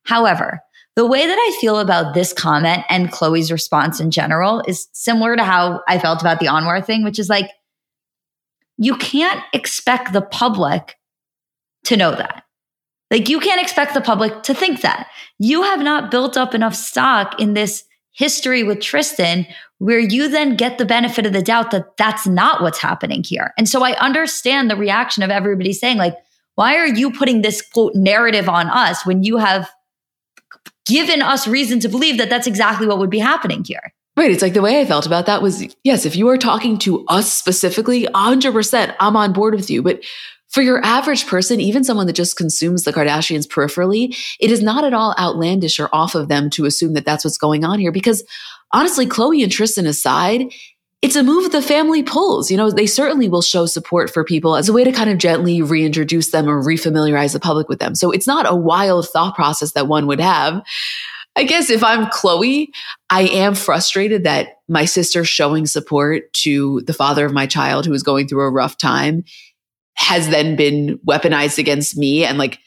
However, 0.05 0.61
the 1.01 1.07
way 1.07 1.27
that 1.27 1.39
I 1.39 1.59
feel 1.59 1.79
about 1.79 2.13
this 2.13 2.35
comment 2.35 2.85
and 2.91 3.11
Khloe's 3.11 3.51
response 3.51 4.01
in 4.01 4.11
general 4.11 4.63
is 4.69 4.87
similar 4.93 5.35
to 5.35 5.43
how 5.43 5.81
I 5.89 5.99
felt 5.99 6.21
about 6.21 6.41
the 6.41 6.49
Anwar 6.49 6.85
thing, 6.85 7.05
which 7.05 7.19
is 7.19 7.31
like, 7.31 7.49
you 8.77 8.95
can't 8.99 9.43
expect 9.55 10.13
the 10.13 10.21
public 10.21 10.99
to 11.85 11.97
know 11.97 12.11
that. 12.11 12.45
Like, 13.11 13.31
you 13.31 13.41
can't 13.41 13.63
expect 13.63 13.95
the 13.95 14.03
public 14.03 14.43
to 14.43 14.53
think 14.53 14.83
that. 14.83 15.07
You 15.39 15.63
have 15.63 15.81
not 15.81 16.11
built 16.11 16.37
up 16.37 16.55
enough 16.55 16.75
stock 16.75 17.41
in 17.41 17.55
this 17.55 17.83
history 18.13 18.63
with 18.63 18.81
Tristan 18.81 19.47
where 19.79 19.99
you 19.99 20.29
then 20.29 20.55
get 20.55 20.77
the 20.77 20.85
benefit 20.85 21.25
of 21.25 21.33
the 21.33 21.41
doubt 21.41 21.71
that 21.71 21.97
that's 21.97 22.27
not 22.27 22.61
what's 22.61 22.79
happening 22.79 23.25
here. 23.25 23.55
And 23.57 23.67
so 23.67 23.83
I 23.83 23.97
understand 24.01 24.71
the 24.71 24.77
reaction 24.77 25.23
of 25.23 25.31
everybody 25.31 25.73
saying, 25.73 25.97
like, 25.97 26.17
why 26.57 26.77
are 26.77 26.89
you 26.89 27.11
putting 27.11 27.41
this 27.41 27.63
quote 27.63 27.95
narrative 27.95 28.51
on 28.51 28.69
us 28.69 29.07
when 29.07 29.23
you 29.23 29.39
have 29.39 29.71
given 30.87 31.23
us 31.23 31.47
reason 31.47 31.81
to 31.81 31.89
believe 31.89 32.19
that 32.19 32.31
that's 32.31 32.47
exactly 32.47 32.87
what 32.87 32.99
would 32.99 33.11
be 33.11 33.19
happening 33.19 33.65
here. 33.65 33.93
Right. 34.17 34.31
It's 34.31 34.43
like 34.43 34.55
the 34.55 34.63
way 34.63 34.81
I 34.81 34.85
felt 34.85 35.07
about 35.07 35.27
that 35.27 35.41
was 35.41 35.75
yes, 35.85 36.05
if 36.05 36.17
you 36.17 36.29
are 36.29 36.37
talking 36.37 36.79
to 36.79 37.07
us 37.07 37.33
specifically, 37.33 38.05
100%, 38.07 38.95
I'm 39.01 39.17
on 39.17 39.33
board 39.33 39.55
with 39.55 39.71
you. 39.71 39.83
But 39.83 40.01
for 40.49 40.63
your 40.63 40.85
average 40.85 41.27
person, 41.27 41.61
even 41.61 41.85
someone 41.85 42.07
that 42.09 42.17
just 42.17 42.37
consumes 42.37 42.83
the 42.83 42.93
Kardashians 42.93 43.47
peripherally, 43.47 44.17
it 44.41 44.51
is 44.51 44.63
not 44.63 44.85
at 44.85 44.93
all 44.93 45.15
outlandish 45.19 45.79
or 45.79 45.89
off 45.93 46.15
of 46.15 46.29
them 46.29 46.51
to 46.51 46.65
assume 46.65 46.95
that 46.95 47.05
that's 47.05 47.25
what's 47.25 47.39
going 47.39 47.65
on 47.65 47.79
here. 47.79 47.93
Because 47.93 48.25
honestly, 48.73 49.07
Khloe 49.07 49.43
and 49.43 49.53
Tristan 49.53 49.87
aside, 49.87 50.53
it's 51.03 51.17
a 51.17 51.23
move 51.23 51.51
the 51.51 51.63
family 51.63 52.03
pulls. 52.03 52.51
You 52.51 52.57
know, 52.57 52.71
they 52.71 52.87
certainly 52.87 53.29
will 53.29 53.43
show 53.43 53.67
support 53.67 54.11
for 54.11 54.23
people 54.25 54.57
as 54.57 54.69
a 54.69 54.73
way 54.73 54.85
to 54.85 54.93
kind 54.93 55.09
of 55.09 55.19
gently 55.19 55.63
reintroduce 55.63 56.31
them 56.31 56.49
or 56.49 56.63
refamiliarize 56.63 57.33
the 57.33 57.41
public 57.41 57.69
with 57.69 57.79
them. 57.79 57.95
So 57.95 58.11
it's 58.11 58.27
not 58.27 58.51
a 58.51 58.55
wild 58.55 59.09
thought 59.09 59.35
process 59.35 59.73
that 59.73 59.89
one 59.89 60.07
would 60.07 60.21
have. 60.21 60.63
I 61.37 61.45
guess 61.45 61.71
if 61.71 61.83
I'm 61.83 62.07
Khloe, 62.07 62.69
I 63.09 63.23
am 63.23 63.55
frustrated 63.55 64.25
that 64.25 64.59
my 64.69 64.85
sister 64.85 65.25
showing 65.25 65.65
support 65.65 66.31
to 66.35 66.83
the 66.83 66.93
father 66.93 67.25
of 67.25 67.33
my 67.33 67.47
child 67.47 67.87
who 67.87 67.93
is 67.93 68.03
going 68.03 68.29
through 68.29 68.43
a 68.43 68.51
rough 68.51 68.77
time 68.77 69.25
has 69.95 70.29
then 70.29 70.57
been 70.57 70.99
weaponized 71.07 71.59
against 71.59 71.97
me 71.97 72.25
and 72.25 72.37
like 72.37 72.59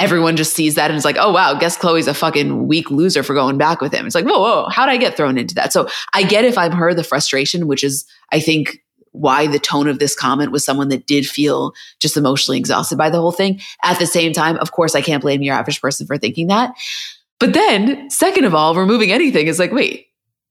everyone 0.00 0.36
just 0.36 0.54
sees 0.54 0.76
that 0.76 0.90
and 0.90 0.98
is 0.98 1.04
like, 1.04 1.16
oh 1.18 1.32
wow, 1.32 1.54
guess 1.54 1.76
Khloe's 1.76 2.06
a 2.06 2.14
fucking 2.14 2.68
weak 2.68 2.90
loser 2.90 3.22
for 3.22 3.34
going 3.34 3.58
back 3.58 3.80
with 3.80 3.92
him. 3.92 4.06
It's 4.06 4.14
like, 4.14 4.24
whoa, 4.24 4.40
whoa, 4.40 4.68
how 4.68 4.86
did 4.86 4.92
I 4.92 4.96
get 4.96 5.16
thrown 5.16 5.38
into 5.38 5.54
that? 5.56 5.72
So 5.72 5.88
I 6.14 6.22
get 6.22 6.44
if 6.44 6.56
I'm 6.56 6.72
her 6.72 6.94
the 6.94 7.04
frustration, 7.04 7.66
which 7.66 7.82
is 7.82 8.06
I 8.32 8.40
think 8.40 8.78
why 9.12 9.46
the 9.46 9.58
tone 9.58 9.88
of 9.88 9.98
this 9.98 10.14
comment 10.14 10.52
was 10.52 10.64
someone 10.64 10.88
that 10.88 11.06
did 11.06 11.26
feel 11.26 11.72
just 11.98 12.16
emotionally 12.16 12.58
exhausted 12.58 12.96
by 12.96 13.10
the 13.10 13.20
whole 13.20 13.32
thing. 13.32 13.60
At 13.82 13.98
the 13.98 14.06
same 14.06 14.32
time, 14.32 14.56
of 14.58 14.72
course, 14.72 14.94
I 14.94 15.00
can't 15.00 15.22
blame 15.22 15.42
your 15.42 15.54
average 15.54 15.80
person 15.80 16.06
for 16.06 16.18
thinking 16.18 16.46
that. 16.48 16.74
But 17.40 17.52
then, 17.52 18.10
second 18.10 18.44
of 18.44 18.54
all, 18.54 18.74
removing 18.74 19.10
anything 19.10 19.46
is 19.46 19.58
like, 19.58 19.72
wait, 19.72 20.06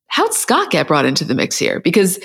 how'd 0.07 0.33
Scott 0.33 0.71
get 0.71 0.87
brought 0.87 1.05
into 1.05 1.23
the 1.23 1.35
mix 1.35 1.57
here? 1.57 1.79
Because 1.79 2.19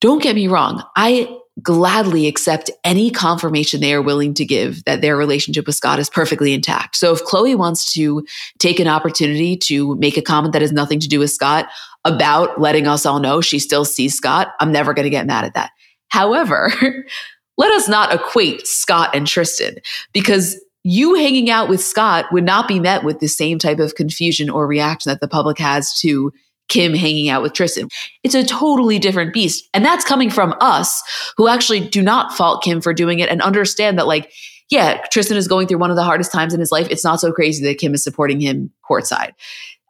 don't 0.00 0.22
get 0.22 0.36
me 0.36 0.46
wrong, 0.46 0.82
I 0.96 1.37
gladly 1.62 2.26
accept 2.26 2.70
any 2.84 3.10
confirmation 3.10 3.80
they 3.80 3.92
are 3.92 4.02
willing 4.02 4.34
to 4.34 4.44
give 4.44 4.84
that 4.84 5.00
their 5.00 5.16
relationship 5.16 5.66
with 5.66 5.74
Scott 5.74 5.98
is 5.98 6.10
perfectly 6.10 6.52
intact. 6.52 6.96
So 6.96 7.12
if 7.12 7.24
Khloe 7.24 7.56
wants 7.56 7.92
to 7.94 8.24
take 8.58 8.78
an 8.78 8.88
opportunity 8.88 9.56
to 9.56 9.96
make 9.96 10.16
a 10.16 10.22
comment 10.22 10.52
that 10.52 10.62
has 10.62 10.72
nothing 10.72 11.00
to 11.00 11.08
do 11.08 11.18
with 11.18 11.30
Scott 11.30 11.68
about 12.04 12.60
letting 12.60 12.86
us 12.86 13.04
all 13.04 13.18
know 13.18 13.40
she 13.40 13.58
still 13.58 13.84
sees 13.84 14.14
Scott, 14.14 14.48
I'm 14.60 14.72
never 14.72 14.94
going 14.94 15.04
to 15.04 15.10
get 15.10 15.26
mad 15.26 15.44
at 15.44 15.54
that. 15.54 15.70
However, 16.08 16.72
let 17.58 17.72
us 17.72 17.88
not 17.88 18.14
equate 18.14 18.66
Scott 18.66 19.14
and 19.14 19.26
Tristan 19.26 19.76
because 20.12 20.60
you 20.84 21.14
hanging 21.14 21.50
out 21.50 21.68
with 21.68 21.82
Scott 21.82 22.26
would 22.32 22.44
not 22.44 22.68
be 22.68 22.78
met 22.78 23.04
with 23.04 23.18
the 23.18 23.26
same 23.26 23.58
type 23.58 23.78
of 23.78 23.94
confusion 23.94 24.48
or 24.48 24.66
reaction 24.66 25.10
that 25.10 25.20
the 25.20 25.28
public 25.28 25.58
has 25.58 25.92
to 26.00 26.32
Kim 26.68 26.94
hanging 26.94 27.28
out 27.28 27.42
with 27.42 27.52
Tristan. 27.52 27.88
It's 28.22 28.34
a 28.34 28.44
totally 28.44 28.98
different 28.98 29.32
beast. 29.32 29.68
And 29.74 29.84
that's 29.84 30.04
coming 30.04 30.30
from 30.30 30.54
us 30.60 31.02
who 31.36 31.48
actually 31.48 31.80
do 31.80 32.02
not 32.02 32.32
fault 32.32 32.62
Kim 32.62 32.80
for 32.80 32.92
doing 32.92 33.20
it 33.20 33.28
and 33.28 33.42
understand 33.42 33.98
that, 33.98 34.06
like, 34.06 34.32
yeah, 34.70 35.00
Tristan 35.10 35.36
is 35.36 35.48
going 35.48 35.66
through 35.66 35.78
one 35.78 35.90
of 35.90 35.96
the 35.96 36.04
hardest 36.04 36.30
times 36.30 36.52
in 36.52 36.60
his 36.60 36.70
life. 36.70 36.86
It's 36.90 37.04
not 37.04 37.20
so 37.20 37.32
crazy 37.32 37.64
that 37.64 37.78
Kim 37.78 37.94
is 37.94 38.04
supporting 38.04 38.40
him 38.40 38.70
courtside. 38.88 39.32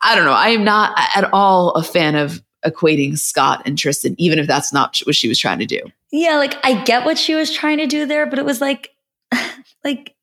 I 0.03 0.14
don't 0.14 0.24
know. 0.24 0.33
I 0.33 0.51
am 0.51 0.64
not 0.64 0.97
at 1.14 1.33
all 1.33 1.72
a 1.72 1.83
fan 1.83 2.14
of 2.14 2.43
equating 2.64 3.18
Scott 3.18 3.62
and 3.66 3.76
Tristan, 3.76 4.14
even 4.18 4.39
if 4.39 4.47
that's 4.47 4.72
not 4.72 4.99
what 5.05 5.16
she 5.16 5.29
was 5.29 5.39
trying 5.39 5.59
to 5.59 5.66
do. 5.66 5.81
Yeah, 6.11 6.37
like 6.37 6.55
I 6.64 6.83
get 6.85 7.05
what 7.05 7.18
she 7.18 7.35
was 7.35 7.53
trying 7.53 7.79
to 7.79 7.87
do 7.87 8.07
there, 8.07 8.26
but 8.26 8.39
it 8.39 8.45
was 8.45 8.61
like, 8.61 8.91
like, 9.85 10.14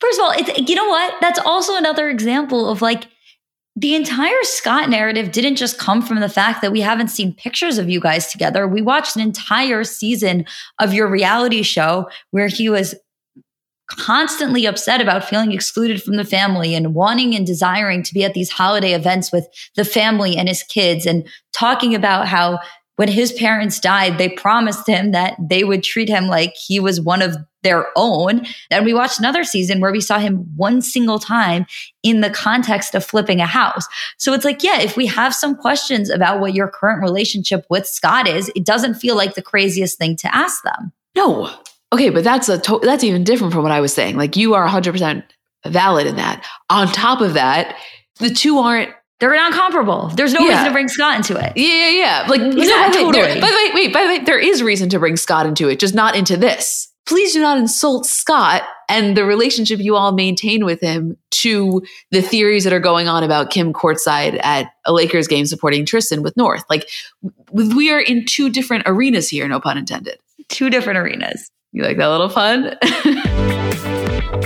first 0.00 0.18
of 0.18 0.24
all, 0.24 0.32
it's 0.32 0.68
you 0.68 0.74
know 0.74 0.88
what? 0.88 1.14
That's 1.20 1.38
also 1.40 1.76
another 1.76 2.08
example 2.08 2.68
of 2.68 2.82
like 2.82 3.08
the 3.80 3.94
entire 3.94 4.42
Scott 4.42 4.90
narrative 4.90 5.30
didn't 5.30 5.54
just 5.54 5.78
come 5.78 6.02
from 6.02 6.18
the 6.18 6.28
fact 6.28 6.62
that 6.62 6.72
we 6.72 6.80
haven't 6.80 7.08
seen 7.08 7.32
pictures 7.32 7.78
of 7.78 7.88
you 7.88 8.00
guys 8.00 8.26
together. 8.26 8.66
We 8.66 8.82
watched 8.82 9.14
an 9.14 9.22
entire 9.22 9.84
season 9.84 10.46
of 10.80 10.92
your 10.92 11.06
reality 11.06 11.62
show 11.62 12.10
where 12.32 12.48
he 12.48 12.68
was 12.68 12.96
constantly 13.88 14.66
upset 14.66 15.00
about 15.00 15.24
feeling 15.24 15.52
excluded 15.52 16.02
from 16.02 16.16
the 16.16 16.24
family 16.24 16.74
and 16.74 16.92
wanting 16.92 17.36
and 17.36 17.46
desiring 17.46 18.02
to 18.02 18.12
be 18.12 18.24
at 18.24 18.34
these 18.34 18.50
holiday 18.50 18.94
events 18.94 19.30
with 19.30 19.46
the 19.76 19.84
family 19.84 20.36
and 20.36 20.48
his 20.48 20.64
kids 20.64 21.06
and 21.06 21.28
talking 21.52 21.94
about 21.94 22.26
how 22.26 22.58
when 22.96 23.08
his 23.08 23.30
parents 23.32 23.78
died, 23.78 24.18
they 24.18 24.28
promised 24.28 24.88
him 24.88 25.12
that 25.12 25.36
they 25.40 25.62
would 25.62 25.84
treat 25.84 26.08
him 26.08 26.26
like 26.26 26.54
he 26.56 26.80
was 26.80 27.00
one 27.00 27.22
of 27.22 27.36
their 27.62 27.86
own. 27.96 28.46
And 28.70 28.84
we 28.84 28.94
watched 28.94 29.18
another 29.18 29.44
season 29.44 29.80
where 29.80 29.92
we 29.92 30.00
saw 30.00 30.18
him 30.18 30.46
one 30.56 30.80
single 30.80 31.18
time 31.18 31.66
in 32.02 32.20
the 32.20 32.30
context 32.30 32.94
of 32.94 33.04
flipping 33.04 33.40
a 33.40 33.46
house. 33.46 33.86
So 34.16 34.32
it's 34.32 34.44
like, 34.44 34.62
yeah, 34.62 34.80
if 34.80 34.96
we 34.96 35.06
have 35.06 35.34
some 35.34 35.56
questions 35.56 36.10
about 36.10 36.40
what 36.40 36.54
your 36.54 36.68
current 36.68 37.02
relationship 37.02 37.66
with 37.68 37.86
Scott 37.86 38.28
is, 38.28 38.50
it 38.54 38.64
doesn't 38.64 38.94
feel 38.94 39.16
like 39.16 39.34
the 39.34 39.42
craziest 39.42 39.98
thing 39.98 40.16
to 40.16 40.34
ask 40.34 40.62
them. 40.62 40.92
No. 41.16 41.50
Okay, 41.92 42.10
but 42.10 42.24
that's 42.24 42.48
a 42.48 42.58
to- 42.58 42.80
that's 42.82 43.04
even 43.04 43.24
different 43.24 43.52
from 43.52 43.62
what 43.62 43.72
I 43.72 43.80
was 43.80 43.92
saying. 43.92 44.16
Like 44.16 44.36
you 44.36 44.54
are 44.54 44.66
100% 44.66 45.24
valid 45.66 46.06
in 46.06 46.16
that. 46.16 46.44
On 46.70 46.86
top 46.88 47.20
of 47.20 47.34
that, 47.34 47.76
the 48.18 48.30
two 48.30 48.58
aren't 48.58 48.90
they're 49.20 49.34
not 49.34 49.52
comparable. 49.52 50.08
There's 50.14 50.32
no 50.32 50.40
yeah. 50.40 50.50
reason 50.50 50.64
to 50.66 50.70
bring 50.70 50.88
Scott 50.88 51.16
into 51.16 51.36
it. 51.36 51.52
Yeah, 51.56 51.66
yeah, 51.66 51.90
yeah. 51.90 52.26
Like, 52.28 52.40
yeah, 52.40 52.46
no, 52.46 52.92
totally. 52.92 53.12
There, 53.12 53.40
by 53.40 53.48
the 53.48 53.56
way, 53.56 53.70
wait, 53.74 53.92
by 53.92 54.02
the 54.02 54.08
way, 54.08 54.18
there 54.20 54.38
is 54.38 54.62
reason 54.62 54.88
to 54.90 55.00
bring 55.00 55.16
Scott 55.16 55.44
into 55.44 55.68
it, 55.68 55.80
just 55.80 55.94
not 55.94 56.14
into 56.14 56.36
this. 56.36 56.87
Please 57.08 57.32
do 57.32 57.40
not 57.40 57.56
insult 57.56 58.04
Scott 58.04 58.64
and 58.86 59.16
the 59.16 59.24
relationship 59.24 59.80
you 59.80 59.96
all 59.96 60.12
maintain 60.12 60.66
with 60.66 60.82
him 60.82 61.16
to 61.30 61.82
the 62.10 62.20
theories 62.20 62.64
that 62.64 62.74
are 62.74 62.80
going 62.80 63.08
on 63.08 63.24
about 63.24 63.48
Kim 63.48 63.72
courtside 63.72 64.38
at 64.44 64.72
a 64.84 64.92
Lakers 64.92 65.26
game 65.26 65.46
supporting 65.46 65.86
Tristan 65.86 66.22
with 66.22 66.36
North. 66.36 66.64
Like, 66.68 66.86
we 67.50 67.90
are 67.90 67.98
in 67.98 68.26
two 68.26 68.50
different 68.50 68.82
arenas 68.84 69.30
here, 69.30 69.48
no 69.48 69.58
pun 69.58 69.78
intended. 69.78 70.18
Two 70.50 70.68
different 70.68 70.98
arenas. 70.98 71.50
You 71.72 71.82
like 71.82 71.96
that 71.96 72.08
little 72.08 72.28
pun? 72.28 72.76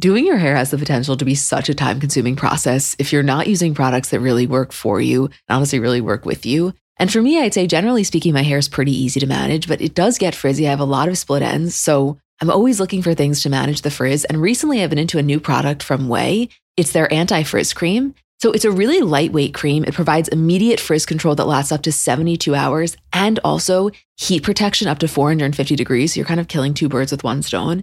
Doing 0.00 0.24
your 0.24 0.38
hair 0.38 0.54
has 0.56 0.70
the 0.70 0.78
potential 0.78 1.16
to 1.16 1.24
be 1.26 1.34
such 1.34 1.68
a 1.68 1.74
time 1.74 1.98
consuming 1.98 2.34
process 2.34 2.96
if 2.98 3.12
you're 3.12 3.24
not 3.24 3.48
using 3.48 3.74
products 3.74 4.10
that 4.10 4.20
really 4.20 4.46
work 4.46 4.72
for 4.72 4.98
you 5.00 5.24
and 5.24 5.56
honestly 5.56 5.80
really 5.80 6.00
work 6.00 6.24
with 6.24 6.46
you. 6.46 6.72
And 7.00 7.10
for 7.10 7.22
me, 7.22 7.40
I'd 7.40 7.54
say 7.54 7.66
generally 7.66 8.04
speaking, 8.04 8.34
my 8.34 8.42
hair 8.42 8.58
is 8.58 8.68
pretty 8.68 8.92
easy 8.92 9.20
to 9.20 9.26
manage, 9.26 9.66
but 9.66 9.80
it 9.80 9.94
does 9.94 10.18
get 10.18 10.34
frizzy. 10.34 10.66
I 10.66 10.70
have 10.70 10.80
a 10.80 10.84
lot 10.84 11.08
of 11.08 11.16
split 11.16 11.40
ends. 11.40 11.74
So 11.74 12.18
I'm 12.42 12.50
always 12.50 12.78
looking 12.78 13.00
for 13.00 13.14
things 13.14 13.42
to 13.42 13.48
manage 13.48 13.80
the 13.80 13.90
frizz. 13.90 14.26
And 14.26 14.38
recently 14.38 14.82
I've 14.82 14.90
been 14.90 14.98
into 14.98 15.16
a 15.16 15.22
new 15.22 15.40
product 15.40 15.82
from 15.82 16.08
Ouai. 16.08 16.50
It's 16.76 16.92
their 16.92 17.10
anti 17.10 17.42
frizz 17.42 17.72
cream. 17.72 18.14
So 18.42 18.52
it's 18.52 18.66
a 18.66 18.70
really 18.70 19.00
lightweight 19.00 19.54
cream. 19.54 19.84
It 19.84 19.94
provides 19.94 20.28
immediate 20.28 20.78
frizz 20.78 21.06
control 21.06 21.34
that 21.36 21.46
lasts 21.46 21.72
up 21.72 21.80
to 21.82 21.92
72 21.92 22.54
hours 22.54 22.98
and 23.14 23.38
also 23.44 23.90
heat 24.18 24.42
protection 24.42 24.86
up 24.86 24.98
to 24.98 25.08
450 25.08 25.76
degrees. 25.76 26.12
So 26.12 26.20
you're 26.20 26.26
kind 26.26 26.40
of 26.40 26.48
killing 26.48 26.74
two 26.74 26.90
birds 26.90 27.12
with 27.12 27.24
one 27.24 27.42
stone. 27.42 27.82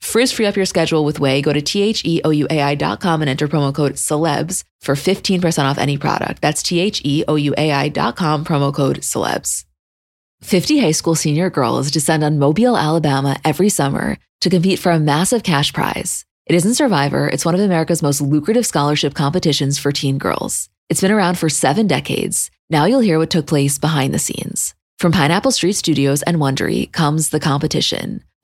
Frizz 0.00 0.32
free 0.32 0.46
up 0.46 0.56
your 0.56 0.66
schedule 0.66 1.04
with 1.04 1.18
Ouai. 1.18 1.42
Go 1.42 1.52
to 1.52 1.62
T-H-E-O-U-A-I.com 1.62 3.22
and 3.22 3.28
enter 3.28 3.48
promo 3.48 3.74
code 3.74 3.94
celebs 3.94 4.62
for 4.80 4.94
15% 4.94 5.64
off 5.64 5.78
any 5.78 5.98
product. 5.98 6.42
That's 6.42 6.62
T-H-E-O-U-A-I.com, 6.62 8.44
promo 8.44 8.74
code 8.74 8.98
celebs. 8.98 9.64
50 10.42 10.78
high 10.78 10.92
school 10.92 11.14
senior 11.14 11.50
girls 11.50 11.90
descend 11.90 12.22
on 12.22 12.38
Mobile, 12.38 12.76
Alabama 12.76 13.36
every 13.44 13.68
summer 13.68 14.18
to 14.42 14.50
compete 14.50 14.78
for 14.78 14.92
a 14.92 15.00
massive 15.00 15.42
cash 15.42 15.72
prize. 15.72 16.24
It 16.46 16.54
isn't 16.54 16.74
Survivor, 16.74 17.28
it's 17.28 17.44
one 17.44 17.54
of 17.54 17.60
America's 17.60 18.02
most 18.02 18.20
lucrative 18.20 18.66
scholarship 18.66 19.14
competitions 19.14 19.78
for 19.78 19.90
teen 19.90 20.18
girls. 20.18 20.68
It's 20.88 21.00
been 21.00 21.10
around 21.10 21.38
for 21.38 21.48
seven 21.48 21.88
decades. 21.88 22.50
Now 22.70 22.84
you'll 22.84 23.00
hear 23.00 23.18
what 23.18 23.30
took 23.30 23.46
place 23.46 23.78
behind 23.78 24.14
the 24.14 24.20
scenes. 24.20 24.74
From 24.98 25.10
Pineapple 25.12 25.50
Street 25.50 25.74
Studios 25.74 26.22
and 26.22 26.36
Wondery 26.36 26.92
comes 26.92 27.30
the 27.30 27.40
competition. 27.40 28.22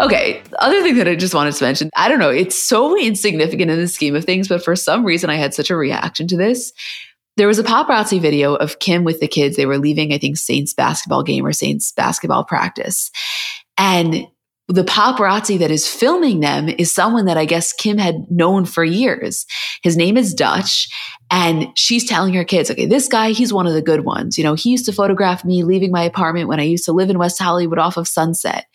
Okay, 0.00 0.42
the 0.50 0.62
other 0.62 0.82
thing 0.82 0.96
that 0.96 1.06
I 1.06 1.14
just 1.14 1.34
wanted 1.34 1.54
to 1.54 1.64
mention, 1.64 1.90
I 1.96 2.08
don't 2.08 2.18
know, 2.18 2.30
it's 2.30 2.60
so 2.60 2.98
insignificant 2.98 3.70
in 3.70 3.78
the 3.78 3.86
scheme 3.86 4.16
of 4.16 4.24
things, 4.24 4.48
but 4.48 4.64
for 4.64 4.74
some 4.74 5.04
reason 5.04 5.30
I 5.30 5.36
had 5.36 5.54
such 5.54 5.70
a 5.70 5.76
reaction 5.76 6.26
to 6.28 6.36
this. 6.36 6.72
There 7.36 7.48
was 7.48 7.58
a 7.58 7.64
paparazzi 7.64 8.20
video 8.20 8.54
of 8.54 8.78
Kim 8.78 9.04
with 9.04 9.20
the 9.20 9.28
kids. 9.28 9.56
They 9.56 9.66
were 9.66 9.78
leaving, 9.78 10.12
I 10.12 10.18
think, 10.18 10.36
Saints 10.36 10.74
basketball 10.74 11.22
game 11.22 11.44
or 11.46 11.52
Saints 11.52 11.92
basketball 11.92 12.44
practice. 12.44 13.10
And 13.76 14.26
the 14.68 14.84
paparazzi 14.84 15.58
that 15.58 15.70
is 15.70 15.86
filming 15.86 16.40
them 16.40 16.68
is 16.68 16.92
someone 16.92 17.26
that 17.26 17.36
I 17.36 17.44
guess 17.44 17.72
Kim 17.72 17.98
had 17.98 18.30
known 18.30 18.64
for 18.64 18.82
years. 18.82 19.46
His 19.82 19.96
name 19.96 20.16
is 20.16 20.32
Dutch. 20.32 20.88
And 21.30 21.68
she's 21.76 22.08
telling 22.08 22.34
her 22.34 22.44
kids, 22.44 22.70
okay, 22.70 22.86
this 22.86 23.08
guy, 23.08 23.30
he's 23.30 23.52
one 23.52 23.66
of 23.66 23.74
the 23.74 23.82
good 23.82 24.04
ones. 24.04 24.38
You 24.38 24.44
know, 24.44 24.54
he 24.54 24.70
used 24.70 24.86
to 24.86 24.92
photograph 24.92 25.44
me 25.44 25.64
leaving 25.64 25.90
my 25.90 26.02
apartment 26.02 26.48
when 26.48 26.60
I 26.60 26.64
used 26.64 26.84
to 26.84 26.92
live 26.92 27.10
in 27.10 27.18
West 27.18 27.40
Hollywood 27.40 27.78
off 27.78 27.96
of 27.96 28.06
Sunset. 28.06 28.66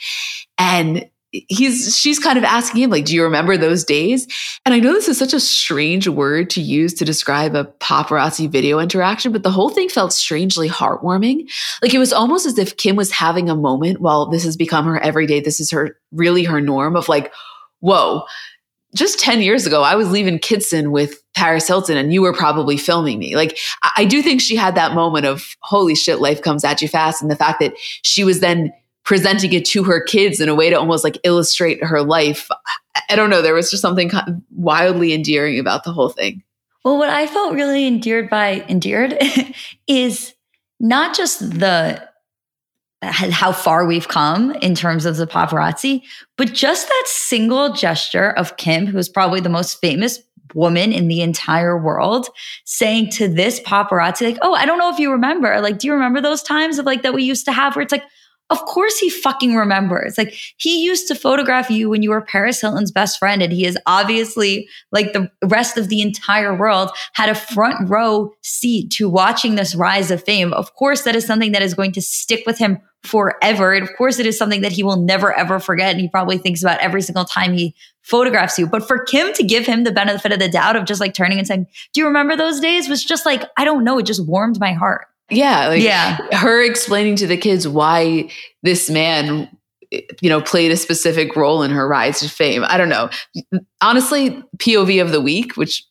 And 0.60 1.10
he's 1.32 1.96
she's 1.96 2.18
kind 2.18 2.38
of 2.38 2.44
asking 2.44 2.82
him 2.82 2.90
like 2.90 3.06
do 3.06 3.14
you 3.14 3.24
remember 3.24 3.56
those 3.56 3.84
days 3.84 4.28
and 4.66 4.74
i 4.74 4.80
know 4.80 4.94
this 4.94 5.08
is 5.08 5.18
such 5.18 5.34
a 5.34 5.40
strange 5.40 6.08
word 6.08 6.50
to 6.50 6.60
use 6.60 6.94
to 6.94 7.06
describe 7.06 7.56
a 7.56 7.66
paparazzi 7.80 8.50
video 8.50 8.80
interaction 8.80 9.32
but 9.32 9.44
the 9.44 9.52
whole 9.52 9.70
thing 9.70 9.88
felt 9.90 10.12
strangely 10.12 10.68
heartwarming 10.68 11.48
like 11.84 11.94
it 11.94 12.00
was 12.00 12.12
almost 12.12 12.48
as 12.48 12.58
if 12.58 12.78
kim 12.78 12.96
was 12.96 13.12
having 13.12 13.48
a 13.48 13.56
moment 13.56 14.02
while 14.02 14.26
this 14.26 14.44
has 14.44 14.58
become 14.58 14.86
her 14.86 15.00
everyday 15.00 15.40
this 15.40 15.60
is 15.60 15.70
her 15.70 15.96
really 16.12 16.44
her 16.44 16.60
norm 16.60 16.96
of 16.96 17.08
like 17.08 17.32
whoa 17.80 18.24
just 18.96 19.20
10 19.20 19.42
years 19.42 19.68
ago, 19.68 19.84
I 19.84 19.96
was 19.96 20.12
leaving 20.12 20.40
Kitson 20.40 20.92
with 20.92 21.22
Paris 21.36 21.68
Hilton 21.68 21.96
and 21.96 22.12
you 22.12 22.24
were 22.24 22.34
probably 22.34 22.76
filming 22.76 23.20
me. 23.20 23.36
Like, 23.36 23.58
I 23.96 24.04
do 24.06 24.24
think 24.24 24.42
she 24.42 24.56
had 24.56 24.74
that 24.76 24.96
moment 24.96 25.28
of, 25.28 25.56
holy 25.62 25.94
shit, 25.94 26.20
life 26.20 26.42
comes 26.42 26.64
at 26.64 26.82
you 26.82 26.88
fast. 26.88 27.22
And 27.22 27.30
the 27.30 27.36
fact 27.36 27.60
that 27.60 27.74
she 27.78 28.24
was 28.24 28.40
then 28.40 28.74
presenting 29.10 29.52
it 29.54 29.66
to 29.66 29.84
her 29.84 30.00
kids 30.00 30.40
in 30.40 30.50
a 30.50 30.54
way 30.54 30.70
to 30.70 30.76
almost 30.76 31.04
like 31.04 31.18
illustrate 31.24 31.84
her 31.84 32.04
life. 32.04 32.48
I 33.10 33.16
don't 33.16 33.32
know. 33.32 33.42
There 33.42 33.56
was 33.56 33.72
just 33.72 33.82
something 33.82 34.12
wildly 34.52 35.14
endearing 35.14 35.58
about 35.58 35.84
the 35.84 35.92
whole 35.92 36.10
thing. 36.10 36.44
Well, 36.86 37.00
what 37.00 37.10
I 37.10 37.26
felt 37.26 37.56
really 37.56 37.88
endeared 37.88 38.30
by, 38.30 38.64
endeared 38.70 39.18
is 39.88 40.36
not 40.80 41.18
just 41.18 41.60
the 41.60 42.08
how 43.02 43.52
far 43.52 43.88
we've 43.88 44.10
come 44.10 44.52
in 44.58 44.76
terms 44.76 45.08
of 45.08 45.18
the 45.18 45.26
paparazzi, 45.26 46.04
but 46.38 46.54
just 46.54 46.88
that 46.88 47.04
single 47.08 47.74
gesture 47.74 48.30
of 48.34 48.58
Kim, 48.58 48.86
who's 48.86 49.10
probably 49.10 49.40
the 49.40 49.50
most 49.50 49.82
famous 49.82 50.20
woman 50.54 50.94
in 50.94 51.08
the 51.08 51.22
entire 51.22 51.82
world, 51.82 52.28
saying 52.66 53.10
to 53.10 53.28
this 53.28 53.60
paparazzi, 53.62 54.22
like, 54.22 54.38
Oh, 54.44 54.54
I 54.54 54.68
don't 54.68 54.78
know 54.78 54.94
if 54.94 55.00
you 55.00 55.12
remember. 55.12 55.60
Like, 55.62 55.80
do 55.80 55.88
you 55.88 55.94
remember 55.94 56.22
those 56.22 56.44
times 56.44 56.78
of 56.78 56.86
like 56.86 57.02
that 57.02 57.16
we 57.16 57.24
used 57.24 57.46
to 57.46 57.52
have 57.52 57.76
where 57.76 57.82
it's 57.82 57.92
like, 57.92 58.04
of 58.50 58.66
course 58.66 58.98
he 58.98 59.10
fucking 59.10 59.56
remembers. 59.56 60.18
Like 60.18 60.34
he 60.58 60.84
used 60.84 61.08
to 61.08 61.16
photograph 61.16 61.70
you 61.70 61.90
when 61.90 62.02
you 62.02 62.10
were 62.10 62.22
Paris 62.22 62.62
Hilton's 62.62 62.92
best 62.92 63.20
friend. 63.20 63.42
And 63.42 63.54
he 63.54 63.66
is 63.66 63.78
obviously 63.86 64.68
like 64.92 65.14
the 65.14 65.30
rest 65.46 65.78
of 65.78 65.90
the 65.90 66.02
entire 66.02 66.56
world 66.56 66.90
had 67.14 67.30
a 67.30 67.36
front 67.36 67.90
row 67.90 68.32
seat 68.42 68.90
to 68.92 69.08
watching 69.08 69.56
this 69.56 69.76
rise 69.76 70.10
of 70.10 70.24
fame. 70.24 70.52
Of 70.54 70.74
course, 70.74 71.04
that 71.04 71.16
is 71.16 71.26
something 71.26 71.52
that 71.52 71.62
is 71.62 71.76
going 71.76 71.92
to 71.94 72.02
stick 72.02 72.44
with 72.48 72.58
him 72.58 72.80
forever. 73.04 73.74
And 73.74 73.84
of 73.84 73.96
course, 73.96 74.20
it 74.20 74.26
is 74.26 74.38
something 74.38 74.62
that 74.62 74.72
he 74.72 74.84
will 74.84 74.98
never, 74.98 75.32
ever 75.32 75.60
forget. 75.60 75.92
And 75.92 76.02
he 76.02 76.10
probably 76.10 76.38
thinks 76.38 76.62
about 76.62 76.80
every 76.80 77.02
single 77.02 77.26
time 77.26 77.54
he 77.54 77.76
photographs 78.02 78.58
you. 78.58 78.68
But 78.68 78.88
for 78.88 79.04
Kim 79.04 79.32
to 79.34 79.44
give 79.44 79.66
him 79.66 79.84
the 79.84 79.92
benefit 79.92 80.32
of 80.32 80.40
the 80.40 80.50
doubt 80.50 80.76
of 80.76 80.86
just 80.86 81.00
like 81.00 81.14
turning 81.14 81.38
and 81.38 81.48
saying, 81.48 81.68
Do 81.94 82.02
you 82.02 82.08
remember 82.08 82.36
those 82.36 82.60
days? 82.60 82.90
was 82.90 83.04
just 83.04 83.26
like, 83.26 83.44
I 83.58 83.64
don't 83.64 83.84
know. 83.84 84.00
It 84.00 84.06
just 84.06 84.26
warmed 84.26 84.60
my 84.60 84.74
heart. 84.74 85.06
Yeah. 85.30 85.68
Like 85.68 85.84
yeah. 85.84 86.18
her 86.36 86.64
explaining 86.64 87.16
to 87.18 87.28
the 87.28 87.38
kids 87.38 87.68
why 87.68 88.30
this 88.64 88.90
man 88.90 89.50
you 90.22 90.30
know, 90.30 90.42
played 90.42 90.72
a 90.72 90.78
specific 90.78 91.36
role 91.36 91.64
in 91.64 91.72
her 91.72 91.88
rise 91.88 92.20
to 92.20 92.30
fame. 92.30 92.64
I 92.68 92.78
don't 92.78 92.90
know. 92.90 93.10
Honestly, 93.82 94.44
POV 94.58 95.02
of 95.02 95.12
the 95.12 95.22
week, 95.22 95.58
which 95.58 95.84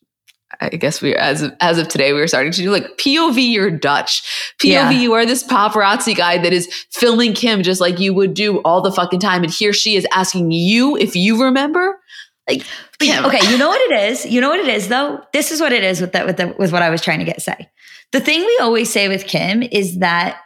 I 0.60 0.70
guess 0.70 1.02
we 1.02 1.14
as 1.14 1.42
of, 1.42 1.54
as 1.60 1.78
of 1.78 1.88
today 1.88 2.12
we 2.12 2.20
were 2.20 2.26
starting 2.26 2.52
to 2.52 2.62
do 2.62 2.70
like 2.70 2.96
POV 2.96 3.52
you're 3.52 3.70
Dutch. 3.70 4.22
POV 4.60 4.70
yeah. 4.70 4.90
you 4.90 5.12
are 5.12 5.26
this 5.26 5.44
paparazzi 5.44 6.16
guy 6.16 6.38
that 6.38 6.52
is 6.52 6.72
filming 6.90 7.32
Kim 7.32 7.62
just 7.62 7.80
like 7.80 8.00
you 8.00 8.14
would 8.14 8.34
do 8.34 8.58
all 8.62 8.80
the 8.80 8.90
fucking 8.90 9.20
time 9.20 9.42
and 9.42 9.52
here 9.52 9.72
she 9.72 9.94
is 9.94 10.06
asking 10.12 10.50
you 10.50 10.96
if 10.96 11.14
you 11.14 11.42
remember. 11.42 12.00
Like 12.48 12.64
Kim. 12.98 13.24
Okay, 13.26 13.50
you 13.50 13.58
know 13.58 13.68
what 13.68 13.80
it 13.90 14.10
is? 14.10 14.24
You 14.24 14.40
know 14.40 14.48
what 14.48 14.60
it 14.60 14.68
is 14.68 14.88
though? 14.88 15.20
This 15.32 15.52
is 15.52 15.60
what 15.60 15.72
it 15.72 15.84
is 15.84 16.00
with 16.00 16.12
that 16.12 16.26
with 16.26 16.38
the, 16.38 16.54
with 16.58 16.72
what 16.72 16.82
I 16.82 16.90
was 16.90 17.02
trying 17.02 17.18
to 17.18 17.24
get 17.24 17.42
say. 17.42 17.68
The 18.12 18.20
thing 18.20 18.40
we 18.40 18.58
always 18.60 18.90
say 18.90 19.08
with 19.08 19.26
Kim 19.26 19.62
is 19.62 19.98
that 19.98 20.38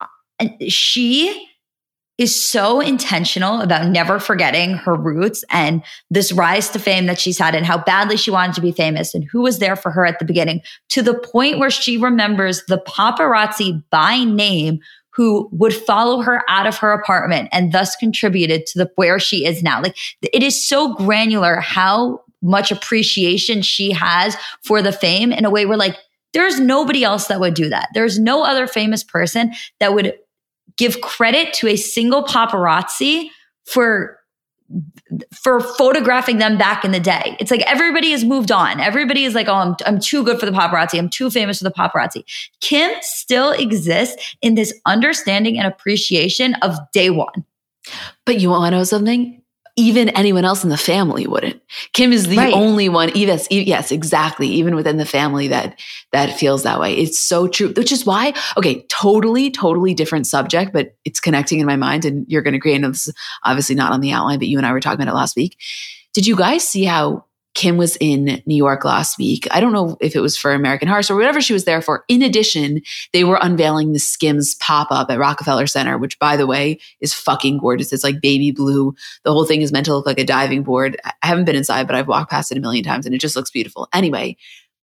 uh, 0.00 0.48
she 0.68 1.48
is 2.16 2.40
so 2.40 2.80
intentional 2.80 3.60
about 3.60 3.88
never 3.88 4.20
forgetting 4.20 4.74
her 4.74 4.94
roots 4.94 5.44
and 5.50 5.82
this 6.10 6.30
rise 6.32 6.68
to 6.70 6.78
fame 6.78 7.06
that 7.06 7.18
she's 7.18 7.38
had 7.38 7.54
and 7.54 7.66
how 7.66 7.78
badly 7.78 8.16
she 8.16 8.30
wanted 8.30 8.54
to 8.54 8.60
be 8.60 8.70
famous 8.70 9.14
and 9.14 9.24
who 9.24 9.42
was 9.42 9.58
there 9.58 9.74
for 9.74 9.90
her 9.90 10.06
at 10.06 10.18
the 10.20 10.24
beginning 10.24 10.60
to 10.88 11.02
the 11.02 11.14
point 11.14 11.58
where 11.58 11.70
she 11.70 11.96
remembers 11.96 12.62
the 12.68 12.78
paparazzi 12.86 13.82
by 13.90 14.22
name 14.22 14.78
who 15.10 15.48
would 15.52 15.74
follow 15.74 16.22
her 16.22 16.42
out 16.48 16.66
of 16.66 16.76
her 16.78 16.92
apartment 16.92 17.48
and 17.52 17.72
thus 17.72 17.96
contributed 17.96 18.66
to 18.66 18.78
the 18.78 18.90
where 18.96 19.18
she 19.18 19.44
is 19.44 19.62
now. 19.62 19.80
Like 19.80 19.96
it 20.22 20.42
is 20.42 20.64
so 20.64 20.94
granular 20.94 21.56
how 21.56 22.20
much 22.42 22.70
appreciation 22.70 23.62
she 23.62 23.90
has 23.90 24.36
for 24.62 24.82
the 24.82 24.92
fame 24.92 25.32
in 25.32 25.44
a 25.44 25.50
way 25.50 25.66
where 25.66 25.78
like 25.78 25.96
there's 26.34 26.60
nobody 26.60 27.02
else 27.02 27.28
that 27.28 27.40
would 27.40 27.54
do 27.54 27.70
that. 27.70 27.88
There's 27.94 28.18
no 28.18 28.44
other 28.44 28.66
famous 28.66 29.02
person 29.02 29.52
that 29.80 29.94
would 29.94 30.14
give 30.76 31.00
credit 31.00 31.54
to 31.54 31.68
a 31.68 31.76
single 31.76 32.24
paparazzi 32.24 33.30
for 33.64 34.18
for 35.34 35.60
photographing 35.60 36.38
them 36.38 36.56
back 36.56 36.84
in 36.84 36.90
the 36.90 36.98
day. 36.98 37.36
It's 37.38 37.50
like 37.50 37.60
everybody 37.62 38.10
has 38.10 38.24
moved 38.24 38.50
on. 38.50 38.80
Everybody 38.80 39.24
is 39.24 39.34
like, 39.34 39.46
oh, 39.46 39.54
I'm, 39.54 39.76
I'm 39.86 40.00
too 40.00 40.24
good 40.24 40.40
for 40.40 40.46
the 40.46 40.52
paparazzi. 40.52 40.98
I'm 40.98 41.10
too 41.10 41.30
famous 41.30 41.58
for 41.58 41.64
the 41.64 41.70
paparazzi. 41.70 42.24
Kim 42.60 42.90
still 43.02 43.52
exists 43.52 44.36
in 44.40 44.54
this 44.54 44.74
understanding 44.86 45.58
and 45.58 45.66
appreciation 45.66 46.54
of 46.54 46.76
day 46.92 47.10
one. 47.10 47.44
But 48.24 48.40
you 48.40 48.50
want 48.50 48.72
to 48.72 48.78
know 48.78 48.84
something? 48.84 49.42
Even 49.76 50.08
anyone 50.10 50.44
else 50.44 50.62
in 50.62 50.70
the 50.70 50.76
family 50.76 51.26
wouldn't. 51.26 51.60
Kim 51.92 52.12
is 52.12 52.28
the 52.28 52.36
right. 52.36 52.54
only 52.54 52.88
one. 52.88 53.10
Yes, 53.14 53.48
yes, 53.50 53.90
exactly. 53.90 54.46
Even 54.46 54.76
within 54.76 54.98
the 54.98 55.04
family 55.04 55.48
that 55.48 55.80
that 56.12 56.38
feels 56.38 56.62
that 56.62 56.78
way. 56.78 56.94
It's 56.94 57.18
so 57.18 57.48
true. 57.48 57.72
Which 57.72 57.90
is 57.90 58.06
why, 58.06 58.34
okay, 58.56 58.86
totally, 58.88 59.50
totally 59.50 59.92
different 59.92 60.28
subject, 60.28 60.72
but 60.72 60.94
it's 61.04 61.18
connecting 61.18 61.58
in 61.58 61.66
my 61.66 61.76
mind. 61.76 62.04
And 62.04 62.24
you're 62.28 62.42
going 62.42 62.52
to 62.52 62.58
agree. 62.58 62.74
I 62.74 62.78
know 62.78 62.90
this 62.90 63.08
is 63.08 63.14
obviously 63.42 63.74
not 63.74 63.92
on 63.92 64.00
the 64.00 64.12
outline, 64.12 64.38
but 64.38 64.48
you 64.48 64.58
and 64.58 64.66
I 64.66 64.72
were 64.72 64.80
talking 64.80 65.00
about 65.00 65.10
it 65.10 65.16
last 65.16 65.34
week. 65.34 65.56
Did 66.12 66.26
you 66.26 66.36
guys 66.36 66.66
see 66.66 66.84
how 66.84 67.24
Kim 67.54 67.76
was 67.76 67.96
in 68.00 68.42
New 68.46 68.56
York 68.56 68.84
last 68.84 69.16
week. 69.16 69.46
I 69.50 69.60
don't 69.60 69.72
know 69.72 69.96
if 70.00 70.16
it 70.16 70.20
was 70.20 70.36
for 70.36 70.52
American 70.52 70.88
Hearts 70.88 71.10
or 71.10 71.16
whatever 71.16 71.40
she 71.40 71.52
was 71.52 71.64
there 71.64 71.80
for. 71.80 72.04
In 72.08 72.20
addition, 72.20 72.82
they 73.12 73.22
were 73.22 73.38
unveiling 73.40 73.92
the 73.92 74.00
Skims 74.00 74.56
pop 74.56 74.88
up 74.90 75.08
at 75.10 75.18
Rockefeller 75.18 75.68
Center, 75.68 75.96
which, 75.96 76.18
by 76.18 76.36
the 76.36 76.48
way, 76.48 76.80
is 77.00 77.14
fucking 77.14 77.58
gorgeous. 77.58 77.92
It's 77.92 78.04
like 78.04 78.20
baby 78.20 78.50
blue. 78.50 78.94
The 79.22 79.32
whole 79.32 79.44
thing 79.44 79.62
is 79.62 79.72
meant 79.72 79.86
to 79.86 79.94
look 79.94 80.06
like 80.06 80.18
a 80.18 80.24
diving 80.24 80.64
board. 80.64 80.96
I 81.04 81.12
haven't 81.22 81.44
been 81.44 81.56
inside, 81.56 81.86
but 81.86 81.94
I've 81.94 82.08
walked 82.08 82.30
past 82.30 82.50
it 82.50 82.58
a 82.58 82.60
million 82.60 82.84
times 82.84 83.06
and 83.06 83.14
it 83.14 83.20
just 83.20 83.36
looks 83.36 83.50
beautiful. 83.50 83.88
Anyway, 83.94 84.36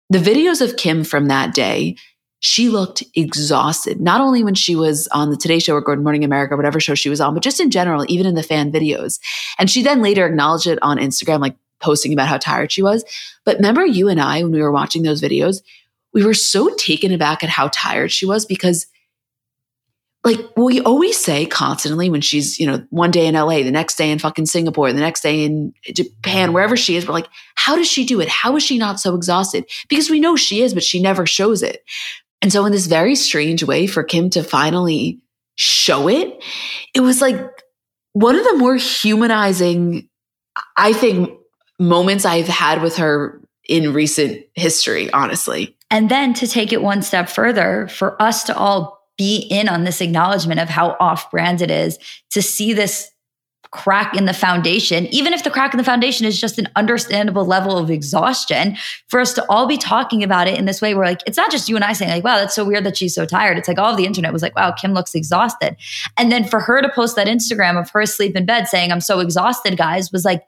the 0.09 0.19
videos 0.19 0.61
of 0.61 0.77
Kim 0.77 1.03
from 1.03 1.27
that 1.27 1.53
day, 1.55 1.97
she 2.39 2.69
looked 2.69 3.03
exhausted, 3.15 4.01
not 4.01 4.21
only 4.21 4.43
when 4.43 4.55
she 4.55 4.75
was 4.75 5.09
on 5.09 5.31
the 5.31 5.37
Today 5.37 5.59
Show 5.59 5.75
or 5.75 5.83
Good 5.83 6.01
Morning 6.01 6.25
America, 6.25 6.55
or 6.55 6.57
whatever 6.57 6.81
show 6.81 6.95
she 6.95 7.11
was 7.11 7.21
on, 7.21 7.35
but 7.35 7.43
just 7.43 7.61
in 7.61 7.71
general, 7.71 8.07
even 8.09 8.27
in 8.27 8.35
the 8.35 8.43
fan 8.43 8.73
videos. 8.73 9.21
And 9.59 9.69
she 9.69 9.83
then 9.83 10.01
later 10.01 10.27
acknowledged 10.27 10.67
it 10.67 10.79
on 10.81 10.99
Instagram, 10.99 11.41
like 11.41 11.57
posting 11.81 12.13
about 12.13 12.29
how 12.29 12.39
tired 12.39 12.73
she 12.73 12.83
was. 12.83 13.05
But 13.45 13.57
remember, 13.57 13.85
you 13.85 14.09
and 14.09 14.21
I, 14.21 14.43
when 14.43 14.53
we 14.53 14.63
were 14.63 14.73
watching 14.73 15.03
those 15.03 15.23
videos, 15.23 15.63
we 16.13 16.25
were 16.25 16.35
so 16.35 16.75
taken 16.77 17.13
aback 17.13 17.43
at 17.43 17.51
how 17.51 17.69
tired 17.73 18.13
she 18.13 18.27
was 18.27 18.45
because, 18.45 18.87
like, 20.25 20.39
we 20.57 20.81
always 20.81 21.19
say 21.19 21.47
constantly 21.47 22.11
when 22.11 22.21
she's, 22.21 22.59
you 22.59 22.67
know, 22.67 22.85
one 22.91 23.11
day 23.11 23.27
in 23.27 23.35
LA, 23.35 23.63
the 23.63 23.71
next 23.71 23.97
day 23.97 24.11
in 24.11 24.19
fucking 24.19 24.47
Singapore, 24.47 24.93
the 24.93 25.01
next 25.01 25.23
day 25.23 25.45
in 25.45 25.73
Japan, 25.85 26.49
mm-hmm. 26.49 26.55
wherever 26.55 26.77
she 26.77 26.97
is, 26.97 27.07
we're 27.07 27.15
like, 27.15 27.29
how 27.55 27.77
does 27.77 27.89
she 27.89 28.05
do 28.05 28.21
it? 28.21 28.29
How 28.29 28.57
is 28.57 28.63
she 28.63 28.77
not 28.77 29.01
so 29.01 29.15
exhausted? 29.15 29.65
Because 29.89 30.11
we 30.11 30.21
know 30.21 30.37
she 30.37 30.63
is, 30.63 30.75
but 30.75 30.83
she 30.83 31.01
never 31.01 31.27
shows 31.27 31.63
it. 31.63 31.83
And 32.43 32.53
so, 32.53 32.65
in 32.65 32.73
this 32.73 32.87
very 32.87 33.15
strange 33.15 33.63
way, 33.63 33.87
for 33.87 34.03
Kim 34.03 34.31
to 34.31 34.43
finally 34.43 35.21
show 35.57 36.09
it, 36.09 36.43
it 36.95 37.01
was 37.01 37.21
like 37.21 37.39
one 38.13 38.37
of 38.37 38.45
the 38.45 38.57
more 38.57 38.77
humanizing, 38.77 40.09
I 40.77 40.93
think, 40.93 41.31
moments 41.81 42.25
I've 42.25 42.47
had 42.47 42.83
with 42.83 42.97
her 42.97 43.41
in 43.69 43.93
recent 43.93 44.45
history, 44.55 45.11
honestly. 45.11 45.77
And 45.91 46.09
then 46.09 46.35
to 46.35 46.47
take 46.47 46.73
it 46.73 46.83
one 46.83 47.03
step 47.03 47.29
further, 47.29 47.89
for 47.89 48.21
us 48.23 48.45
to 48.45 48.57
all 48.57 49.01
be 49.17 49.39
in 49.51 49.69
on 49.69 49.85
this 49.85 50.01
acknowledgement 50.01 50.61
of 50.61 50.69
how 50.69 50.97
off 51.01 51.31
brand 51.31 51.61
it 51.61 51.71
is, 51.71 51.99
to 52.31 52.43
see 52.43 52.73
this 52.73 53.11
crack 53.73 54.17
in 54.17 54.25
the 54.25 54.33
foundation, 54.33 55.07
even 55.07 55.33
if 55.33 55.45
the 55.45 55.51
crack 55.51 55.73
in 55.73 55.79
the 55.79 55.85
foundation 55.85 56.27
is 56.27 56.41
just 56.41 56.59
an 56.59 56.69
understandable 56.75 57.45
level 57.45 57.79
of 57.79 57.91
exhaustion, 57.91 58.77
for 59.09 59.21
us 59.21 59.33
to 59.33 59.45
all 59.49 59.67
be 59.67 59.77
talking 59.77 60.23
about 60.25 60.49
it 60.49 60.59
in 60.59 60.65
this 60.65 60.83
way, 60.83 60.95
we're 60.95 61.05
like, 61.05 61.21
it's 61.27 61.37
not 61.37 61.51
just 61.51 61.69
you 61.69 61.77
and 61.77 61.85
I 61.85 61.93
saying, 61.93 62.11
like, 62.11 62.25
wow, 62.25 62.37
that's 62.37 62.55
so 62.55 62.65
weird 62.65 62.85
that 62.85 62.97
she's 62.97 63.15
so 63.15 63.25
tired. 63.25 63.59
It's 63.59 63.69
like 63.69 63.79
all 63.79 63.93
of 63.93 63.97
the 63.97 64.07
internet 64.07 64.33
was 64.33 64.43
like, 64.43 64.57
wow, 64.57 64.73
Kim 64.73 64.93
looks 64.93 65.15
exhausted. 65.15 65.77
And 66.19 66.33
then 66.33 66.45
for 66.45 66.61
her 66.61 66.83
to 66.83 66.89
post 66.89 67.15
that 67.17 67.29
Instagram 67.29 67.81
of 67.81 67.91
her 67.91 68.01
asleep 68.01 68.35
in 68.37 68.45
bed 68.45 68.67
saying, 68.67 68.91
I'm 68.91 69.01
so 69.01 69.21
exhausted, 69.21 69.77
guys, 69.77 70.11
was 70.11 70.25
like, 70.25 70.43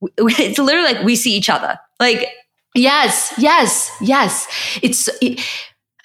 it's 0.18 0.58
literally 0.58 0.94
like 0.94 1.04
we 1.04 1.16
see 1.16 1.34
each 1.34 1.50
other. 1.50 1.78
Like, 2.00 2.28
yes, 2.74 3.34
yes, 3.38 3.90
yes. 4.00 4.46
It's, 4.82 5.08
it, 5.20 5.40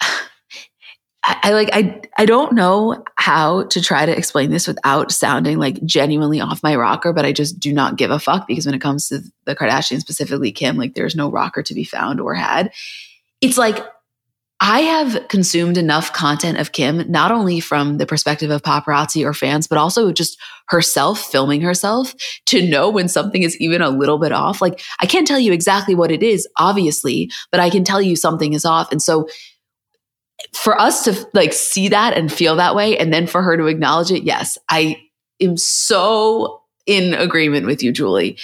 I, 1.22 1.40
I 1.42 1.52
like, 1.52 1.70
I, 1.72 2.02
I 2.18 2.26
don't 2.26 2.52
know 2.52 3.02
how 3.16 3.64
to 3.64 3.80
try 3.80 4.04
to 4.04 4.16
explain 4.16 4.50
this 4.50 4.66
without 4.66 5.10
sounding 5.10 5.58
like 5.58 5.82
genuinely 5.84 6.40
off 6.40 6.62
my 6.62 6.76
rocker, 6.76 7.12
but 7.12 7.24
I 7.24 7.32
just 7.32 7.58
do 7.58 7.72
not 7.72 7.96
give 7.96 8.10
a 8.10 8.18
fuck 8.18 8.46
because 8.46 8.66
when 8.66 8.74
it 8.74 8.80
comes 8.80 9.08
to 9.08 9.20
the 9.44 9.56
Kardashians, 9.56 10.00
specifically 10.00 10.52
Kim, 10.52 10.76
like 10.76 10.94
there's 10.94 11.16
no 11.16 11.30
rocker 11.30 11.62
to 11.62 11.74
be 11.74 11.84
found 11.84 12.20
or 12.20 12.34
had. 12.34 12.72
It's 13.40 13.58
like 13.58 13.84
I 14.66 14.80
have 14.80 15.28
consumed 15.28 15.76
enough 15.76 16.14
content 16.14 16.56
of 16.56 16.72
Kim, 16.72 17.04
not 17.06 17.30
only 17.30 17.60
from 17.60 17.98
the 17.98 18.06
perspective 18.06 18.50
of 18.50 18.62
paparazzi 18.62 19.22
or 19.22 19.34
fans, 19.34 19.66
but 19.66 19.76
also 19.76 20.10
just 20.10 20.40
herself 20.68 21.20
filming 21.20 21.60
herself 21.60 22.14
to 22.46 22.66
know 22.66 22.88
when 22.88 23.06
something 23.06 23.42
is 23.42 23.60
even 23.60 23.82
a 23.82 23.90
little 23.90 24.18
bit 24.18 24.32
off. 24.32 24.62
Like, 24.62 24.80
I 25.00 25.04
can't 25.04 25.28
tell 25.28 25.38
you 25.38 25.52
exactly 25.52 25.94
what 25.94 26.10
it 26.10 26.22
is, 26.22 26.48
obviously, 26.58 27.30
but 27.50 27.60
I 27.60 27.68
can 27.68 27.84
tell 27.84 28.00
you 28.00 28.16
something 28.16 28.54
is 28.54 28.64
off. 28.64 28.90
And 28.90 29.02
so, 29.02 29.28
for 30.54 30.80
us 30.80 31.04
to 31.04 31.28
like 31.34 31.52
see 31.52 31.88
that 31.88 32.16
and 32.16 32.32
feel 32.32 32.56
that 32.56 32.74
way, 32.74 32.96
and 32.96 33.12
then 33.12 33.26
for 33.26 33.42
her 33.42 33.58
to 33.58 33.66
acknowledge 33.66 34.10
it, 34.10 34.22
yes, 34.22 34.56
I 34.70 34.96
am 35.42 35.58
so 35.58 36.62
in 36.86 37.12
agreement 37.12 37.66
with 37.66 37.82
you, 37.82 37.92
Julie. 37.92 38.38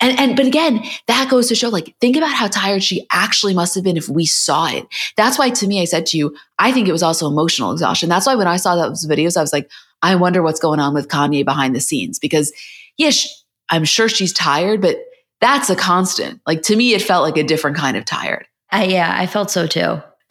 And, 0.00 0.18
and 0.18 0.36
but 0.36 0.46
again, 0.46 0.82
that 1.08 1.30
goes 1.30 1.48
to 1.48 1.54
show 1.54 1.68
like 1.68 1.94
think 2.00 2.16
about 2.16 2.32
how 2.32 2.48
tired 2.48 2.82
she 2.82 3.06
actually 3.12 3.54
must 3.54 3.74
have 3.74 3.84
been 3.84 3.96
if 3.96 4.08
we 4.08 4.24
saw 4.24 4.68
it. 4.68 4.86
That's 5.16 5.38
why 5.38 5.50
to 5.50 5.66
me, 5.66 5.80
I 5.82 5.84
said 5.84 6.06
to 6.06 6.18
you, 6.18 6.34
I 6.58 6.72
think 6.72 6.88
it 6.88 6.92
was 6.92 7.02
also 7.02 7.26
emotional 7.26 7.72
exhaustion. 7.72 8.08
That's 8.08 8.26
why 8.26 8.34
when 8.34 8.48
I 8.48 8.56
saw 8.56 8.76
those 8.76 9.06
videos, 9.06 9.36
I 9.36 9.42
was 9.42 9.52
like, 9.52 9.70
I 10.02 10.14
wonder 10.14 10.42
what's 10.42 10.60
going 10.60 10.80
on 10.80 10.94
with 10.94 11.08
Kanye 11.08 11.44
behind 11.44 11.76
the 11.76 11.80
scenes 11.80 12.18
because 12.18 12.52
yes, 12.96 13.44
I'm 13.68 13.84
sure 13.84 14.08
she's 14.08 14.32
tired, 14.32 14.80
but 14.80 14.96
that's 15.40 15.68
a 15.68 15.76
constant. 15.76 16.40
Like 16.46 16.62
to 16.62 16.76
me, 16.76 16.94
it 16.94 17.02
felt 17.02 17.22
like 17.22 17.36
a 17.36 17.42
different 17.42 17.76
kind 17.76 17.96
of 17.96 18.04
tired. 18.04 18.46
Uh, 18.72 18.86
yeah, 18.88 19.14
I 19.16 19.26
felt 19.26 19.50
so 19.50 19.66
too. 19.66 20.02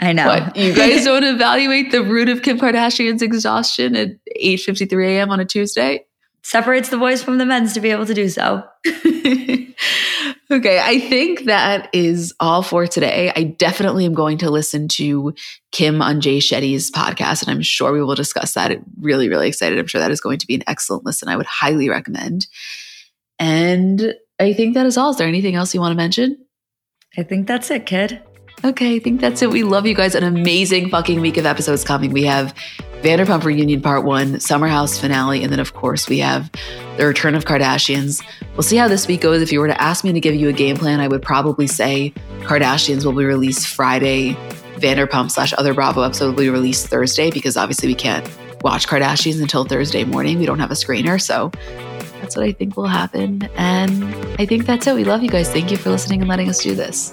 I 0.00 0.12
know. 0.12 0.26
What, 0.26 0.56
you 0.56 0.74
guys 0.74 1.04
don't 1.06 1.24
evaluate 1.24 1.90
the 1.90 2.02
root 2.02 2.28
of 2.28 2.42
Kim 2.42 2.58
Kardashian's 2.58 3.22
exhaustion 3.22 3.96
at 3.96 4.10
8:53 4.40 5.06
a.m. 5.06 5.30
on 5.30 5.40
a 5.40 5.44
Tuesday? 5.44 6.04
Separates 6.48 6.88
the 6.88 6.96
boys 6.96 7.22
from 7.22 7.36
the 7.36 7.44
men's 7.44 7.74
to 7.74 7.80
be 7.80 7.90
able 7.90 8.06
to 8.06 8.14
do 8.14 8.26
so. 8.26 8.64
okay, 8.86 10.80
I 10.80 10.98
think 10.98 11.44
that 11.44 11.90
is 11.92 12.32
all 12.40 12.62
for 12.62 12.86
today. 12.86 13.30
I 13.36 13.42
definitely 13.42 14.06
am 14.06 14.14
going 14.14 14.38
to 14.38 14.50
listen 14.50 14.88
to 14.88 15.34
Kim 15.72 16.00
on 16.00 16.22
Jay 16.22 16.38
Shetty's 16.38 16.90
podcast, 16.90 17.42
and 17.42 17.50
I'm 17.50 17.60
sure 17.60 17.92
we 17.92 18.02
will 18.02 18.14
discuss 18.14 18.54
that. 18.54 18.70
I'm 18.70 18.84
really, 18.98 19.28
really 19.28 19.46
excited. 19.46 19.78
I'm 19.78 19.86
sure 19.86 20.00
that 20.00 20.10
is 20.10 20.22
going 20.22 20.38
to 20.38 20.46
be 20.46 20.54
an 20.54 20.64
excellent 20.66 21.04
listen. 21.04 21.28
I 21.28 21.36
would 21.36 21.44
highly 21.44 21.90
recommend. 21.90 22.46
And 23.38 24.14
I 24.40 24.54
think 24.54 24.72
that 24.72 24.86
is 24.86 24.96
all. 24.96 25.10
Is 25.10 25.18
there 25.18 25.28
anything 25.28 25.54
else 25.54 25.74
you 25.74 25.80
want 25.80 25.92
to 25.92 25.96
mention? 25.96 26.46
I 27.18 27.24
think 27.24 27.46
that's 27.46 27.70
it, 27.70 27.84
kid. 27.84 28.22
Okay, 28.64 28.96
I 28.96 28.98
think 28.98 29.20
that's 29.20 29.40
it. 29.40 29.50
We 29.50 29.62
love 29.62 29.86
you 29.86 29.94
guys. 29.94 30.14
An 30.14 30.24
amazing 30.24 30.90
fucking 30.90 31.20
week 31.20 31.36
of 31.36 31.46
episodes 31.46 31.84
coming. 31.84 32.12
We 32.12 32.24
have 32.24 32.52
Vanderpump 33.02 33.44
Reunion 33.44 33.80
Part 33.80 34.04
1, 34.04 34.40
Summer 34.40 34.66
House 34.66 34.98
finale, 34.98 35.44
and 35.44 35.52
then, 35.52 35.60
of 35.60 35.74
course, 35.74 36.08
we 36.08 36.18
have 36.18 36.50
The 36.96 37.06
Return 37.06 37.36
of 37.36 37.44
Kardashians. 37.44 38.24
We'll 38.54 38.64
see 38.64 38.76
how 38.76 38.88
this 38.88 39.06
week 39.06 39.20
goes. 39.20 39.42
If 39.42 39.52
you 39.52 39.60
were 39.60 39.68
to 39.68 39.80
ask 39.80 40.02
me 40.02 40.12
to 40.12 40.18
give 40.18 40.34
you 40.34 40.48
a 40.48 40.52
game 40.52 40.76
plan, 40.76 40.98
I 40.98 41.06
would 41.06 41.22
probably 41.22 41.68
say 41.68 42.12
Kardashians 42.40 43.04
will 43.04 43.12
be 43.12 43.24
released 43.24 43.68
Friday, 43.68 44.36
Vanderpump 44.78 45.30
slash 45.30 45.54
Other 45.56 45.72
Bravo 45.72 46.02
episode 46.02 46.30
will 46.30 46.42
be 46.42 46.50
released 46.50 46.88
Thursday 46.88 47.30
because 47.30 47.56
obviously 47.56 47.88
we 47.88 47.94
can't 47.94 48.28
watch 48.62 48.88
Kardashians 48.88 49.40
until 49.40 49.64
Thursday 49.64 50.04
morning. 50.04 50.38
We 50.38 50.46
don't 50.46 50.58
have 50.58 50.72
a 50.72 50.74
screener. 50.74 51.20
So 51.20 51.52
that's 52.20 52.36
what 52.36 52.44
I 52.44 52.52
think 52.52 52.76
will 52.76 52.86
happen. 52.88 53.48
And 53.56 54.04
I 54.40 54.46
think 54.46 54.66
that's 54.66 54.86
it. 54.86 54.94
We 54.94 55.04
love 55.04 55.22
you 55.22 55.30
guys. 55.30 55.48
Thank 55.50 55.70
you 55.70 55.76
for 55.76 55.90
listening 55.90 56.20
and 56.20 56.28
letting 56.28 56.48
us 56.48 56.62
do 56.62 56.74
this. 56.74 57.12